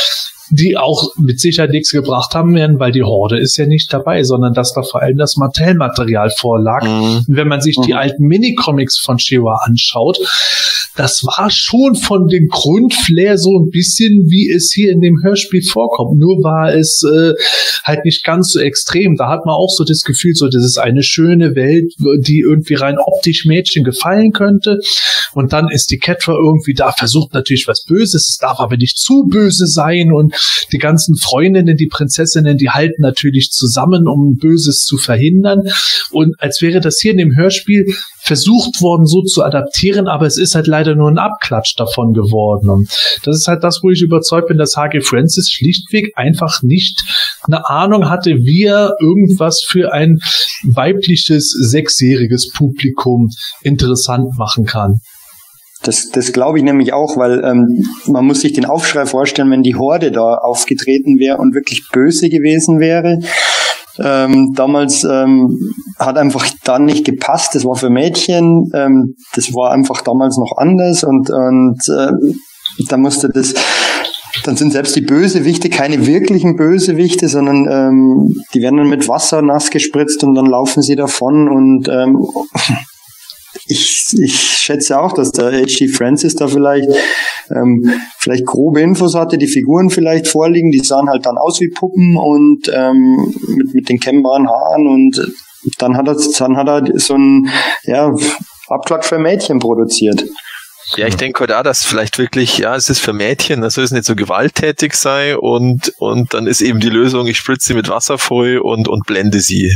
[0.52, 4.24] die auch mit Sicherheit nichts gebracht haben werden, weil die Horde ist ja nicht dabei,
[4.24, 6.84] sondern dass da vor allem das Mattel-Material vorlag.
[6.84, 7.24] Mhm.
[7.28, 10.20] Und wenn man sich die alten Minicomics von Shiva anschaut,
[10.96, 15.62] das war schon von dem Grundflair so ein bisschen, wie es hier in dem Hörspiel
[15.62, 16.20] vorkommt.
[16.20, 17.34] Nur war es äh,
[17.84, 19.16] halt nicht ganz so extrem.
[19.16, 22.76] Da hat man auch so das Gefühl, so das ist eine schöne Welt, die irgendwie
[22.76, 24.80] rein optisch Mädchen gefallen könnte.
[25.34, 28.98] Und dann ist die Catra irgendwie da, versucht natürlich was Böses, es darf aber nicht
[28.98, 30.12] zu böse sein.
[30.14, 30.34] Und
[30.72, 35.64] die ganzen Freundinnen, die Prinzessinnen, die halten natürlich zusammen, um Böses zu verhindern.
[36.12, 37.86] Und als wäre das hier in dem Hörspiel
[38.26, 42.70] versucht worden, so zu adaptieren, aber es ist halt leider nur ein Abklatsch davon geworden.
[42.70, 42.90] Und
[43.24, 45.02] das ist halt das, wo ich überzeugt bin, dass H.G.
[45.02, 47.02] Francis schlichtweg einfach nicht
[47.48, 50.20] eine Ahnung hatte, wie er irgendwas für ein
[50.64, 53.30] weibliches, sechsjähriges Publikum
[53.64, 55.00] interessant machen kann.
[55.84, 59.62] Das, das glaube ich nämlich auch, weil ähm, man muss sich den Aufschrei vorstellen, wenn
[59.62, 63.20] die Horde da aufgetreten wäre und wirklich böse gewesen wäre.
[64.00, 65.58] Ähm, damals ähm,
[65.98, 67.56] hat einfach dann nicht gepasst.
[67.56, 68.70] Das war für Mädchen.
[68.74, 72.12] Ähm, das war einfach damals noch anders und und äh,
[72.90, 73.54] da musste das.
[74.44, 79.42] Dann sind selbst die Bösewichte keine wirklichen Bösewichte, sondern ähm, die werden dann mit Wasser
[79.42, 82.28] nass gespritzt und dann laufen sie davon und ähm,
[83.68, 85.88] ich, ich schätze auch, dass der H.G.
[85.88, 86.90] Francis da vielleicht
[87.50, 91.70] ähm, vielleicht grobe Infos hatte, die Figuren vielleicht vorliegen, die sahen halt dann aus wie
[91.70, 95.34] Puppen und ähm, mit, mit den kennbaren Haaren und
[95.80, 97.50] dann hat er dann hat er so ein
[97.84, 98.14] ja,
[98.68, 100.26] Abklatsch für Mädchen produziert.
[100.98, 103.84] Ja, ich denke heute auch, dass vielleicht wirklich, ja, es ist für Mädchen, das soll
[103.84, 107.74] es nicht so gewalttätig sei und, und dann ist eben die Lösung, ich spritze sie
[107.74, 109.74] mit Wasser voll und, und blende sie.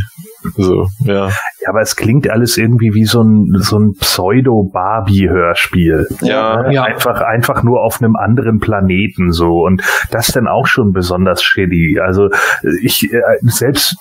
[0.56, 1.30] So, ja.
[1.62, 6.08] Ja, aber es klingt alles irgendwie wie so ein, so ein Pseudo-Barbie-Hörspiel.
[6.22, 6.74] Ja, Ne?
[6.74, 6.84] Ja.
[6.84, 9.66] Einfach, einfach nur auf einem anderen Planeten so.
[9.66, 9.82] Und
[10.12, 12.00] das dann auch schon besonders shitty.
[12.00, 12.30] Also
[12.82, 13.98] ich, äh, selbst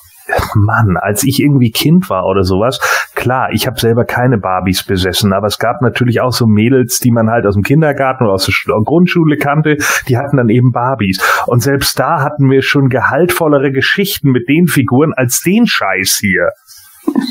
[0.55, 2.79] Mann, als ich irgendwie Kind war oder sowas,
[3.15, 7.11] klar, ich habe selber keine Barbies besessen, aber es gab natürlich auch so Mädels, die
[7.11, 9.77] man halt aus dem Kindergarten oder aus der Grundschule kannte,
[10.09, 11.21] die hatten dann eben Barbies.
[11.47, 16.49] Und selbst da hatten wir schon gehaltvollere Geschichten mit den Figuren als den Scheiß hier.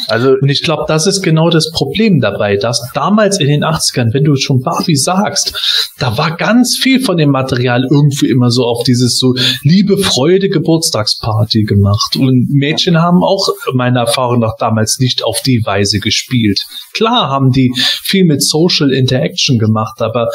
[0.08, 4.14] Also, und ich glaube, das ist genau das Problem dabei, dass damals in den 80ern,
[4.14, 8.64] wenn du schon Barbie sagst, da war ganz viel von dem Material irgendwie immer so
[8.64, 12.16] auf dieses so Liebe, Freude, Geburtstagsparty gemacht.
[12.16, 16.62] Und Mädchen haben auch meiner Erfahrung nach damals nicht auf die Weise gespielt.
[16.94, 20.30] Klar haben die viel mit Social Interaction gemacht, aber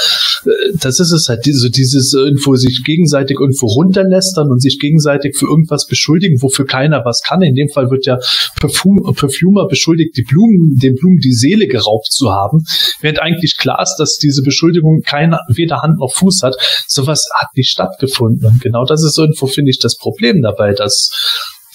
[0.45, 0.51] äh,
[0.81, 5.47] das ist es halt, so dieses irgendwo sich gegenseitig irgendwo runterlästern und sich gegenseitig für
[5.47, 7.43] irgendwas beschuldigen, wofür keiner was kann.
[7.43, 8.19] In dem Fall wird ja
[8.61, 8.99] Parfum,
[9.33, 12.65] Perfumer beschuldigt, die Blumen, den Blumen die Seele geraubt zu haben,
[13.01, 16.55] während eigentlich klar ist, dass diese Beschuldigung keine, weder Hand noch Fuß hat.
[16.87, 18.47] Sowas hat nicht stattgefunden.
[18.47, 21.11] Und genau das ist irgendwo, finde ich, das Problem dabei, dass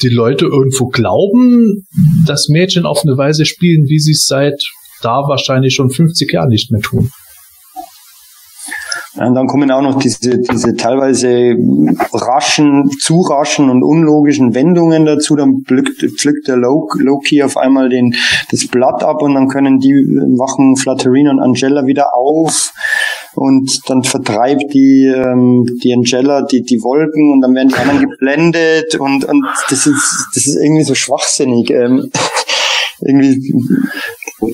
[0.02, 1.88] die Leute irgendwo glauben,
[2.26, 4.62] dass Mädchen auf eine Weise spielen, wie sie es seit
[5.02, 7.12] da wahrscheinlich schon 50 Jahren nicht mehr tun.
[9.20, 11.56] Und dann kommen auch noch diese, diese teilweise
[12.14, 15.36] raschen, zu raschen und unlogischen Wendungen dazu.
[15.36, 18.16] Dann pflückt, pflückt der Loki auf einmal den,
[18.52, 19.94] das Blatt ab und dann können die
[20.38, 22.74] wachen Flatterine und Angela wieder auf
[23.34, 28.10] und dann vertreibt die, ähm, die Angela die, die Wolken und dann werden die anderen
[28.10, 31.70] geblendet und, und das ist, das ist irgendwie so schwachsinnig.
[31.72, 32.12] Ähm,
[33.02, 33.54] irgendwie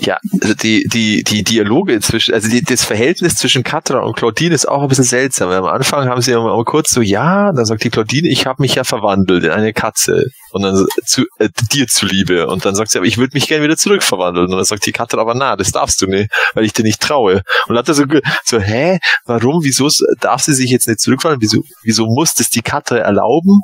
[0.02, 4.56] ja, also die, die, die Dialoge zwischen, also die, das Verhältnis zwischen Katra und Claudine
[4.56, 5.50] ist auch ein bisschen seltsam.
[5.50, 8.62] Am Anfang haben sie ja mal kurz so, ja, dann sagt die Claudine, ich habe
[8.62, 10.28] mich ja verwandelt in eine Katze.
[10.52, 12.48] Und dann zu äh, dir zuliebe.
[12.48, 14.48] Und dann sagt sie, aber ich würde mich gerne wieder zurückverwandeln.
[14.48, 17.02] Und dann sagt die Katra, aber na, das darfst du nicht, weil ich dir nicht
[17.02, 17.42] traue.
[17.68, 18.06] Und dann hat er so,
[18.46, 19.90] so, hä, warum, wieso
[20.20, 21.42] darf sie sich jetzt nicht zurückverwandeln?
[21.42, 23.62] Wieso, wieso muss das die Katra erlauben?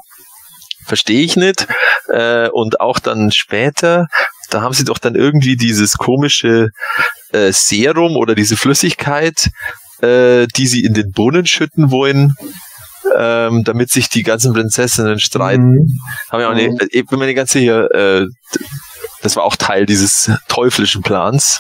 [0.89, 1.67] Verstehe ich nicht.
[2.09, 4.07] Äh, und auch dann später
[4.49, 6.71] da haben sie doch dann irgendwie dieses komische
[7.31, 9.49] äh, Serum oder diese Flüssigkeit,
[10.01, 12.35] äh, die sie in den Brunnen schütten wollen,
[13.17, 15.71] ähm, damit sich die ganzen Prinzessinnen streiten.
[15.71, 15.99] Mhm.
[16.31, 18.27] Haben ja auch nicht, ich bin mir nicht ganz sicher, äh,
[19.21, 21.59] das war auch Teil dieses teuflischen Plans.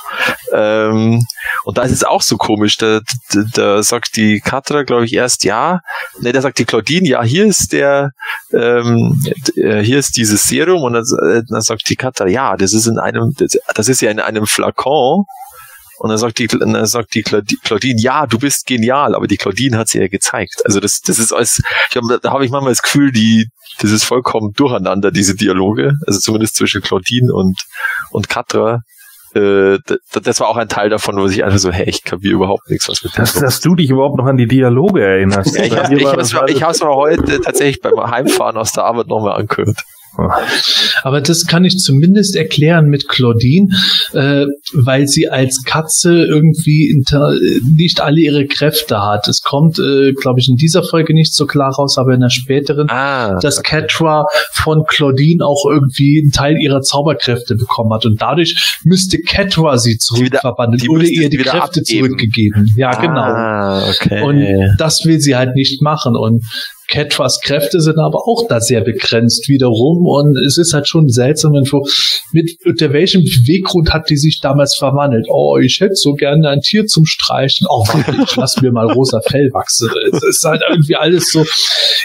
[0.53, 1.25] Ähm,
[1.63, 2.77] und da ist es auch so komisch.
[2.77, 3.01] Da,
[3.31, 5.81] da, da sagt die Katra, glaube ich, erst ja.
[6.21, 8.11] Ne, da sagt die Claudine, ja, hier ist der,
[8.53, 9.21] ähm,
[9.57, 10.83] äh, hier ist dieses Serum.
[10.83, 14.01] Und dann, äh, dann sagt die Katra, ja, das ist in einem, das, das ist
[14.01, 15.25] ja in einem Flakon.
[15.99, 19.77] Und dann sagt die, dann sagt die Claudine, ja, du bist genial, aber die Claudine
[19.77, 20.61] hat sie ja gezeigt.
[20.63, 23.49] Also das, das ist alles, ich hab, da habe ich manchmal das Gefühl, die,
[23.81, 25.93] das ist vollkommen durcheinander, diese Dialoge.
[26.07, 27.59] Also zumindest zwischen Claudine und,
[28.11, 28.83] und Katra.
[29.35, 29.79] Äh,
[30.23, 32.87] das war auch ein Teil davon, wo ich einfach so, hey, ich kapiere überhaupt nichts,
[32.87, 35.57] was mit dass, dass du dich überhaupt noch an die Dialoge erinnerst.
[35.57, 39.83] Ja, ich habe hab's mir heute tatsächlich beim Heimfahren aus der Arbeit nochmal angehört.
[41.03, 43.67] Aber das kann ich zumindest erklären mit Claudine,
[44.13, 47.03] äh, weil sie als Katze irgendwie
[47.75, 49.27] nicht alle ihre Kräfte hat.
[49.27, 52.29] Es kommt, äh, glaube ich, in dieser Folge nicht so klar raus, aber in der
[52.29, 53.81] späteren, ah, dass okay.
[53.81, 58.05] Catra von Claudine auch irgendwie einen Teil ihrer Zauberkräfte bekommen hat.
[58.05, 61.85] Und dadurch müsste Catra sie zurückverwandeln oder ihr die Kräfte abgeben.
[61.85, 62.73] zurückgegeben.
[62.75, 63.21] Ja, genau.
[63.21, 64.15] ah, genau.
[64.17, 64.23] Okay.
[64.23, 66.15] Und das will sie halt nicht machen.
[66.15, 66.43] Und
[66.89, 71.53] Ketras Kräfte sind aber auch da sehr begrenzt wiederum und es ist halt schon seltsam,
[71.53, 71.85] wenn du,
[72.31, 75.27] mit unter welchem Beweggrund hat die sich damals verwandelt?
[75.29, 77.67] Oh, ich hätte so gerne ein Tier zum Streichen.
[77.69, 79.89] Oh, warte, ich lass mir mal rosa Fell wachsen.
[80.11, 81.45] Es ist halt irgendwie alles so.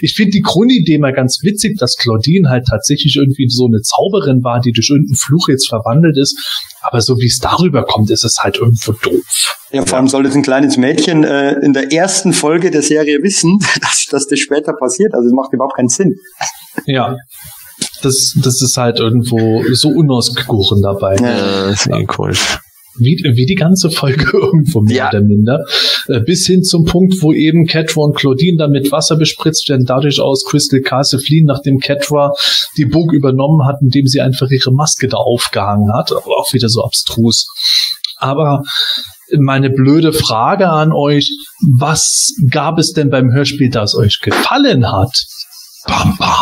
[0.01, 4.45] Ich finde die Grundidee mal ganz witzig, dass Claudine halt tatsächlich irgendwie so eine Zauberin
[4.45, 6.37] war, die durch irgendeinen Fluch jetzt verwandelt ist.
[6.87, 9.57] Aber so wie es darüber kommt, ist es halt irgendwo doof.
[9.73, 13.23] Ja, vor allem soll das ein kleines Mädchen äh, in der ersten Folge der Serie
[13.23, 15.15] wissen, dass, dass das später passiert.
[15.15, 16.17] Also es macht überhaupt keinen Sinn.
[16.87, 17.17] Ja.
[18.03, 21.17] Das, das ist halt irgendwo so unausgegoren dabei.
[21.17, 22.05] Ja, das ist ja.
[22.05, 22.59] komisch
[22.99, 25.09] wie, wie die ganze Folge irgendwo mehr ja.
[25.09, 25.65] oder minder.
[26.09, 29.85] Äh, bis hin zum Punkt, wo eben Catra und Claudine dann mit Wasser bespritzt werden,
[29.87, 32.33] dadurch aus Crystal Castle fliehen, nachdem Catra
[32.77, 36.13] die Burg übernommen hat, indem sie einfach ihre Maske da aufgehangen hat.
[36.13, 37.47] Aber auch wieder so abstrus.
[38.19, 38.63] Aber
[39.37, 41.31] meine blöde Frage an euch,
[41.79, 45.25] was gab es denn beim Hörspiel, das euch gefallen hat?
[45.87, 46.35] Bam, bam.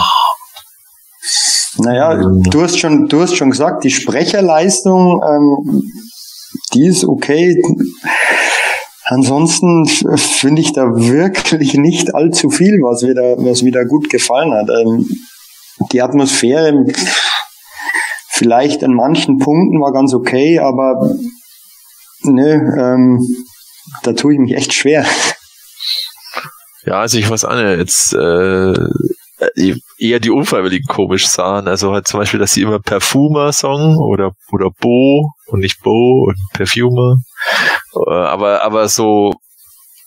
[1.78, 2.14] Naja,
[2.50, 5.82] du hast schon, du hast schon gesagt, die Sprecherleistung ähm,
[6.74, 7.60] die ist okay.
[9.04, 14.68] Ansonsten finde ich da wirklich nicht allzu viel, was da, was mir gut gefallen hat.
[14.70, 15.06] Ähm,
[15.90, 16.84] die Atmosphäre
[18.28, 21.14] vielleicht an manchen Punkten war ganz okay, aber
[22.22, 23.20] ne, ähm,
[24.02, 25.04] da tue ich mich echt schwer.
[26.84, 28.74] Ja, also ich weiß nicht, jetzt äh,
[29.98, 31.68] eher die Unfreiwilligen komisch sahen.
[31.68, 36.26] Also halt zum Beispiel, dass sie immer Perfumer song oder, oder Bo und nicht Bo
[36.28, 37.18] und Perfumer.
[37.94, 39.34] Äh, aber, aber so,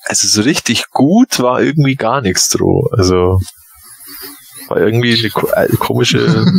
[0.05, 2.85] also so richtig gut war irgendwie gar nichts drauf.
[2.91, 3.39] Also,
[4.67, 6.45] war irgendwie eine äh, komische.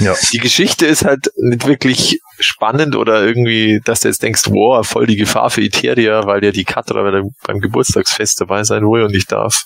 [0.00, 0.12] Ja.
[0.32, 5.06] Die Geschichte ist halt nicht wirklich spannend oder irgendwie, dass du jetzt denkst, wow, voll
[5.06, 9.04] die Gefahr für Iteria, weil ja die Katra bei der- beim Geburtstagsfest dabei sein will
[9.04, 9.62] und nicht darf.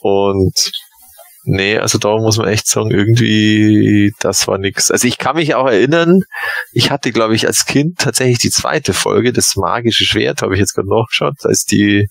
[0.00, 0.52] Und
[1.48, 4.90] nee, also da muss man echt sagen, irgendwie, das war nix.
[4.90, 6.22] Also ich kann mich auch erinnern,
[6.72, 10.60] ich hatte, glaube ich, als Kind tatsächlich die zweite Folge, das magische Schwert, habe ich
[10.60, 12.08] jetzt gerade nachgeschaut, da ist die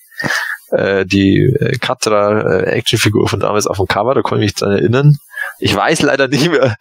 [0.72, 4.56] äh, die äh, Katra äh, Actionfigur von damals auf dem Cover, da kann ich mich
[4.56, 5.16] dran erinnern.
[5.60, 6.76] Ich weiß leider nicht mehr,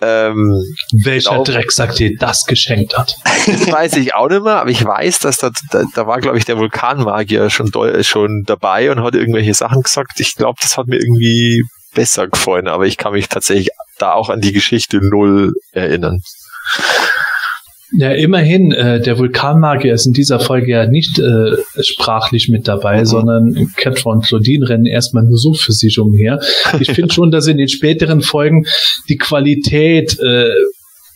[0.00, 0.62] ähm,
[0.92, 1.44] Welcher Genau.
[1.44, 3.16] Drecksack dir das geschenkt hat.
[3.46, 6.38] das weiß ich auch nicht mehr, aber ich weiß, dass da, da, da war, glaube
[6.38, 7.72] ich, der Vulkanmagier schon,
[8.02, 10.20] schon dabei und hat irgendwelche Sachen gesagt.
[10.20, 11.64] Ich glaube, das hat mir irgendwie
[11.94, 16.20] besser gefallen, aber ich kann mich tatsächlich da auch an die Geschichte null erinnern.
[17.96, 23.00] Ja, immerhin, äh, der Vulkanmagier ist in dieser Folge ja nicht äh, sprachlich mit dabei,
[23.00, 23.04] Mhm.
[23.06, 26.38] sondern Catra und Claudine rennen erstmal nur so für sich umher.
[26.80, 28.66] Ich finde schon, dass in den späteren Folgen
[29.08, 30.50] die Qualität äh,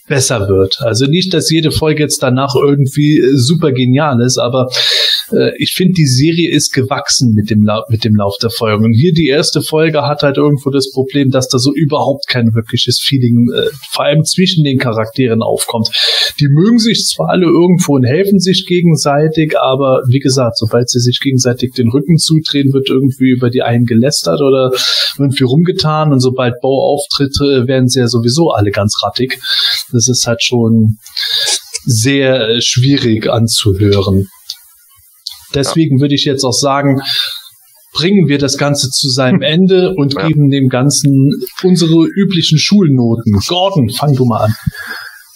[0.09, 0.79] besser wird.
[0.81, 4.69] Also nicht, dass jede Folge jetzt danach irgendwie äh, super genial ist, aber
[5.31, 8.85] äh, ich finde, die Serie ist gewachsen mit dem, mit dem Lauf der Folgen.
[8.85, 12.55] Und hier die erste Folge hat halt irgendwo das Problem, dass da so überhaupt kein
[12.55, 15.91] wirkliches Feeling, äh, vor allem zwischen den Charakteren aufkommt.
[16.41, 21.01] Die mögen sich zwar alle irgendwo und helfen sich gegenseitig, aber wie gesagt, sobald sie
[21.01, 24.73] sich gegenseitig den Rücken zudrehen, wird irgendwie über die einen gelästert oder
[25.19, 29.39] irgendwie rumgetan und sobald Bo auftritt, äh, werden sie ja sowieso alle ganz rattig.
[29.93, 30.99] Das ist halt schon
[31.85, 34.29] sehr äh, schwierig anzuhören.
[35.55, 37.01] Deswegen würde ich jetzt auch sagen,
[37.93, 40.27] bringen wir das Ganze zu seinem Ende und Ja.
[40.27, 41.31] geben dem Ganzen
[41.63, 43.39] unsere üblichen Schulnoten.
[43.47, 44.55] Gordon, fang du mal an.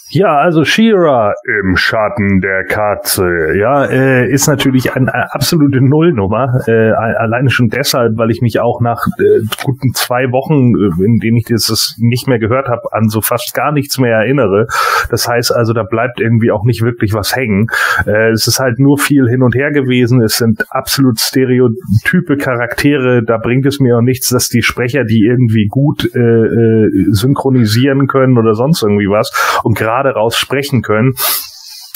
[0.09, 6.61] Ja, also Shira im Schatten der Katze, ja, äh, ist natürlich eine, eine absolute Nullnummer.
[6.65, 11.17] Äh, alleine schon deshalb, weil ich mich auch nach äh, guten zwei Wochen, äh, in
[11.17, 14.67] denen ich dieses nicht mehr gehört habe, an so fast gar nichts mehr erinnere.
[15.09, 17.67] Das heißt also, da bleibt irgendwie auch nicht wirklich was hängen.
[18.05, 20.21] Äh, es ist halt nur viel hin und her gewesen.
[20.21, 23.23] Es sind absolut stereotype Charaktere.
[23.23, 28.07] Da bringt es mir auch nichts, dass die Sprecher die irgendwie gut äh, äh, synchronisieren
[28.07, 29.31] können oder sonst irgendwie was
[29.63, 31.13] und gerade raus sprechen können.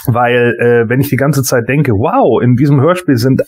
[0.08, 3.44] Weil, äh, wenn ich die ganze Zeit denke, wow, in diesem Hörspiel sind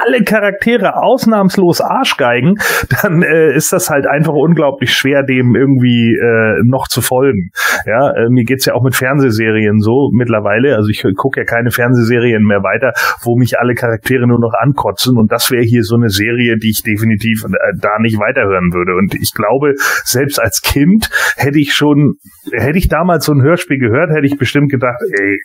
[0.00, 2.56] alle Charaktere ausnahmslos Arschgeigen,
[3.02, 7.50] dann äh, ist das halt einfach unglaublich schwer, dem irgendwie äh, noch zu folgen.
[7.86, 10.76] Ja, äh, mir geht's ja auch mit Fernsehserien so mittlerweile.
[10.76, 12.92] Also ich gucke ja keine Fernsehserien mehr weiter,
[13.22, 15.16] wo mich alle Charaktere nur noch ankotzen.
[15.16, 18.94] Und das wäre hier so eine Serie, die ich definitiv äh, da nicht weiterhören würde.
[18.96, 19.74] Und ich glaube,
[20.04, 22.14] selbst als Kind hätte ich schon,
[22.52, 25.38] hätte ich damals so ein Hörspiel gehört, hätte ich bestimmt gedacht, ey,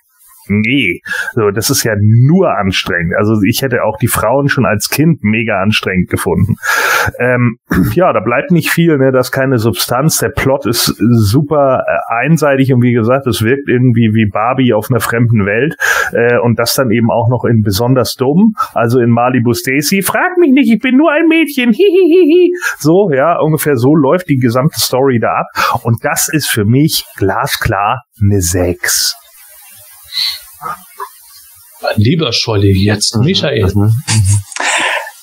[0.49, 1.02] Nee,
[1.34, 3.14] so, das ist ja nur anstrengend.
[3.18, 6.56] Also ich hätte auch die Frauen schon als Kind mega anstrengend gefunden.
[7.19, 7.57] Ähm,
[7.94, 9.11] ja, da bleibt nicht viel, ne?
[9.11, 10.19] Das ist keine Substanz.
[10.19, 14.88] Der Plot ist super äh, einseitig und wie gesagt, es wirkt irgendwie wie Barbie auf
[14.90, 15.76] einer fremden Welt.
[16.11, 20.02] Äh, und das dann eben auch noch in besonders dumm, also in Malibu Stacy.
[20.02, 21.72] Frag mich nicht, ich bin nur ein Mädchen.
[21.78, 22.52] Hihihihi.
[22.78, 25.82] So, ja, ungefähr so läuft die gesamte Story da ab.
[25.84, 29.15] Und das ist für mich glasklar eine 6.
[31.95, 33.72] Lieber Scholli, jetzt Michael.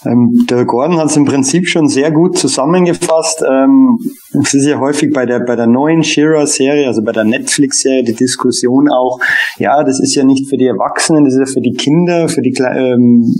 [0.06, 3.42] Ähm, der Gordon hat es im Prinzip schon sehr gut zusammengefasst.
[3.48, 3.98] Ähm,
[4.42, 8.14] es ist ja häufig bei der bei der neuen Shira-Serie, also bei der Netflix-Serie, die
[8.14, 9.18] Diskussion auch,
[9.58, 12.42] ja, das ist ja nicht für die Erwachsenen, das ist ja für die Kinder, für
[12.42, 13.34] die ähm,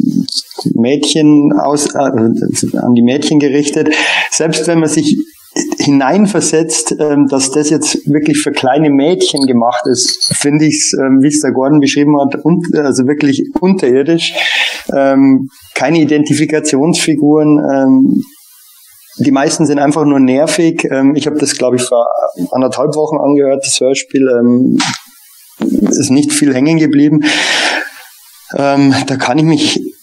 [0.75, 3.91] Mädchen aus, äh, an die Mädchen gerichtet.
[4.31, 5.19] Selbst wenn man sich
[5.79, 11.21] hineinversetzt, ähm, dass das jetzt wirklich für kleine Mädchen gemacht ist, finde ich es, ähm,
[11.23, 12.35] wie es der Gordon beschrieben hat,
[12.77, 14.35] also wirklich unterirdisch.
[14.93, 18.23] Ähm, keine Identifikationsfiguren.
[19.19, 20.87] Die meisten sind einfach nur nervig.
[21.15, 22.09] Ich habe das, glaube ich, vor
[22.51, 24.29] anderthalb Wochen angehört, das Hörspiel.
[24.29, 24.79] Ähm,
[25.89, 27.25] ist nicht viel hängen geblieben.
[28.51, 29.94] Da kann ich mich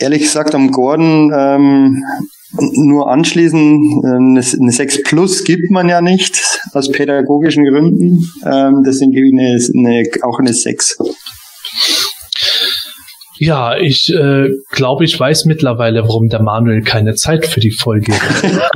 [0.00, 2.02] ehrlich gesagt am Gordon ähm,
[2.52, 8.24] nur anschließen, eine, eine 6 Plus gibt man ja nicht, aus pädagogischen Gründen.
[8.44, 10.98] Ähm, deswegen gebe ich eine, eine, auch eine 6.
[13.38, 18.12] Ja, ich äh, glaube, ich weiß mittlerweile, warum der Manuel keine Zeit für die Folge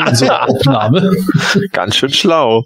[0.08, 1.14] unserer Aufnahme.
[1.72, 2.64] Ganz schön schlau.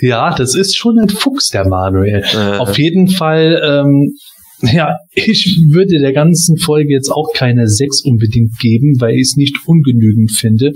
[0.00, 2.24] Ja, das ist schon ein Fuchs, der Manuel.
[2.32, 4.16] Äh, Auf jeden Fall, ähm,
[4.72, 9.36] ja, ich würde der ganzen Folge jetzt auch keine 6 unbedingt geben, weil ich es
[9.36, 10.72] nicht ungenügend finde.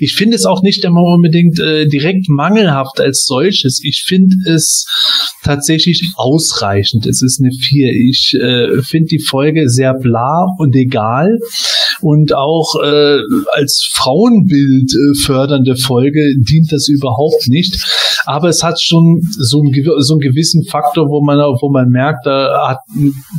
[0.00, 3.80] Ich finde es auch nicht immer unbedingt äh, direkt mangelhaft als solches.
[3.84, 4.86] Ich finde es
[5.42, 7.06] tatsächlich ausreichend.
[7.06, 7.92] Es ist eine 4.
[7.92, 11.38] Ich äh, finde die Folge sehr bla und egal
[12.00, 13.18] und auch äh,
[13.52, 17.76] als Frauenbild äh, fördernde Folge dient das überhaupt nicht.
[18.26, 19.72] Aber es hat schon so einen,
[20.02, 22.78] so einen gewissen Faktor, wo man, wo man merkt, da hat,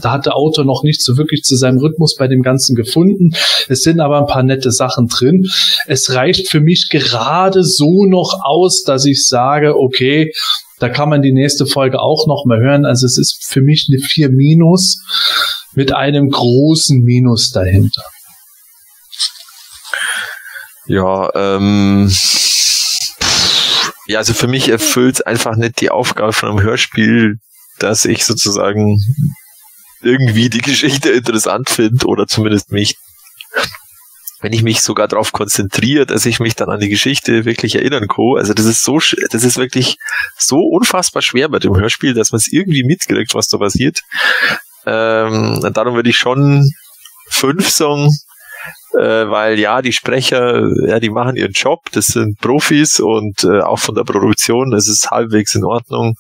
[0.02, 3.32] da hat der Autor noch nicht so wirklich zu seinem Rhythmus bei dem Ganzen gefunden.
[3.68, 5.44] Es sind aber ein paar nette Sachen drin.
[5.88, 10.32] Es reicht für mich gerade so noch aus, dass ich sage, okay,
[10.80, 12.86] da kann man die nächste Folge auch noch mal hören.
[12.86, 15.02] Also es ist für mich eine 4 Minus
[15.74, 18.04] mit einem großen Minus dahinter.
[20.86, 22.10] Ja, ähm,
[24.08, 27.40] ja, also für mich erfüllt einfach nicht die Aufgabe von einem Hörspiel,
[27.80, 29.00] dass ich sozusagen
[30.02, 32.96] irgendwie die Geschichte interessant finde oder zumindest mich,
[34.42, 38.08] wenn ich mich sogar darauf konzentriere, dass ich mich dann an die Geschichte wirklich erinnern
[38.08, 38.38] kann.
[38.38, 39.00] Also das ist so,
[39.32, 39.98] das ist wirklich
[40.38, 44.02] so unfassbar schwer bei dem Hörspiel, dass man es irgendwie mitkriegt, was da passiert.
[44.86, 46.70] Ähm, darum würde ich schon
[47.30, 48.10] fünf sagen,
[48.98, 53.62] äh, weil ja, die Sprecher, ja, die machen ihren Job, das sind Profis und äh,
[53.62, 56.16] auch von der Produktion, ist halbwegs in Ordnung,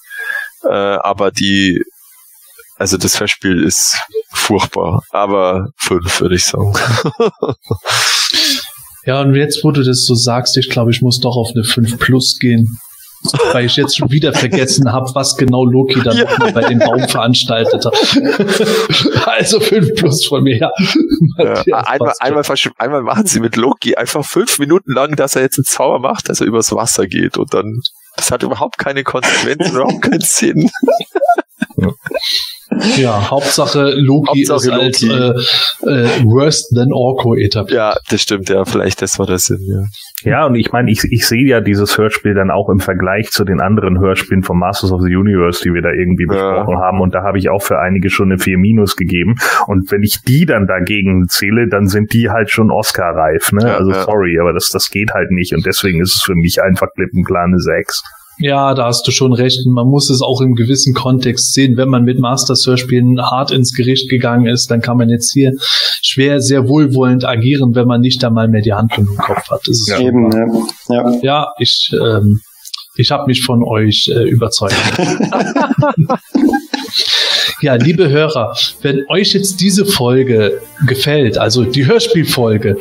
[0.63, 1.81] äh, aber die,
[2.77, 3.95] also das Hörspiel ist
[4.31, 6.73] furchtbar, aber fünf würde ich sagen.
[9.05, 11.63] ja, und jetzt, wo du das so sagst, ich glaube, ich muss doch auf eine
[11.63, 12.77] 5 Plus gehen
[13.53, 16.26] weil ich jetzt schon wieder vergessen habe, was genau Loki dann ja.
[16.52, 19.27] bei dem Baum veranstaltet hat.
[19.27, 20.72] also fünf plus von mir, ja.
[21.65, 22.44] ja einmal, einmal,
[22.77, 26.30] einmal machen sie mit Loki einfach fünf Minuten lang, dass er jetzt einen Zauber macht,
[26.30, 27.81] dass er übers Wasser geht und dann,
[28.15, 30.69] das hat überhaupt keine Konsequenzen, überhaupt keinen Sinn.
[32.97, 35.13] Ja, Hauptsache Loki Hauptsache ist Loki.
[35.13, 35.45] als
[35.84, 37.77] äh, äh, Worse than Orko etabliert.
[37.77, 39.85] Ja, das stimmt, ja, vielleicht das war der Sinn, ja.
[40.23, 43.45] Ja, und ich meine, ich, ich sehe ja dieses Hörspiel dann auch im Vergleich zu
[43.45, 46.81] den anderen Hörspielen von Masters of the Universe, die wir da irgendwie besprochen ja.
[46.81, 47.01] haben.
[47.01, 49.35] Und da habe ich auch für einige schon eine 4 Minus gegeben.
[49.67, 53.51] Und wenn ich die dann dagegen zähle, dann sind die halt schon Oscar-reif.
[53.51, 53.67] Ne?
[53.67, 54.03] Ja, also ja.
[54.03, 55.53] sorry, aber das, das geht halt nicht.
[55.53, 58.03] Und deswegen ist es für mich einfach klipp und klar eine 6.
[58.39, 59.65] Ja, da hast du schon recht.
[59.65, 61.76] man muss es auch im gewissen Kontext sehen.
[61.76, 65.53] Wenn man mit Master-Hörspielen hart ins Gericht gegangen ist, dann kann man jetzt hier
[66.03, 69.61] schwer sehr wohlwollend agieren, wenn man nicht einmal mehr die Handlung im Kopf hat.
[69.61, 70.47] Das ist ja, eben, ja.
[70.95, 71.19] ja.
[71.22, 72.41] ja, ich, ähm,
[72.95, 74.76] ich habe mich von euch äh, überzeugt.
[77.61, 82.77] Ja, liebe Hörer, wenn euch jetzt diese Folge gefällt, also die Hörspielfolge,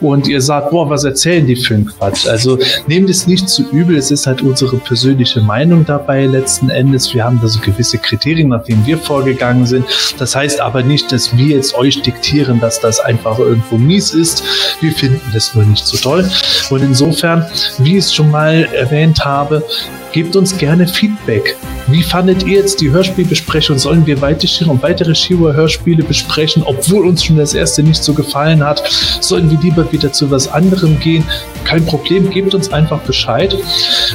[0.00, 2.26] und ihr sagt, boah, was erzählen die für einen Quatsch?
[2.26, 7.14] Also nehmt es nicht zu übel, es ist halt unsere persönliche Meinung dabei letzten Endes.
[7.14, 9.86] Wir haben da so gewisse Kriterien, nach denen wir vorgegangen sind.
[10.18, 14.42] Das heißt aber nicht, dass wir jetzt euch diktieren, dass das einfach irgendwo mies ist.
[14.80, 16.28] Wir finden das nur nicht so toll.
[16.70, 17.46] Und insofern,
[17.78, 19.64] wie ich es schon mal erwähnt habe,
[20.12, 21.56] gebt uns gerne Feedback.
[21.90, 23.78] Wie fandet ihr jetzt die Hörspielbesprechung?
[23.78, 28.82] Sollen wir weitere Shiwa-Hörspiele besprechen, obwohl uns schon das erste nicht so gefallen hat?
[29.22, 31.24] Sollen wir lieber wieder zu was anderem gehen?
[31.64, 33.56] Kein Problem, gebt uns einfach Bescheid.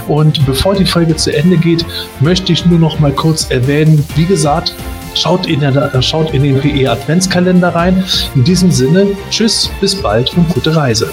[0.08, 1.84] Und bevor die Folge zu Ende geht,
[2.20, 4.76] möchte ich nur noch mal kurz erwähnen, wie gesagt,
[5.16, 8.04] Schaut in, der, schaut in den PE Adventskalender rein.
[8.34, 11.08] In diesem Sinne, tschüss, bis bald und gute Reise.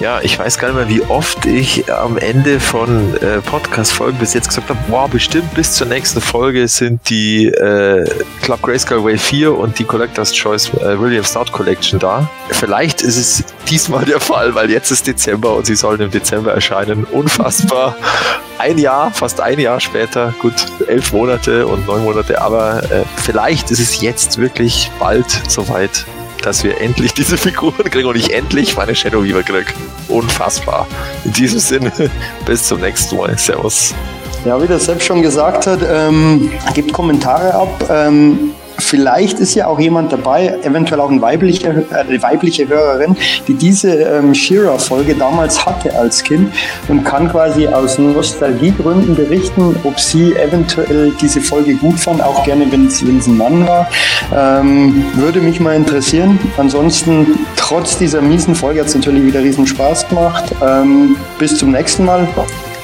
[0.00, 4.32] Ja, ich weiß gar nicht mehr, wie oft ich am Ende von äh, Podcast-Folgen bis
[4.34, 8.08] jetzt gesagt habe, wow, bestimmt bis zur nächsten Folge sind die äh,
[8.42, 12.28] Club Grayscale Wave 4 und die Collector's Choice äh, William Stout Collection da.
[12.50, 16.52] Vielleicht ist es diesmal der Fall, weil jetzt ist Dezember und sie sollen im Dezember
[16.52, 17.04] erscheinen.
[17.04, 17.96] Unfassbar.
[18.58, 20.54] Ein Jahr, fast ein Jahr später, gut,
[20.88, 26.06] elf Monate und neun Monate, aber äh, vielleicht ist es jetzt wirklich bald soweit
[26.42, 29.72] dass wir endlich diese Figuren kriegen und ich endlich meine Shadow Weaver kriege.
[30.08, 30.86] Unfassbar.
[31.24, 31.92] In diesem Sinne,
[32.46, 33.36] bis zum nächsten Mal.
[33.36, 33.94] Servus.
[34.44, 37.84] Ja, wie der Sepp schon gesagt hat, ähm, gibt Kommentare ab.
[37.90, 43.54] Ähm, vielleicht ist ja auch jemand dabei, eventuell auch eine weibliche, äh, weibliche Hörerin, die
[43.54, 46.52] diese ähm, Shira-Folge damals hatte als Kind
[46.88, 52.70] und kann quasi aus Nostalgiegründen berichten, ob sie eventuell diese Folge gut fand, auch gerne,
[52.70, 53.88] wenn es ein Mann war.
[54.34, 56.38] Ähm, würde mich mal interessieren.
[56.56, 60.44] Ansonsten, trotz dieser miesen Folge hat es natürlich wieder riesen Spaß gemacht.
[60.66, 62.28] Ähm, bis zum nächsten Mal.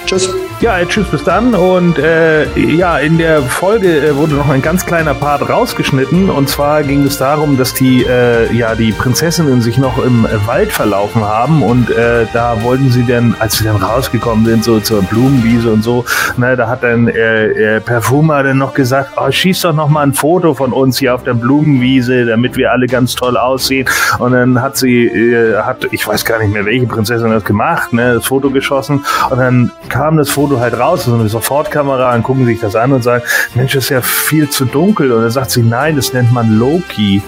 [0.06, 0.28] Tschüss.
[0.64, 1.54] Ja, äh, tschüss, bis dann.
[1.54, 6.30] Und äh, ja, in der Folge äh, wurde noch ein ganz kleiner Part rausgeschnitten.
[6.30, 10.46] Und zwar ging es darum, dass die, äh, ja, die Prinzessinnen sich noch im äh,
[10.46, 11.62] Wald verlaufen haben.
[11.62, 15.82] Und äh, da wollten sie dann, als sie dann rausgekommen sind, so zur Blumenwiese und
[15.82, 16.06] so,
[16.38, 20.00] ne, da hat dann äh, äh, Perfuma dann noch gesagt, oh, schieß doch noch mal
[20.00, 23.86] ein Foto von uns hier auf der Blumenwiese, damit wir alle ganz toll aussehen.
[24.18, 27.92] Und dann hat sie, äh, hat, ich weiß gar nicht mehr, welche Prinzessin das gemacht,
[27.92, 29.04] ne, das Foto geschossen.
[29.28, 32.92] Und dann kam das Foto halt raus, so eine Sofortkamera, und gucken sich das an
[32.92, 33.24] und sagen,
[33.54, 35.12] Mensch, ist ja viel zu dunkel.
[35.12, 37.22] Und dann sagt sie, nein, das nennt man Loki.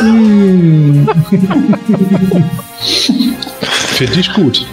[3.94, 4.66] Finde ich gut.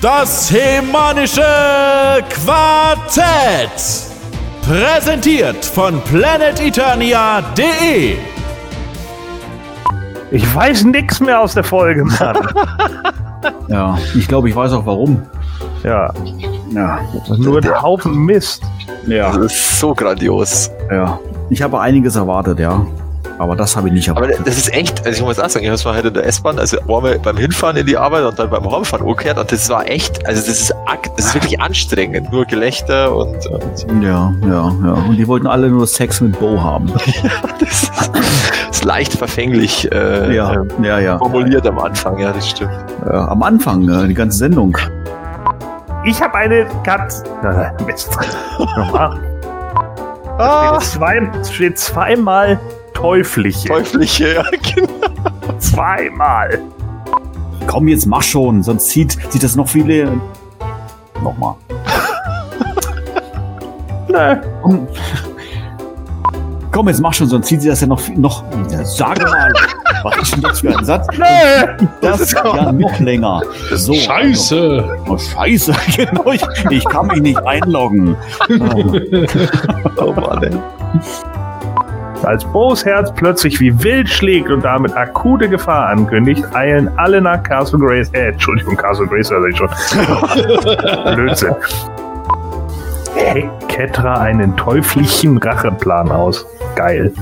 [0.00, 1.44] Das Hemanische
[2.28, 3.70] Quartett.
[4.62, 8.16] Präsentiert von planeteternia.de.
[10.30, 12.38] Ich weiß nix mehr aus der Folge, Mann.
[13.68, 15.22] Ja, ich glaube, ich weiß auch warum.
[15.84, 16.12] Ja,
[16.70, 17.00] Ja,
[17.38, 18.62] nur ein Haufen Mist.
[19.06, 20.70] ja, Das ist so grandios.
[20.90, 21.18] ja.
[21.50, 22.84] Ich habe einiges erwartet, ja.
[23.36, 24.46] Aber das habe ich nicht Aber erwartet.
[24.46, 26.24] das ist echt, also ich muss auch sagen, ich habe es mal halt in der
[26.24, 29.68] S-Bahn, also einmal beim Hinfahren in die Arbeit und dann beim Heimfahren umgekehrt und das
[29.68, 32.32] war echt, also das ist, ak- das ist wirklich anstrengend.
[32.32, 34.92] Nur Gelächter und, und Ja, ja, ja.
[35.08, 36.90] Und die wollten alle nur Sex mit Bo haben.
[37.60, 38.22] das ist, das
[38.78, 41.18] ist leicht verfänglich äh, Ja, ja, ja.
[41.18, 42.70] formuliert am Anfang, ja, das stimmt.
[43.04, 44.76] ja am Anfang, äh, die ganze Sendung.
[46.04, 47.24] Ich habe eine Katze.
[47.86, 48.16] Mist.
[48.58, 49.20] Nochmal.
[50.38, 52.58] Ah, Es steht, zwei, es steht zweimal
[52.92, 53.68] Teuflische.
[53.68, 54.44] teuflische, ja,
[54.74, 55.58] genau.
[55.58, 56.60] Zweimal.
[57.66, 60.12] Komm, jetzt mach schon, sonst sieht, sieht das noch viele.
[61.22, 61.54] Nochmal.
[64.08, 64.36] Nö.
[64.62, 64.88] Komm.
[66.72, 68.00] Komm, jetzt mach schon, sonst sieht sie das ja noch.
[68.00, 69.52] viel- noch ja, sage mal,
[70.04, 71.06] was ist denn das für ein Satz?
[71.16, 71.86] Nö.
[72.00, 73.42] Das ist ja noch länger.
[73.72, 74.98] So, Scheiße!
[75.08, 76.30] Oh, scheiße, genau.
[76.32, 78.16] Ich, ich kann mich nicht einloggen.
[79.96, 80.50] Oh Mann, ey.
[82.24, 87.42] Als Bo's Herz plötzlich wie wild schlägt und damit akute Gefahr ankündigt, eilen alle nach
[87.42, 88.10] Castle Grace.
[88.12, 89.68] Äh, Entschuldigung, Castle Grace, also ich schon.
[91.14, 91.54] Blödsinn.
[93.14, 96.44] Heckt Ketra einen teuflischen Racheplan aus.
[96.74, 97.12] Geil.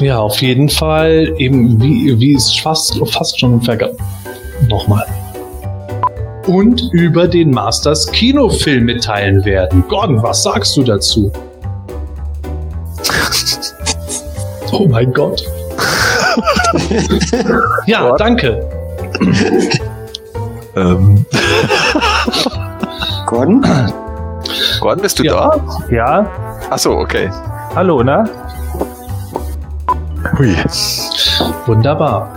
[0.00, 3.96] Ja, auf jeden Fall eben, wie, wie es fast, fast schon vergangen.
[4.68, 5.04] Nochmal.
[6.46, 9.84] Und über den Masters Kinofilm mitteilen werden.
[9.88, 11.32] Gordon, was sagst du dazu?
[14.72, 15.44] oh mein Gott.
[17.86, 18.68] ja, danke.
[20.76, 21.24] Ähm,
[23.26, 23.64] Gordon?
[24.80, 25.56] Gordon, bist du Ja.
[25.56, 25.94] da?
[25.94, 26.30] Ja?
[26.70, 27.28] Achso, okay.
[27.74, 28.24] Hallo, na?
[30.38, 30.54] Hui.
[31.66, 32.28] Wunderbar.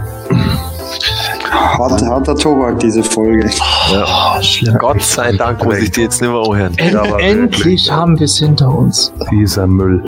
[1.52, 3.50] Hart, harter Tobak, diese Folge.
[3.94, 4.78] Oh, schlimm.
[4.80, 6.74] Gott sei Dank muss ich dir jetzt nicht mehr anhören.
[6.78, 7.92] En Ja, endlich wirklich.
[7.92, 9.12] haben wir es hinter uns.
[9.32, 10.04] Dieser Müll.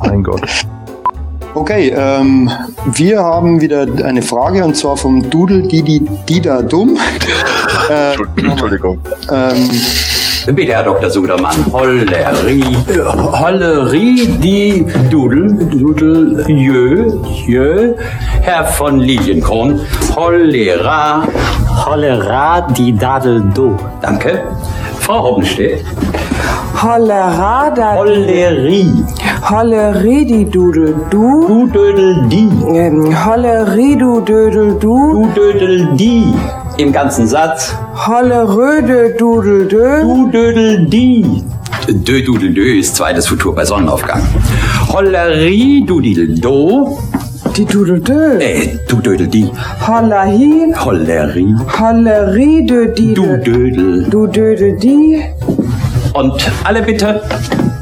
[0.00, 0.42] Mein Gott.
[1.54, 2.50] Okay, ähm,
[2.86, 6.98] wir haben wieder eine Frage und zwar vom Dudel Didi Dida Dumm.
[7.90, 8.98] äh, Entschuldigung.
[9.30, 9.70] ähm,
[10.46, 11.08] Bitte, Herr Dr.
[11.10, 11.56] Sudermann.
[11.72, 12.76] Hollerie.
[13.40, 17.12] Hollerie, die Dudel, Dudel, Jö,
[17.46, 17.94] Jö,
[18.42, 19.80] Herr von Lilienkron.
[20.14, 21.22] Cholera.
[21.82, 23.74] Cholera, die Dadel, do.
[24.02, 24.42] Danke.
[25.00, 25.82] Frau Hoppenstedt.
[26.78, 28.92] Cholera, da Hollerie.
[29.50, 32.48] Hollerididudel, du, Du dödel die.
[32.68, 36.34] ähm, Holleridudödel, du, Du dödel die.
[36.76, 37.74] Im ganzen Satz.
[38.06, 41.42] Holleröde, dudel, dö, Du dödel die.
[41.88, 44.22] Dö dudel dö ist zweites Futur bei Sonnenaufgang.
[44.92, 46.98] Hollerie, dudel do.
[47.56, 49.48] die dudel, dö, Äh, du dödel die.
[49.86, 51.54] Hollerhin, Hollerie.
[51.78, 54.06] Holleride, die, Du dödel.
[54.10, 55.22] du dödel, die,
[56.14, 57.22] Und alle bitte.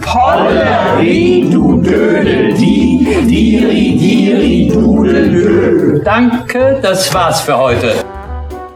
[0.07, 6.01] Hollerie, du Dödel, die, Diri, Diri, Dudel, Dö.
[6.05, 7.95] Danke, das war's für heute.